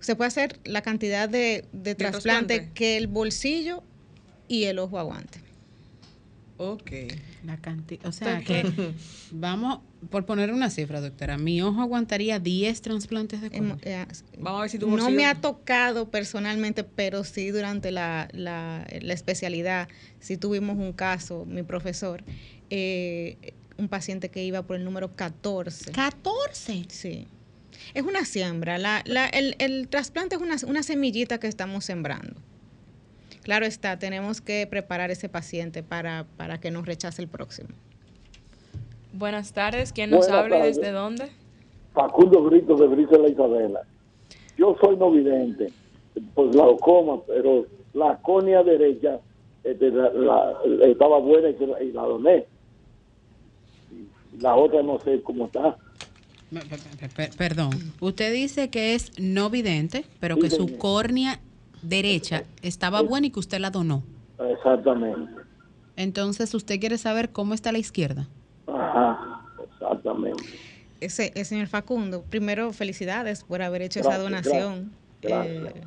se 0.00 0.16
puede 0.16 0.28
hacer 0.28 0.58
la 0.64 0.82
cantidad 0.82 1.28
de, 1.28 1.64
de 1.72 1.94
trasplante, 1.94 2.54
trasplante 2.56 2.70
que 2.74 2.96
el 2.96 3.06
bolsillo 3.06 3.84
y 4.48 4.64
el 4.64 4.80
ojo 4.80 4.98
aguante. 4.98 5.38
Ok. 6.72 6.90
La 7.44 7.56
cantidad, 7.58 8.06
o 8.06 8.12
sea 8.12 8.40
que 8.40 8.64
vamos, 9.30 9.80
por 10.10 10.24
poner 10.26 10.52
una 10.52 10.70
cifra, 10.70 11.00
doctora, 11.00 11.38
mi 11.38 11.62
ojo 11.62 11.80
aguantaría 11.80 12.38
10 12.38 12.82
trasplantes 12.82 13.40
de 13.40 13.50
córnea. 13.50 13.76
Eh, 13.82 14.06
vamos 14.38 14.58
a 14.58 14.62
ver 14.62 14.70
si 14.70 14.78
tu 14.78 14.90
No 14.90 15.10
me 15.10 15.26
ha 15.26 15.40
tocado 15.40 16.10
personalmente, 16.10 16.84
pero 16.84 17.24
sí 17.24 17.50
durante 17.50 17.90
la, 17.90 18.28
la, 18.32 18.86
la 19.00 19.14
especialidad, 19.14 19.88
sí 20.20 20.36
tuvimos 20.36 20.76
un 20.76 20.92
caso, 20.92 21.44
mi 21.46 21.62
profesor, 21.62 22.24
eh, 22.70 23.54
un 23.76 23.88
paciente 23.88 24.30
que 24.30 24.44
iba 24.44 24.62
por 24.62 24.76
el 24.76 24.84
número 24.84 25.14
14. 25.14 25.92
¿14? 25.92 26.86
Sí. 26.88 27.28
Es 27.92 28.02
una 28.02 28.24
siembra. 28.24 28.78
La, 28.78 29.02
la, 29.04 29.26
el, 29.26 29.56
el 29.58 29.88
trasplante 29.88 30.36
es 30.36 30.40
una, 30.40 30.56
una 30.66 30.82
semillita 30.82 31.38
que 31.38 31.48
estamos 31.48 31.84
sembrando. 31.84 32.40
Claro 33.44 33.66
está, 33.66 33.98
tenemos 33.98 34.40
que 34.40 34.66
preparar 34.66 35.10
ese 35.10 35.28
paciente 35.28 35.82
para, 35.82 36.24
para 36.38 36.58
que 36.58 36.70
nos 36.70 36.86
rechace 36.86 37.20
el 37.20 37.28
próximo. 37.28 37.68
Buenas 39.12 39.52
tardes, 39.52 39.92
¿quién 39.92 40.10
nos 40.10 40.26
Buenas 40.26 40.44
habla 40.44 40.58
y 40.60 40.62
desde 40.62 40.90
dónde? 40.90 41.28
Facundo 41.92 42.42
Brito 42.42 42.74
de 42.74 42.86
Brisa 42.86 43.18
la 43.18 43.28
Isabela. 43.28 43.82
Yo 44.56 44.74
soy 44.80 44.96
no 44.96 45.10
vidente, 45.10 45.70
pues 46.34 46.52
glaucoma, 46.52 47.20
pero 47.26 47.66
la 47.92 48.16
córnea 48.22 48.62
derecha 48.62 49.20
este, 49.62 49.90
la, 49.90 50.10
la, 50.10 50.86
estaba 50.86 51.18
buena 51.18 51.50
y, 51.50 51.66
la, 51.66 51.82
y 51.82 51.92
la 51.92 52.02
doné. 52.02 52.46
La 54.40 54.56
otra 54.56 54.82
no 54.82 54.98
sé 55.00 55.20
cómo 55.22 55.46
está. 55.46 55.76
Perdón, 57.36 57.72
usted 58.00 58.32
dice 58.32 58.70
que 58.70 58.94
es 58.94 59.12
no 59.20 59.50
vidente, 59.50 60.06
pero 60.18 60.38
que 60.38 60.48
su 60.48 60.78
córnea 60.78 61.40
derecha 61.84 62.44
estaba 62.62 63.02
buena 63.02 63.26
y 63.26 63.30
que 63.30 63.40
usted 63.40 63.58
la 63.58 63.70
donó. 63.70 64.02
Exactamente. 64.38 65.32
Entonces, 65.96 66.52
¿usted 66.54 66.80
quiere 66.80 66.98
saber 66.98 67.30
cómo 67.30 67.54
está 67.54 67.72
la 67.72 67.78
izquierda? 67.78 68.26
Ajá, 68.66 69.42
exactamente. 69.72 70.42
Ese, 71.00 71.32
ese 71.34 71.44
señor 71.44 71.68
Facundo, 71.68 72.22
primero 72.22 72.72
felicidades 72.72 73.44
por 73.44 73.62
haber 73.62 73.82
hecho 73.82 74.00
gracias, 74.00 74.14
esa 74.14 74.22
donación. 74.22 74.92
Gracias, 75.22 75.62
gracias. 75.62 75.86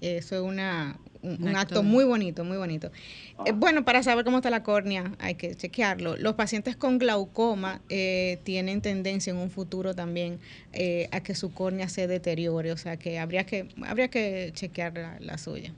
Eh, 0.00 0.16
eso 0.18 0.36
es 0.36 0.42
una, 0.42 0.98
un, 1.26 1.48
un 1.48 1.56
acto 1.56 1.82
muy 1.82 2.04
bonito, 2.04 2.44
muy 2.44 2.56
bonito. 2.56 2.90
Ah. 3.38 3.44
Eh, 3.46 3.52
bueno, 3.52 3.84
para 3.84 4.02
saber 4.02 4.24
cómo 4.24 4.38
está 4.38 4.50
la 4.50 4.62
córnea 4.62 5.12
hay 5.18 5.34
que 5.34 5.54
chequearlo. 5.54 6.16
Los 6.16 6.34
pacientes 6.34 6.76
con 6.76 6.98
glaucoma 6.98 7.80
eh, 7.88 8.38
tienen 8.44 8.80
tendencia 8.80 9.32
en 9.32 9.38
un 9.38 9.50
futuro 9.50 9.94
también 9.94 10.38
eh, 10.72 11.08
a 11.12 11.20
que 11.20 11.34
su 11.34 11.52
córnea 11.52 11.88
se 11.88 12.06
deteriore, 12.06 12.72
o 12.72 12.76
sea 12.76 12.96
que 12.96 13.18
habría 13.18 13.44
que, 13.44 13.68
habría 13.86 14.08
que 14.08 14.50
chequear 14.54 14.94
la, 14.94 15.16
la 15.20 15.38
suya. 15.38 15.72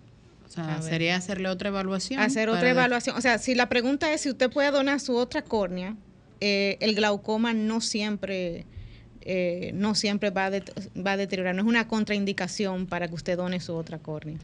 O 0.47 0.51
sea, 0.51 0.81
sería 0.81 1.17
hacerle 1.17 1.49
otra 1.51 1.69
evaluación. 1.69 2.21
Hacer 2.21 2.49
otra 2.49 2.71
evaluación. 2.71 3.17
O 3.17 3.21
sea, 3.21 3.37
si 3.39 3.55
la 3.55 3.69
pregunta 3.69 4.13
es 4.15 4.23
si 4.23 4.31
usted 4.31 4.51
puede 4.51 4.71
donar 4.71 4.99
su 4.99 5.15
otra 5.15 5.43
córnea, 5.43 5.95
el 6.41 6.95
glaucoma 6.95 7.53
no 7.53 7.81
siempre... 7.81 8.65
Eh, 9.31 9.73
no 9.75 9.95
siempre 9.95 10.31
va 10.31 10.47
a, 10.47 10.51
va 10.51 11.13
a 11.13 11.17
deteriorar, 11.19 11.55
no 11.55 11.61
es 11.61 11.69
una 11.69 11.87
contraindicación 11.87 12.87
para 12.87 13.09
que 13.09 13.15
usted 13.15 13.37
done 13.37 13.61
su 13.61 13.75
otra 13.75 13.99
córnea. 13.99 14.39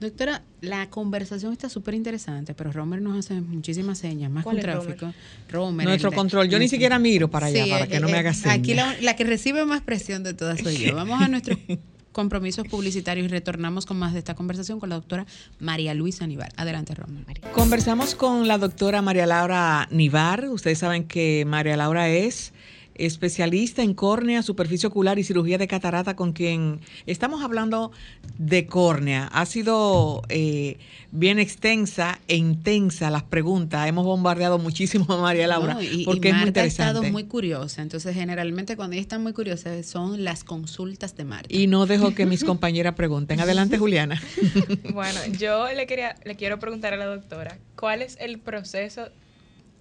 Doctora, 0.00 0.42
la 0.60 0.90
conversación 0.90 1.52
está 1.52 1.68
súper 1.68 1.94
interesante, 1.94 2.54
pero 2.54 2.70
Romer 2.70 3.00
nos 3.00 3.18
hace 3.18 3.40
muchísimas 3.40 3.98
señas, 3.98 4.30
más 4.30 4.44
con 4.44 4.58
tráfico. 4.58 5.12
Romer, 5.48 5.86
Nuestro 5.86 6.10
el, 6.10 6.14
control, 6.14 6.48
yo 6.48 6.58
ni 6.58 6.68
siquiera 6.68 6.98
miro 6.98 7.28
para 7.30 7.46
allá, 7.46 7.64
sí, 7.64 7.70
para 7.70 7.86
que 7.86 8.00
no 8.00 8.08
me 8.08 8.18
haga 8.18 8.34
señas. 8.34 8.58
Aquí 8.58 8.74
la, 8.74 8.94
la, 9.00 9.16
que 9.16 9.24
recibe 9.24 9.64
más 9.64 9.80
presión 9.80 10.22
de 10.22 10.34
todas 10.34 10.60
soy 10.60 10.76
yo. 10.76 10.94
Vamos 10.94 11.20
a 11.22 11.28
nuestros 11.28 11.58
compromisos 12.16 12.66
publicitarios 12.66 13.26
y 13.26 13.28
retornamos 13.28 13.84
con 13.84 13.98
más 13.98 14.14
de 14.14 14.20
esta 14.20 14.34
conversación 14.34 14.80
con 14.80 14.88
la 14.88 14.96
doctora 14.96 15.26
María 15.58 15.92
Luisa 15.92 16.26
Nivar. 16.26 16.50
Adelante, 16.56 16.94
Romer. 16.94 17.40
Conversamos 17.52 18.14
con 18.14 18.48
la 18.48 18.56
doctora 18.56 19.02
María 19.02 19.26
Laura 19.26 19.86
Nivar. 19.90 20.48
Ustedes 20.48 20.78
saben 20.78 21.04
que 21.04 21.44
María 21.46 21.76
Laura 21.76 22.08
es 22.08 22.54
especialista 22.98 23.82
en 23.82 23.94
córnea, 23.94 24.42
superficie 24.42 24.86
ocular 24.86 25.18
y 25.18 25.24
cirugía 25.24 25.58
de 25.58 25.68
catarata, 25.68 26.16
con 26.16 26.32
quien 26.32 26.80
estamos 27.06 27.42
hablando 27.42 27.92
de 28.38 28.66
córnea. 28.66 29.28
Ha 29.32 29.46
sido 29.46 30.22
eh, 30.28 30.78
bien 31.10 31.38
extensa 31.38 32.20
e 32.28 32.36
intensa 32.36 33.10
las 33.10 33.22
preguntas. 33.22 33.88
Hemos 33.88 34.04
bombardeado 34.04 34.58
muchísimo 34.58 35.06
a 35.08 35.20
María 35.20 35.46
Laura 35.46 35.74
no, 35.74 35.82
y, 35.82 36.04
porque 36.04 36.28
y 36.28 36.30
es 36.32 36.36
muy 36.36 36.48
interesante. 36.48 36.82
ha 36.82 36.86
estado 36.88 37.12
muy 37.12 37.24
curiosa. 37.24 37.82
Entonces, 37.82 38.14
generalmente 38.14 38.76
cuando 38.76 38.94
ella 38.94 39.02
está 39.02 39.18
muy 39.18 39.32
curiosa 39.32 39.82
son 39.82 40.24
las 40.24 40.44
consultas 40.44 41.16
de 41.16 41.24
Marta. 41.24 41.54
Y 41.54 41.66
no 41.66 41.86
dejo 41.86 42.14
que 42.14 42.26
mis 42.26 42.44
compañeras 42.44 42.94
pregunten. 42.94 43.40
Adelante, 43.40 43.78
Juliana. 43.78 44.20
bueno, 44.92 45.20
yo 45.38 45.72
le 45.72 45.86
quería 45.86 46.16
le 46.24 46.36
quiero 46.36 46.58
preguntar 46.58 46.92
a 46.94 46.96
la 46.96 47.06
doctora, 47.06 47.58
¿cuál 47.76 48.02
es 48.02 48.16
el 48.20 48.38
proceso 48.38 49.08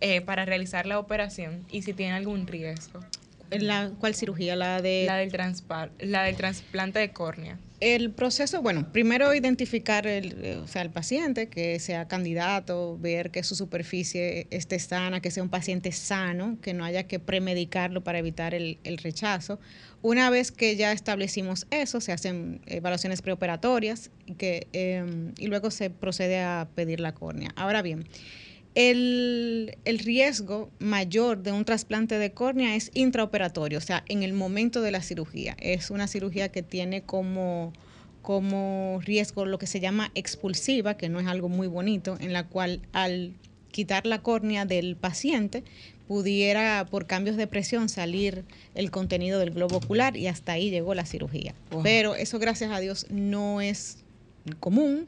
eh, 0.08 0.22
para 0.22 0.46
realizar 0.46 0.86
la 0.86 1.00
operación 1.00 1.66
y 1.72 1.82
si 1.82 1.92
tiene 1.94 2.14
algún 2.14 2.46
riesgo. 2.46 3.00
La, 3.50 3.92
¿Cuál 4.00 4.14
cirugía? 4.14 4.56
La 4.56 4.80
de... 4.80 5.06
La 5.08 5.18
del, 5.18 5.32
transpar, 5.32 5.90
la 5.98 6.22
del 6.22 6.36
trasplante 6.36 7.00
de 7.00 7.12
córnea. 7.12 7.58
El 7.80 8.12
proceso, 8.12 8.62
bueno, 8.62 8.92
primero 8.92 9.34
identificar 9.34 10.06
el, 10.06 10.46
eh, 10.46 10.58
o 10.58 10.68
sea, 10.68 10.84
el 10.84 10.92
paciente, 10.92 11.48
que 11.48 11.80
sea 11.80 12.08
candidato, 12.08 13.00
ver 13.00 13.32
que 13.32 13.42
su 13.42 13.56
superficie 13.56 14.46
esté 14.52 14.78
sana, 14.78 15.22
que 15.22 15.32
sea 15.32 15.42
un 15.42 15.50
paciente 15.50 15.92
sano, 15.92 16.60
que 16.62 16.76
no 16.76 16.86
haya 16.86 17.08
que 17.08 17.18
premedicarlo 17.18 18.04
para 18.04 18.20
evitar 18.20 18.54
el, 18.54 18.78
el 18.84 19.00
rechazo. 19.00 19.60
Una 20.04 20.30
vez 20.30 20.52
que 20.52 20.76
ya 20.76 20.92
establecimos 20.92 21.66
eso, 21.72 22.00
se 22.00 22.12
hacen 22.12 22.62
evaluaciones 22.68 23.24
preoperatorias 23.24 24.12
que, 24.38 24.68
eh, 24.72 25.32
y 25.40 25.48
luego 25.48 25.72
se 25.72 25.90
procede 25.90 26.42
a 26.42 26.68
pedir 26.76 27.00
la 27.00 27.16
córnea. 27.16 27.52
Ahora 27.56 27.82
bien, 27.82 28.08
el, 28.76 29.78
el, 29.86 30.00
riesgo 30.00 30.70
mayor 30.80 31.42
de 31.42 31.52
un 31.52 31.66
trasplante 31.66 32.20
de 32.20 32.32
córnea 32.32 32.76
es 32.76 32.92
intraoperatorio, 32.94 33.78
o 33.78 33.82
sea, 33.82 34.04
en 34.08 34.22
el 34.22 34.34
momento 34.34 34.82
de 34.82 34.92
la 34.92 35.02
cirugía. 35.02 35.56
Es 35.60 35.90
una 35.90 36.08
cirugía 36.08 36.50
que 36.50 36.62
tiene 36.62 37.02
como, 37.02 37.74
como 38.22 39.00
riesgo 39.04 39.46
lo 39.46 39.58
que 39.58 39.68
se 39.68 39.80
llama 39.80 40.12
expulsiva, 40.14 40.98
que 40.98 41.10
no 41.10 41.20
es 41.20 41.28
algo 41.28 41.50
muy 41.50 41.68
bonito, 41.68 42.18
en 42.20 42.34
la 42.34 42.48
cual 42.48 42.82
al 42.92 43.34
quitar 43.72 44.06
la 44.06 44.22
córnea 44.22 44.66
del 44.66 44.96
paciente 44.96 45.64
pudiera 46.08 46.86
por 46.90 47.08
cambios 47.08 47.36
de 47.36 47.48
presión 47.48 47.90
salir 47.90 48.46
el 48.74 48.92
contenido 48.92 49.40
del 49.40 49.52
globo 49.52 49.78
ocular 49.78 50.16
y 50.16 50.28
hasta 50.28 50.54
ahí 50.54 50.70
llegó 50.70 50.94
la 50.94 51.06
cirugía. 51.06 51.56
Wow. 51.72 51.84
Pero 51.84 52.16
eso 52.16 52.40
gracias 52.40 52.72
a 52.72 52.80
Dios 52.80 53.08
no 53.10 53.62
es 53.62 54.05
común 54.60 55.08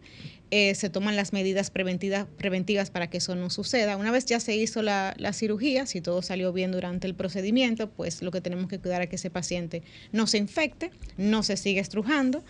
eh, 0.49 0.75
se 0.75 0.89
toman 0.89 1.15
las 1.15 1.33
medidas 1.33 1.69
preventivas, 1.71 2.25
preventivas 2.37 2.89
para 2.89 3.09
que 3.09 3.17
eso 3.17 3.35
no 3.35 3.49
suceda. 3.49 3.97
Una 3.97 4.11
vez 4.11 4.25
ya 4.25 4.39
se 4.39 4.55
hizo 4.55 4.81
la, 4.81 5.13
la, 5.17 5.33
cirugía, 5.33 5.85
si 5.85 5.99
todo 5.99 6.21
salió 6.21 6.53
bien 6.53 6.71
durante 6.71 7.05
el 7.05 7.15
procedimiento, 7.15 7.89
pues 7.89 8.21
lo 8.21 8.31
que 8.31 8.39
tenemos 8.39 8.69
que 8.69 8.79
cuidar 8.79 9.01
es 9.01 9.09
que 9.09 9.17
ese 9.17 9.29
paciente 9.29 9.83
no 10.13 10.25
se 10.25 10.37
infecte, 10.37 10.91
no 11.17 11.43
se 11.43 11.57
siga 11.57 11.81
estrujando 11.81 12.43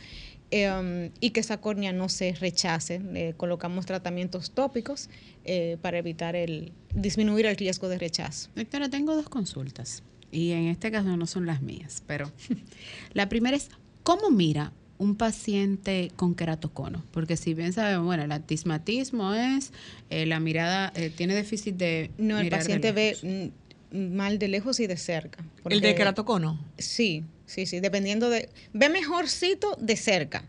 eh, 0.49 1.11
y 1.19 1.31
que 1.31 1.41
esa 1.41 1.59
córnea 1.59 1.91
no 1.91 2.09
se 2.09 2.33
rechace. 2.33 3.01
Eh, 3.13 3.33
colocamos 3.35 3.85
tratamientos 3.85 4.51
tópicos 4.51 5.09
eh, 5.43 5.77
para 5.81 5.97
evitar 5.97 6.35
el 6.35 6.71
disminuir 6.93 7.45
el 7.45 7.57
riesgo 7.57 7.89
de 7.89 7.97
rechazo. 7.97 8.49
Doctora, 8.55 8.89
tengo 8.89 9.15
dos 9.15 9.29
consultas 9.29 10.03
y 10.31 10.51
en 10.51 10.67
este 10.67 10.91
caso 10.91 11.17
no 11.17 11.25
son 11.25 11.45
las 11.45 11.61
mías, 11.61 12.03
pero 12.07 12.31
la 13.13 13.27
primera 13.27 13.57
es, 13.57 13.69
¿cómo 14.03 14.29
mira 14.29 14.71
un 14.97 15.15
paciente 15.15 16.11
con 16.15 16.35
queratocono, 16.35 17.03
porque 17.11 17.37
si 17.37 17.53
bien 17.53 17.73
sabemos, 17.73 18.05
bueno, 18.05 18.23
el 18.23 18.31
astigmatismo 18.31 19.33
es, 19.33 19.71
eh, 20.09 20.25
la 20.25 20.39
mirada 20.39 20.91
eh, 20.95 21.11
tiene 21.15 21.35
déficit 21.35 21.75
de... 21.75 22.11
No, 22.17 22.39
el 22.39 22.49
paciente 22.49 22.91
ve 22.91 23.51
mal 23.91 24.39
de 24.39 24.47
lejos 24.47 24.79
y 24.79 24.87
de 24.87 24.97
cerca. 24.97 25.43
¿El 25.69 25.81
de 25.81 25.95
queratocono? 25.95 26.59
Sí, 26.77 27.23
sí, 27.45 27.65
sí, 27.65 27.79
dependiendo 27.79 28.29
de... 28.29 28.49
Ve 28.73 28.89
mejorcito 28.89 29.77
de 29.79 29.95
cerca, 29.95 30.43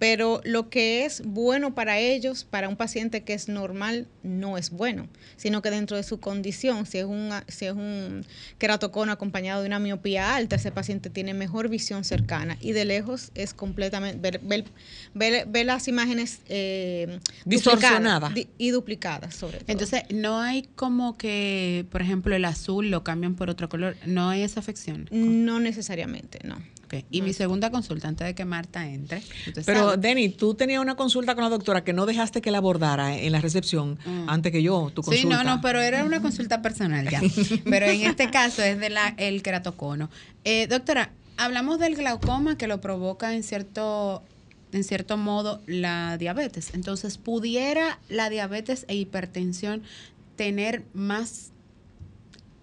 pero 0.00 0.40
lo 0.44 0.70
que 0.70 1.04
es 1.04 1.22
bueno 1.26 1.74
para 1.74 1.98
ellos, 1.98 2.44
para 2.44 2.70
un 2.70 2.76
paciente 2.76 3.22
que 3.22 3.34
es 3.34 3.50
normal, 3.50 4.08
no 4.22 4.56
es 4.56 4.70
bueno, 4.70 5.08
sino 5.36 5.60
que 5.60 5.70
dentro 5.70 5.94
de 5.94 6.02
su 6.04 6.20
condición, 6.20 6.86
si 6.86 6.96
es 6.96 7.04
un, 7.04 7.30
si 7.48 7.66
es 7.66 7.74
un 7.74 8.24
queratocono 8.56 9.12
acompañado 9.12 9.60
de 9.60 9.66
una 9.66 9.78
miopía 9.78 10.34
alta, 10.34 10.56
ese 10.56 10.72
paciente 10.72 11.10
tiene 11.10 11.34
mejor 11.34 11.68
visión 11.68 12.04
cercana 12.04 12.56
y 12.62 12.72
de 12.72 12.86
lejos 12.86 13.30
es 13.34 13.52
completamente, 13.52 14.18
ver, 14.18 14.40
ver, 14.42 14.64
ver, 15.12 15.46
ver 15.46 15.66
las 15.66 15.86
imágenes 15.86 16.40
eh, 16.48 17.20
distorsionadas 17.44 18.32
y 18.56 18.70
duplicadas 18.70 19.34
sobre 19.34 19.58
todo. 19.58 19.66
Entonces, 19.68 20.04
no 20.08 20.40
hay 20.40 20.62
como 20.76 21.18
que, 21.18 21.84
por 21.90 22.00
ejemplo, 22.00 22.34
el 22.34 22.46
azul 22.46 22.88
lo 22.88 23.04
cambian 23.04 23.34
por 23.34 23.50
otro 23.50 23.68
color, 23.68 23.96
no 24.06 24.30
hay 24.30 24.44
esa 24.44 24.60
afección. 24.60 25.08
No 25.10 25.60
necesariamente, 25.60 26.38
no. 26.42 26.56
Y 27.10 27.22
mi 27.22 27.32
segunda 27.32 27.70
consulta, 27.70 28.08
antes 28.08 28.26
de 28.26 28.34
que 28.34 28.44
Marta 28.44 28.88
entre. 28.88 29.22
Pero, 29.64 29.96
Denny, 29.96 30.28
tú 30.28 30.54
tenías 30.54 30.80
una 30.80 30.96
consulta 30.96 31.34
con 31.34 31.44
la 31.44 31.50
doctora 31.50 31.84
que 31.84 31.92
no 31.92 32.06
dejaste 32.06 32.40
que 32.40 32.50
la 32.50 32.58
abordara 32.58 33.16
en 33.16 33.32
la 33.32 33.40
recepción 33.40 33.98
mm. 34.04 34.28
antes 34.28 34.52
que 34.52 34.62
yo, 34.62 34.90
tu 34.94 35.02
consulta. 35.02 35.20
Sí, 35.20 35.26
no, 35.26 35.44
no, 35.44 35.60
pero 35.60 35.80
era 35.80 36.04
una 36.04 36.20
consulta 36.20 36.62
personal 36.62 37.08
ya. 37.08 37.20
pero 37.64 37.86
en 37.86 38.02
este 38.02 38.30
caso 38.30 38.62
es 38.62 38.78
de 38.78 38.90
la, 38.90 39.14
el 39.16 39.42
queratocono. 39.42 40.10
Eh, 40.44 40.66
doctora, 40.66 41.10
hablamos 41.36 41.78
del 41.78 41.96
glaucoma 41.96 42.56
que 42.56 42.66
lo 42.66 42.80
provoca 42.80 43.34
en 43.34 43.42
cierto 43.42 44.22
en 44.72 44.84
cierto 44.84 45.16
modo 45.16 45.60
la 45.66 46.16
diabetes. 46.16 46.70
Entonces, 46.74 47.18
¿pudiera 47.18 47.98
la 48.08 48.30
diabetes 48.30 48.84
e 48.86 48.94
hipertensión 48.94 49.82
tener 50.36 50.84
más 50.94 51.50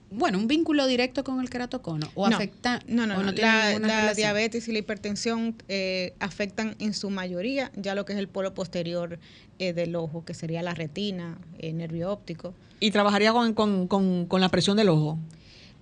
bueno, 0.09 0.37
un 0.37 0.47
vínculo 0.47 0.87
directo 0.87 1.23
con 1.23 1.41
el 1.41 1.49
queratocono 1.49 2.09
o 2.15 2.29
no, 2.29 2.35
afecta 2.35 2.79
no 2.87 3.05
no, 3.05 3.15
no, 3.15 3.23
no 3.23 3.31
la, 3.33 3.77
la 3.79 4.13
diabetes 4.13 4.67
y 4.67 4.71
la 4.71 4.79
hipertensión 4.79 5.55
eh, 5.67 6.13
afectan 6.19 6.75
en 6.79 6.93
su 6.93 7.09
mayoría 7.09 7.71
ya 7.75 7.95
lo 7.95 8.05
que 8.05 8.13
es 8.13 8.19
el 8.19 8.27
polo 8.27 8.53
posterior 8.53 9.19
eh, 9.59 9.73
del 9.73 9.95
ojo 9.95 10.23
que 10.23 10.33
sería 10.33 10.61
la 10.63 10.73
retina 10.73 11.37
el 11.59 11.77
nervio 11.77 12.11
óptico. 12.11 12.53
Y 12.79 12.91
trabajaría 12.91 13.33
con, 13.33 13.53
con, 13.53 13.87
con, 13.87 14.25
con 14.27 14.41
la 14.41 14.49
presión 14.49 14.77
del 14.77 14.89
ojo 14.89 15.17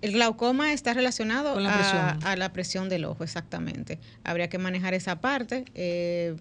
el 0.02 0.12
glaucoma 0.12 0.72
está 0.72 0.92
relacionado 0.92 1.58
la 1.58 1.72
a, 1.72 2.32
a, 2.32 2.36
la 2.36 2.52
presión 2.52 2.88
del 2.88 3.06
ojo 3.06 3.24
exactamente. 3.24 3.98
Habría 4.24 4.48
que 4.48 4.58
manejar 4.58 4.94
esa 4.94 5.20
parte 5.20 5.64
eh, 5.74 6.36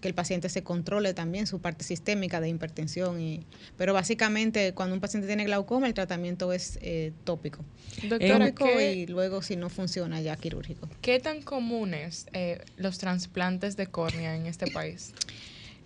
que 0.00 0.08
el 0.08 0.14
paciente 0.14 0.48
se 0.48 0.62
controle 0.62 1.14
también 1.14 1.46
su 1.46 1.60
parte 1.60 1.84
sistémica 1.84 2.40
de 2.40 2.48
hipertensión. 2.48 3.20
Y, 3.20 3.44
pero 3.76 3.92
básicamente 3.92 4.72
cuando 4.72 4.94
un 4.94 5.00
paciente 5.00 5.26
tiene 5.26 5.44
glaucoma 5.44 5.86
el 5.86 5.94
tratamiento 5.94 6.52
es 6.52 6.78
eh, 6.82 7.12
tópico. 7.24 7.64
Doctora, 8.08 8.46
tópico 8.46 8.64
¿qué, 8.64 8.94
y 8.94 9.06
luego 9.06 9.42
si 9.42 9.56
no 9.56 9.68
funciona 9.68 10.20
ya 10.20 10.36
quirúrgico. 10.36 10.88
¿Qué 11.02 11.20
tan 11.20 11.42
comunes 11.42 12.26
eh, 12.32 12.60
los 12.76 12.98
trasplantes 12.98 13.76
de 13.76 13.86
córnea 13.86 14.36
en 14.36 14.46
este 14.46 14.70
país? 14.70 15.12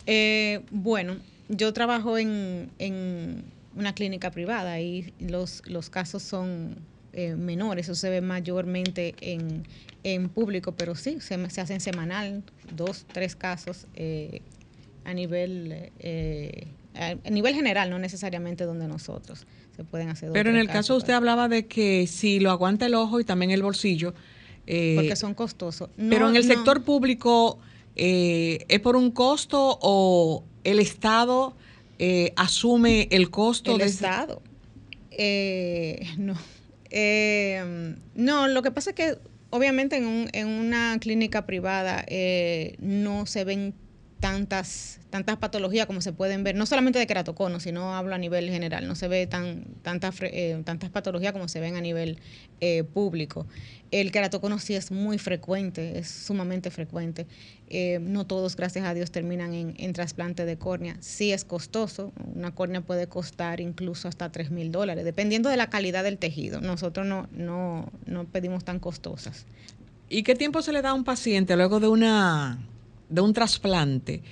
Eh, 0.07 0.61
bueno, 0.71 1.17
yo 1.49 1.73
trabajo 1.73 2.19
en, 2.19 2.71
en, 2.79 3.45
una 3.77 3.95
clínica 3.95 4.31
privada 4.31 4.81
y 4.81 5.13
los, 5.19 5.63
los 5.67 5.91
casos 5.91 6.23
son 6.23 6.77
eh, 7.15 7.35
menores, 7.37 7.87
eso 7.87 7.95
se 7.95 8.11
ve 8.11 8.21
mayormente 8.21 9.15
en, 9.21 9.67
en 10.03 10.29
público, 10.29 10.73
pero 10.73 10.95
sí, 10.95 11.19
se, 11.21 11.51
se 11.51 11.61
hacen 11.61 11.81
semanal, 11.81 12.43
dos, 12.75 13.07
tres 13.13 13.37
casos 13.37 13.87
eh, 13.95 14.43
a 15.05 15.15
nivel 15.15 15.91
eh, 15.99 16.67
a 16.95 17.31
nivel 17.31 17.55
general, 17.55 17.91
no 17.91 17.99
necesariamente 17.99 18.65
donde 18.65 18.87
nosotros 18.87 19.47
se 19.75 19.85
pueden 19.85 20.09
hacer. 20.09 20.31
Pero 20.33 20.51
en 20.51 20.57
el 20.57 20.69
caso 20.69 20.97
usted 20.97 21.13
hablaba 21.13 21.49
de 21.49 21.67
que 21.67 22.07
si 22.07 22.39
lo 22.39 22.51
aguanta 22.51 22.87
el 22.87 22.95
ojo 22.95 23.21
y 23.21 23.25
también 23.25 23.51
el 23.51 23.63
bolsillo, 23.63 24.15
eh, 24.67 24.95
porque 24.97 25.17
son 25.17 25.35
costosos. 25.35 25.91
No, 25.97 26.11
pero 26.11 26.29
en 26.29 26.37
el 26.37 26.47
no. 26.47 26.55
sector 26.55 26.85
público 26.85 27.59
eh, 27.97 28.65
es 28.69 28.81
por 28.81 28.97
un 28.97 29.11
costo 29.11 29.79
o 29.83 30.45
el 30.63 30.79
Estado 30.79 31.57
eh, 31.99 32.33
asume 32.37 33.09
el 33.11 33.31
costo 33.31 33.73
el 33.73 33.79
de 33.79 33.85
Estado. 33.87 34.43
no. 36.19 36.35
No, 38.15 38.49
lo 38.49 38.63
que 38.63 38.71
pasa 38.71 38.91
es 38.91 38.97
que 38.97 39.19
obviamente 39.51 39.97
en, 39.97 40.07
un, 40.07 40.29
en 40.33 40.49
una 40.49 40.99
clínica 41.01 41.47
privada 41.47 42.05
eh, 42.09 42.77
no 42.79 43.27
se 43.27 43.45
ven 43.45 43.75
tantas 44.25 45.01
tantas 45.11 45.37
patologías 45.37 45.87
como 45.87 46.01
se 46.01 46.15
pueden 46.15 46.45
ver, 46.45 46.57
no 46.57 46.65
solamente 46.65 46.99
de 46.99 47.07
queratocono, 47.07 47.61
sino 47.61 47.95
hablo 47.95 48.15
a 48.15 48.19
nivel 48.19 48.49
general, 48.49 48.89
no 48.89 48.95
se 48.95 49.07
ve 49.07 49.27
tan 49.27 49.65
tantas 49.83 50.17
eh, 50.23 50.61
tantas 50.65 50.89
patologías 50.89 51.35
como 51.35 51.47
se 51.47 51.61
ven 51.61 51.77
a 51.77 51.83
nivel 51.83 52.17
eh, 52.63 52.85
público. 52.85 53.47
El 53.91 54.13
queratocono 54.13 54.59
sí 54.59 54.75
es 54.75 54.91
muy 54.91 55.19
frecuente, 55.19 55.99
es 55.99 56.09
sumamente 56.09 56.71
frecuente. 56.71 57.27
Eh, 57.69 57.99
no 58.01 58.27
todos, 58.27 58.57
gracias 58.57 58.87
a 58.87 58.95
Dios, 58.95 59.11
terminan 59.11 59.53
en, 59.53 59.93
trasplante 59.93 60.47
de 60.47 60.57
córnea. 60.57 60.97
Sí 61.01 61.31
es 61.31 61.45
costoso, 61.45 62.11
una 62.35 62.55
córnea 62.55 62.81
puede 62.81 63.07
costar 63.07 63.61
incluso 63.61 64.09
hasta 64.09 64.33
3 64.33 64.51
mil 64.51 64.73
dólares, 64.73 65.05
dependiendo 65.05 65.51
de 65.51 65.59
la 65.59 65.69
calidad 65.69 66.03
del 66.03 66.17
tejido. 66.17 66.63
Nosotros 66.63 67.07
no, 67.07 67.29
no, 67.31 67.93
no 68.07 68.25
pedimos 68.25 68.65
tan 68.65 68.79
costosas. 68.79 69.45
¿Y 70.09 70.23
qué 70.23 70.35
tiempo 70.35 70.63
se 70.63 70.73
le 70.73 70.81
da 70.81 70.91
a 70.91 70.95
un 70.95 71.05
paciente 71.05 71.57
luego 71.57 71.79
de 71.79 71.89
una 71.89 72.59
de 73.09 73.21
un 73.21 73.33
trasplante, 73.33 74.23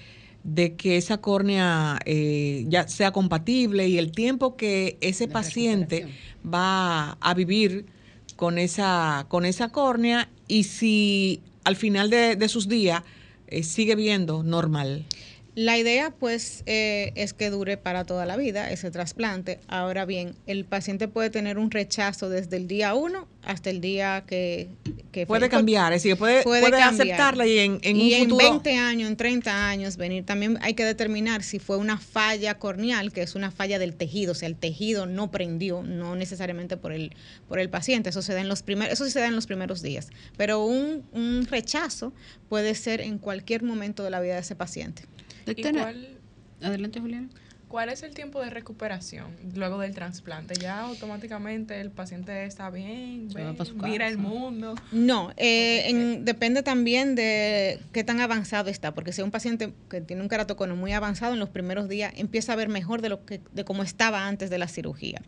de 0.44 0.74
que 0.74 0.96
esa 0.96 1.18
córnea 1.18 2.00
eh, 2.04 2.64
ya 2.68 2.88
sea 2.88 3.12
compatible 3.12 3.88
y 3.88 3.98
el 3.98 4.10
tiempo 4.10 4.56
que 4.56 4.98
ese 5.00 5.26
La 5.26 5.34
paciente 5.34 6.08
va 6.44 7.12
a 7.20 7.34
vivir 7.34 7.86
con 8.36 8.58
esa, 8.58 9.26
con 9.28 9.44
esa 9.44 9.68
córnea 9.68 10.28
y 10.48 10.64
si 10.64 11.42
al 11.64 11.76
final 11.76 12.10
de, 12.10 12.34
de 12.34 12.48
sus 12.48 12.68
días 12.68 13.02
eh, 13.46 13.62
sigue 13.62 13.94
viendo 13.94 14.42
normal. 14.42 15.04
La 15.54 15.76
idea, 15.76 16.10
pues, 16.10 16.62
eh, 16.64 17.12
es 17.14 17.34
que 17.34 17.50
dure 17.50 17.76
para 17.76 18.04
toda 18.04 18.24
la 18.24 18.38
vida 18.38 18.70
ese 18.70 18.90
trasplante. 18.90 19.60
Ahora 19.68 20.06
bien, 20.06 20.34
el 20.46 20.64
paciente 20.64 21.08
puede 21.08 21.28
tener 21.28 21.58
un 21.58 21.70
rechazo 21.70 22.30
desde 22.30 22.56
el 22.56 22.66
día 22.68 22.94
1 22.94 23.28
hasta 23.42 23.68
el 23.68 23.82
día 23.82 24.24
que... 24.26 24.68
que 25.10 25.26
Puede 25.26 25.50
cambiar, 25.50 25.92
es 25.92 26.02
decir, 26.02 26.16
puede, 26.16 26.42
puede, 26.42 26.70
cambiar. 26.70 26.88
aceptarla 26.94 27.46
y 27.46 27.58
en, 27.58 27.80
en 27.82 27.96
Y 27.98 28.14
un 28.14 28.30
futuro... 28.30 28.50
20 28.50 28.76
años, 28.78 29.10
en 29.10 29.16
30 29.18 29.68
años 29.68 29.96
venir. 29.98 30.24
También 30.24 30.58
hay 30.62 30.72
que 30.72 30.86
determinar 30.86 31.42
si 31.42 31.58
fue 31.58 31.76
una 31.76 31.98
falla 31.98 32.58
corneal, 32.58 33.12
que 33.12 33.20
es 33.20 33.34
una 33.34 33.50
falla 33.50 33.78
del 33.78 33.94
tejido, 33.94 34.32
o 34.32 34.34
sea, 34.34 34.48
el 34.48 34.56
tejido 34.56 35.04
no 35.04 35.30
prendió, 35.30 35.82
no 35.82 36.16
necesariamente 36.16 36.78
por 36.78 36.92
el, 36.92 37.14
por 37.46 37.58
el 37.58 37.68
paciente. 37.68 38.08
Eso 38.08 38.22
se 38.22 38.32
da 38.32 38.40
en 38.40 38.48
los 38.48 38.62
primeros, 38.62 38.94
eso 38.94 39.04
sí 39.04 39.10
se 39.10 39.20
da 39.20 39.26
en 39.26 39.36
los 39.36 39.46
primeros 39.46 39.82
días. 39.82 40.08
Pero 40.38 40.64
un, 40.64 41.04
un 41.12 41.46
rechazo 41.50 42.14
puede 42.48 42.74
ser 42.74 43.02
en 43.02 43.18
cualquier 43.18 43.62
momento 43.62 44.02
de 44.02 44.08
la 44.08 44.20
vida 44.22 44.34
de 44.36 44.40
ese 44.40 44.56
paciente. 44.56 45.02
¿Y 45.46 45.54
Doctora, 45.62 45.80
cuál, 45.84 46.20
adelante, 46.62 47.00
Juliana. 47.00 47.28
cuál 47.68 47.88
es 47.88 48.02
el 48.02 48.14
tiempo 48.14 48.40
de 48.40 48.50
recuperación 48.50 49.36
luego 49.54 49.78
del 49.80 49.94
trasplante? 49.94 50.54
Ya 50.60 50.80
automáticamente 50.80 51.80
el 51.80 51.90
paciente 51.90 52.44
está 52.44 52.70
bien, 52.70 53.28
mira 53.82 54.08
el 54.08 54.18
mundo. 54.18 54.74
No, 54.92 55.32
eh, 55.36 55.88
en- 55.88 56.24
depende 56.24 56.62
también 56.62 57.14
de 57.14 57.80
qué 57.92 58.04
tan 58.04 58.20
avanzado 58.20 58.68
está, 58.70 58.94
porque 58.94 59.12
si 59.12 59.22
un 59.22 59.30
paciente 59.30 59.72
que 59.88 60.00
tiene 60.00 60.22
un 60.22 60.28
keratocono 60.28 60.76
muy 60.76 60.92
avanzado 60.92 61.32
en 61.34 61.40
los 61.40 61.48
primeros 61.50 61.88
días, 61.88 62.12
empieza 62.16 62.52
a 62.52 62.56
ver 62.56 62.68
mejor 62.68 63.00
de 63.02 63.08
lo 63.08 63.24
que 63.24 63.40
de 63.52 63.64
cómo 63.64 63.82
estaba 63.82 64.26
antes 64.28 64.50
de 64.50 64.58
la 64.58 64.68
cirugía. 64.68 65.22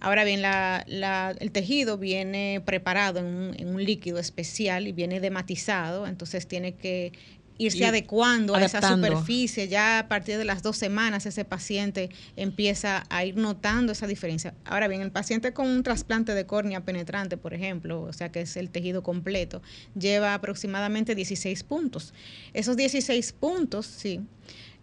Ahora 0.00 0.24
bien, 0.24 0.42
la- 0.42 0.84
la- 0.88 1.34
el 1.38 1.52
tejido 1.52 1.96
viene 1.96 2.60
preparado 2.66 3.20
en 3.20 3.26
un, 3.26 3.54
en 3.58 3.68
un 3.68 3.82
líquido 3.84 4.18
especial 4.18 4.88
y 4.88 4.92
viene 4.92 5.20
dematizado, 5.20 6.06
entonces 6.08 6.48
tiene 6.48 6.74
que 6.74 7.12
irse 7.58 7.86
adecuando 7.86 8.54
a 8.54 8.64
esa 8.64 8.80
superficie. 8.86 9.68
Ya 9.68 10.00
a 10.00 10.08
partir 10.08 10.38
de 10.38 10.44
las 10.44 10.62
dos 10.62 10.76
semanas 10.76 11.26
ese 11.26 11.44
paciente 11.44 12.10
empieza 12.36 13.04
a 13.08 13.24
ir 13.24 13.36
notando 13.36 13.92
esa 13.92 14.06
diferencia. 14.06 14.54
Ahora 14.64 14.88
bien, 14.88 15.02
el 15.02 15.10
paciente 15.10 15.52
con 15.52 15.68
un 15.68 15.82
trasplante 15.82 16.34
de 16.34 16.46
córnea 16.46 16.80
penetrante, 16.80 17.36
por 17.36 17.54
ejemplo, 17.54 18.02
o 18.02 18.12
sea 18.12 18.30
que 18.30 18.42
es 18.42 18.56
el 18.56 18.70
tejido 18.70 19.02
completo, 19.02 19.62
lleva 19.98 20.34
aproximadamente 20.34 21.14
16 21.14 21.62
puntos. 21.64 22.12
Esos 22.52 22.76
16 22.76 23.32
puntos, 23.32 23.86
sí, 23.86 24.20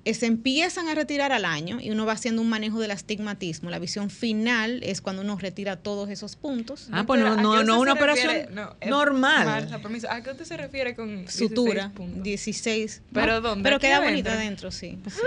se 0.05 0.25
empiezan 0.25 0.87
a 0.89 0.95
retirar 0.95 1.31
al 1.31 1.45
año 1.45 1.79
y 1.79 1.91
uno 1.91 2.05
va 2.05 2.13
haciendo 2.13 2.41
un 2.41 2.49
manejo 2.49 2.79
del 2.79 2.91
astigmatismo. 2.91 3.69
La 3.69 3.77
visión 3.79 4.09
final 4.09 4.81
es 4.83 4.99
cuando 5.01 5.21
uno 5.21 5.37
retira 5.37 5.75
todos 5.77 6.09
esos 6.09 6.35
puntos. 6.35 6.87
Ah, 6.91 7.03
pues 7.05 7.19
no, 7.21 7.29
Doctora, 7.35 7.59
¿a 7.59 7.63
no, 7.63 7.79
una 7.79 7.93
se 7.93 7.99
refiere? 7.99 8.29
operación 8.29 8.55
No, 8.55 8.75
eh, 8.81 8.89
normal. 8.89 9.45
Marta, 9.45 9.79
permiso. 9.79 10.09
¿A 10.09 10.21
qué 10.23 10.31
usted 10.31 10.45
se 10.45 10.57
refiere 10.57 10.95
con 10.95 11.07
16 11.17 11.49
Sutura, 11.49 11.91
puntos? 11.91 12.23
16. 12.23 13.01
¿Pero 13.13 13.33
No, 13.33 13.41
dónde? 13.41 13.63
Pero 13.63 13.75
¿Aquí 13.75 13.85
queda 13.87 13.97
adentro? 13.97 14.11
bonito 14.11 14.29
adentro, 14.31 14.71
sí. 14.71 14.97
sí. 15.07 15.21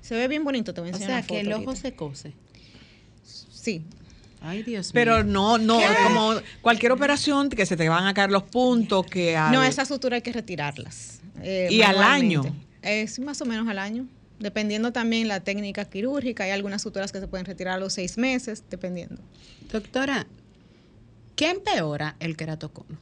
Se 0.00 0.16
ve 0.16 0.26
bien 0.26 0.42
bonito, 0.42 0.74
te 0.74 0.80
voy 0.80 0.90
a 0.90 0.92
O 0.92 0.96
enseñar 0.96 1.10
sea, 1.10 1.18
una 1.18 1.26
que 1.28 1.40
el 1.40 1.52
ojo 1.52 1.70
ahorita. 1.70 1.76
se 1.88 1.94
cose. 1.94 2.32
Sí, 3.24 3.82
Ay, 4.44 4.64
Dios 4.64 4.90
Pero 4.92 5.22
mío. 5.22 5.24
no, 5.32 5.58
no, 5.58 5.78
como 6.02 6.34
cualquier 6.62 6.90
operación 6.90 7.48
que 7.48 7.64
se 7.64 7.76
te 7.76 7.88
van 7.88 8.08
a 8.08 8.12
caer 8.14 8.32
los 8.32 8.42
puntos, 8.42 9.06
que 9.06 9.36
al- 9.36 9.52
No, 9.52 9.62
esa 9.62 9.84
sutura 9.84 10.16
hay 10.16 10.22
que 10.22 10.32
retirarlas. 10.32 11.20
eh, 11.40 11.68
¿Y 11.70 11.82
al 11.82 11.98
año? 12.02 12.42
Sí, 12.82 13.20
más 13.20 13.40
o 13.40 13.44
menos 13.46 13.68
al 13.68 13.78
año. 13.78 14.06
Dependiendo 14.38 14.92
también 14.92 15.28
la 15.28 15.40
técnica 15.40 15.84
quirúrgica. 15.84 16.44
Hay 16.44 16.50
algunas 16.50 16.82
suturas 16.82 17.12
que 17.12 17.20
se 17.20 17.28
pueden 17.28 17.46
retirar 17.46 17.74
a 17.74 17.78
los 17.78 17.92
seis 17.92 18.18
meses, 18.18 18.64
dependiendo. 18.70 19.22
Doctora, 19.70 20.26
¿qué 21.36 21.50
empeora 21.50 22.16
el 22.20 22.36
keratocono? 22.36 22.98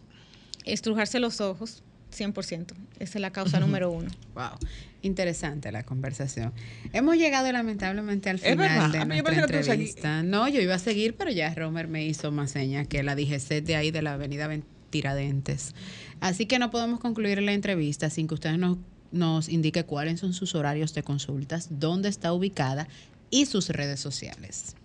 Estrujarse 0.64 1.18
los 1.18 1.41
ojos, 1.41 1.83
100%. 2.16 2.74
Esa 2.99 3.18
es 3.18 3.22
la 3.22 3.31
causa 3.31 3.59
número 3.61 3.91
uno. 3.91 4.11
Wow, 4.35 4.59
interesante 5.01 5.72
la 5.72 5.83
conversación. 5.85 6.53
Hemos 6.93 7.16
llegado 7.16 7.51
lamentablemente 7.51 8.28
al 8.28 8.37
Es 8.37 8.43
final 8.43 8.93
de 8.93 9.05
nuestra 9.07 9.45
entrevista. 9.45 10.22
No, 10.22 10.47
yo 10.49 10.61
iba 10.61 10.74
a 10.74 10.78
seguir, 10.78 11.14
pero 11.14 11.31
ya 11.31 11.55
Romer 11.55 11.89
me 11.89 12.05
hizo 12.05 12.31
más 12.31 12.51
señas 12.51 12.87
que 12.87 13.03
la 13.03 13.14
DGC 13.16 13.62
de 13.62 13.76
ahí 13.76 13.91
de 13.91 14.03
la 14.03 14.14
avenida 14.14 14.47
Ven- 14.47 14.64
Tiradentes. 14.91 15.74
Así 16.20 16.45
que 16.47 16.59
no 16.59 16.70
podemos 16.70 17.01
concluir 17.01 17.41
la 17.41 17.53
entrevista 17.53 18.11
sin 18.11 18.26
que 18.28 18.35
ustedes 18.35 18.59
nos, 18.59 18.76
nos 19.12 19.48
indique 19.48 19.84
cuáles 19.84 20.20
son 20.20 20.32
sus 20.32 20.54
horarios 20.54 20.94
de 20.94 21.02
consultas, 21.02 21.68
dónde 21.70 22.08
está 22.08 22.32
ubicada 22.32 22.88
y 23.30 23.46
sus 23.46 23.68
redes 23.68 24.00
sociales. 24.00 24.76